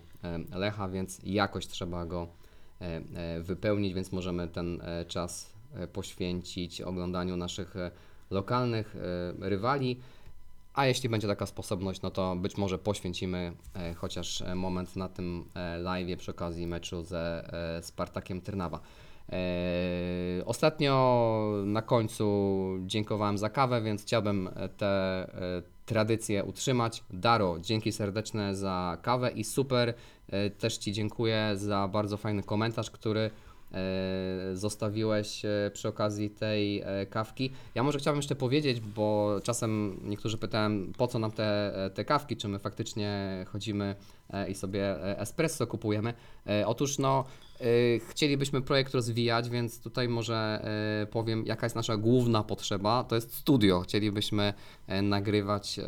Lecha, 0.55 0.89
więc 0.89 1.21
jakoś 1.25 1.67
trzeba 1.67 2.07
go 2.07 2.29
wypełnić, 3.41 3.95
więc 3.95 4.13
możemy 4.13 4.49
ten 4.49 4.81
czas 5.09 5.53
poświęcić 5.93 6.81
oglądaniu 6.81 7.37
naszych 7.37 7.75
lokalnych 8.31 8.97
rywali. 9.41 10.01
A 10.77 10.87
jeśli 10.87 11.09
będzie 11.09 11.29
taka 11.29 11.47
sposobność, 11.47 12.03
no 12.03 12.11
to 12.11 12.37
być 12.37 12.57
może 12.57 12.79
poświęcimy 12.79 13.53
e, 13.75 13.95
chociaż 13.95 14.43
e, 14.43 14.55
moment 14.55 14.97
na 14.97 15.09
tym 15.09 15.45
e, 15.55 15.79
live 15.79 16.19
przy 16.19 16.31
okazji 16.31 16.67
meczu 16.67 17.03
ze 17.03 17.51
Spartakiem 17.83 18.41
Trnawa. 18.41 18.81
E, 19.33 20.45
ostatnio 20.45 21.53
na 21.65 21.83
końcu 21.83 22.27
dziękowałem 22.87 23.39
za 23.39 23.51
kawę, 23.51 23.83
więc 23.83 24.03
chciałbym 24.03 24.51
tę 24.77 25.27
tradycję 25.87 26.45
utrzymać. 26.45 27.05
Daro, 27.11 27.57
dzięki 27.61 27.93
serdeczne 27.93 28.55
za 28.55 28.99
kawę 29.03 29.31
i 29.31 29.45
super. 29.45 29.95
Też 30.59 30.79
Ci 30.79 30.93
dziękuję 30.93 31.51
za 31.55 31.89
bardzo 31.89 32.17
fajny 32.17 32.43
komentarz, 32.43 32.91
który 32.91 33.31
zostawiłeś 34.53 35.45
e, 35.45 35.71
przy 35.73 35.89
okazji 35.89 36.31
tej 36.31 36.81
e, 36.81 37.07
kawki. 37.07 37.53
Ja 37.75 37.83
może 37.83 37.99
chciałbym 37.99 38.19
jeszcze 38.19 38.35
powiedzieć, 38.35 38.81
bo 38.81 39.37
czasem 39.43 40.01
niektórzy 40.05 40.39
pytają, 40.39 40.93
po 40.99 41.07
co 41.07 41.19
nam 41.19 41.33
te, 41.33 41.77
e, 41.85 41.91
te 41.91 42.05
kawki, 42.05 42.37
czy 42.37 42.49
my 42.49 42.59
faktycznie 42.59 43.45
chodzimy 43.49 43.97
e, 44.31 44.51
i 44.51 44.55
sobie 44.55 45.05
e, 45.05 45.19
espresso 45.21 45.67
kupujemy. 45.67 46.15
E, 46.47 46.67
Otóż 46.67 46.99
no, 46.99 47.25
e, 47.61 47.65
chcielibyśmy 48.11 48.63
projekt 48.63 48.95
rozwijać, 48.95 49.51
więc 49.51 49.81
tutaj 49.81 50.09
może 50.09 50.65
e, 51.03 51.07
powiem, 51.07 51.47
jaka 51.47 51.67
jest 51.67 51.77
nasza 51.77 51.97
główna 51.97 52.43
potrzeba. 52.43 53.05
To 53.05 53.15
jest 53.15 53.35
studio. 53.35 53.81
Chcielibyśmy 53.81 54.55
e, 54.87 55.03
nagrywać 55.03 55.79
e, 55.79 55.83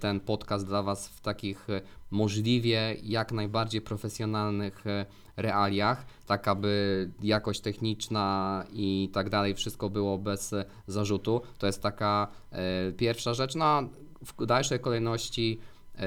ten 0.00 0.20
podcast 0.20 0.66
dla 0.66 0.82
Was 0.82 1.08
w 1.08 1.20
takich 1.20 1.70
e, 1.70 1.80
możliwie 2.10 2.96
jak 3.02 3.32
najbardziej 3.32 3.80
profesjonalnych 3.80 4.86
e, 4.86 5.06
realiach, 5.36 6.06
tak 6.26 6.48
aby 6.48 7.10
jakość 7.22 7.60
techniczna 7.60 8.64
i 8.72 9.10
tak 9.12 9.30
dalej, 9.30 9.54
wszystko 9.54 9.90
było 9.90 10.18
bez 10.18 10.54
zarzutu. 10.86 11.40
To 11.58 11.66
jest 11.66 11.82
taka 11.82 12.28
e, 12.52 12.92
pierwsza 12.92 13.34
rzecz. 13.34 13.54
No, 13.54 13.64
a 13.64 13.82
w 14.24 14.46
dalszej 14.46 14.80
kolejności 14.80 15.58
e, 15.96 16.00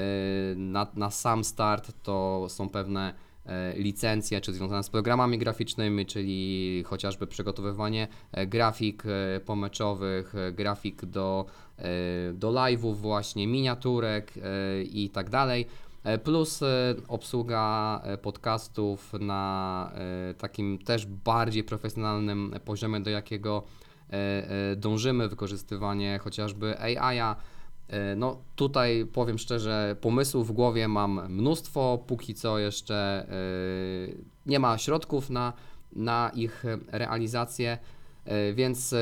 na, 0.56 0.86
na 0.94 1.10
sam 1.10 1.44
start 1.44 1.92
to 2.02 2.46
są 2.48 2.68
pewne 2.68 3.14
e, 3.46 3.78
licencje, 3.78 4.40
czy 4.40 4.52
związane 4.52 4.82
z 4.82 4.90
programami 4.90 5.38
graficznymi, 5.38 6.06
czyli 6.06 6.82
chociażby 6.86 7.26
przygotowywanie 7.26 8.08
grafik 8.46 9.02
pomeczowych, 9.44 10.34
grafik 10.52 11.04
do, 11.04 11.46
do 12.34 12.50
live'ów 12.50 12.96
właśnie, 12.96 13.46
miniaturek 13.46 14.32
i 14.84 15.10
tak 15.10 15.30
dalej. 15.30 15.66
E, 16.04 16.18
Plus 16.18 16.62
e, 16.62 16.94
obsługa 17.08 18.00
e, 18.04 18.18
podcastów 18.18 19.12
na 19.20 19.92
takim 20.38 20.78
też 20.78 21.06
bardziej 21.06 21.64
profesjonalnym 21.64 22.54
poziomie, 22.64 23.00
do 23.00 23.10
jakiego 23.10 23.62
dążymy, 24.76 25.28
wykorzystywanie 25.28 26.18
chociażby 26.18 26.80
AI-a. 26.80 27.36
No 28.16 28.42
tutaj 28.56 29.06
powiem 29.12 29.38
szczerze, 29.38 29.96
pomysłów 30.00 30.48
w 30.48 30.52
głowie 30.52 30.88
mam 30.88 31.32
mnóstwo, 31.32 32.04
póki 32.06 32.34
co 32.34 32.58
jeszcze 32.58 33.26
nie 34.46 34.58
ma 34.58 34.78
środków 34.78 35.30
na, 35.30 35.52
na 35.92 36.30
ich 36.34 36.64
realizację. 36.92 37.78
E, 38.28 38.52
Więc 38.52 38.92
e, 38.92 38.98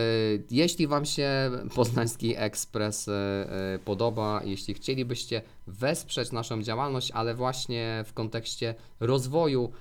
jeśli 0.51 0.87
Wam 0.87 1.05
się 1.05 1.51
Poznański 1.75 2.35
Ekspres 2.37 3.09
e, 3.09 3.79
podoba, 3.85 4.41
jeśli 4.45 4.75
chcielibyście 4.75 5.43
wesprzeć 5.67 6.33
naszą 6.33 6.63
działalność, 6.63 7.11
ale 7.11 7.35
właśnie 7.35 8.05
w 8.07 8.13
kontekście 8.13 8.75
rozwoju 9.01 9.73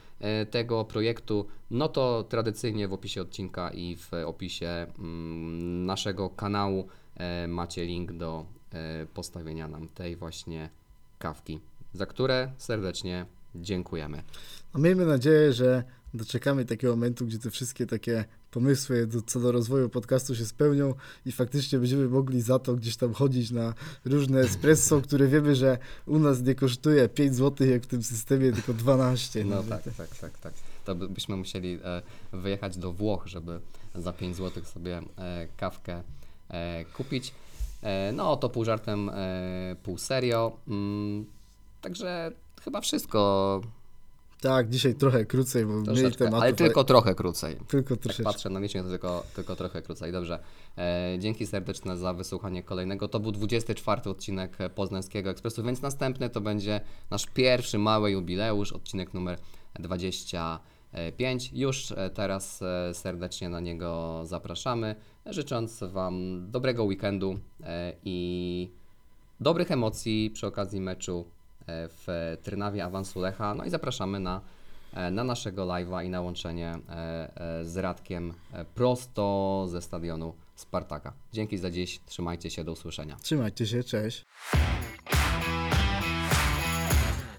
tego 0.51 0.85
projektu, 0.85 1.47
no 1.71 1.87
to 1.87 2.23
tradycyjnie 2.29 2.87
w 2.87 2.93
opisie 2.93 3.21
odcinka 3.21 3.69
i 3.69 3.95
w 3.95 4.13
opisie 4.25 4.67
mm, 4.99 5.85
naszego 5.85 6.29
kanału 6.29 6.87
macie 7.47 7.85
link 7.85 8.13
do 8.13 8.45
postawienia 9.13 9.67
nam 9.67 9.87
tej 9.87 10.15
właśnie 10.15 10.69
kawki, 11.19 11.59
za 11.93 12.05
które 12.05 12.51
serdecznie 12.57 13.25
dziękujemy. 13.55 14.23
A 14.73 14.79
miejmy 14.79 15.05
nadzieję, 15.05 15.53
że 15.53 15.83
doczekamy 16.15 16.65
takiego 16.65 16.93
momentu, 16.95 17.25
gdzie 17.25 17.39
te 17.39 17.51
wszystkie 17.51 17.85
takie 17.85 18.25
pomysły 18.51 19.07
do, 19.07 19.21
co 19.21 19.39
do 19.39 19.51
rozwoju 19.51 19.89
podcastu 19.89 20.35
się 20.35 20.45
spełnią 20.45 20.93
i 21.25 21.31
faktycznie 21.31 21.79
będziemy 21.79 22.07
mogli 22.09 22.41
za 22.41 22.59
to 22.59 22.75
gdzieś 22.75 22.97
tam 22.97 23.13
chodzić 23.13 23.51
na 23.51 23.73
różne 24.05 24.39
espresso, 24.39 25.01
które 25.01 25.27
wiemy, 25.27 25.55
że 25.55 25.77
u 26.05 26.19
nas 26.19 26.41
nie 26.41 26.55
kosztuje 26.55 27.09
5 27.09 27.35
zł, 27.35 27.67
jak 27.67 27.83
w 27.83 27.87
tym 27.87 28.03
systemie, 28.03 28.51
tylko 28.51 28.73
12. 28.73 29.43
No 29.45 29.63
tak, 29.63 29.83
tak, 29.97 30.15
tak, 30.17 30.37
tak. 30.39 30.53
To 30.85 30.95
by- 30.95 31.09
byśmy 31.09 31.35
musieli 31.35 31.79
e, 31.83 32.01
wyjechać 32.33 32.77
do 32.77 32.91
Włoch, 32.91 33.27
żeby 33.27 33.59
za 33.95 34.13
5 34.13 34.35
zł 34.35 34.63
sobie 34.65 35.01
e, 35.17 35.47
kawkę 35.57 36.03
e, 36.49 36.85
kupić. 36.85 37.33
No 38.13 38.37
to 38.37 38.49
pół 38.49 38.65
żartem, 38.65 39.11
pół 39.83 39.97
serio. 39.97 40.57
Mm, 40.67 41.25
także 41.81 42.31
chyba 42.61 42.81
wszystko. 42.81 43.61
Tak, 44.45 44.69
dzisiaj 44.69 44.95
trochę 44.95 45.25
krócej, 45.25 45.65
bo 45.65 45.73
mniej 45.73 45.85
Troszeczkę, 45.85 46.25
tematów. 46.25 46.41
ale 46.43 46.53
tylko 46.53 46.83
trochę 46.83 47.15
krócej. 47.15 47.55
tylko 47.67 47.93
Jak 47.93 48.03
troszeczkę. 48.03 48.23
patrzę 48.23 48.49
na 48.49 48.59
licznik, 48.59 48.83
to 48.83 48.89
tylko, 48.89 49.23
tylko 49.35 49.55
trochę 49.55 49.81
krócej. 49.81 50.11
Dobrze. 50.11 50.39
E, 50.77 51.15
dzięki 51.19 51.47
serdeczne 51.47 51.97
za 51.97 52.13
wysłuchanie 52.13 52.63
kolejnego. 52.63 53.07
To 53.07 53.19
był 53.19 53.31
24 53.31 54.01
odcinek 54.09 54.57
Poznańskiego 54.75 55.29
Ekspresu, 55.29 55.63
więc 55.63 55.81
następny 55.81 56.29
to 56.29 56.41
będzie 56.41 56.81
nasz 57.09 57.25
pierwszy 57.25 57.77
mały 57.77 58.11
jubileusz, 58.11 58.71
odcinek 58.73 59.13
numer 59.13 59.39
25. 59.79 61.51
Już 61.53 61.91
e, 61.91 62.09
teraz 62.09 62.61
e, 62.61 62.93
serdecznie 62.93 63.49
na 63.49 63.59
niego 63.59 64.21
zapraszamy, 64.25 64.95
życząc 65.25 65.83
Wam 65.83 66.45
dobrego 66.51 66.83
weekendu 66.83 67.39
e, 67.63 67.93
i 68.03 68.69
dobrych 69.39 69.71
emocji 69.71 70.31
przy 70.33 70.47
okazji 70.47 70.81
meczu 70.81 71.25
w 71.67 72.37
Trynawie 72.43 72.85
awansu 72.85 73.19
Lecha. 73.19 73.53
No 73.53 73.65
i 73.65 73.69
zapraszamy 73.69 74.19
na, 74.19 74.41
e, 74.93 75.11
na 75.11 75.23
naszego 75.23 75.65
live'a 75.65 76.05
i 76.05 76.09
na 76.09 76.21
łączenie 76.21 76.79
e, 76.89 77.41
e, 77.59 77.65
z 77.65 77.77
Radkiem 77.77 78.33
e, 78.53 78.65
prosto 78.65 79.65
ze 79.69 79.81
stadionu 79.81 80.33
Spartaka. 80.55 81.13
Dzięki 81.33 81.57
za 81.57 81.71
dziś, 81.71 81.99
trzymajcie 82.05 82.49
się, 82.49 82.63
do 82.63 82.71
usłyszenia. 82.71 83.15
Trzymajcie 83.21 83.67
się, 83.67 83.83
cześć. 83.83 84.25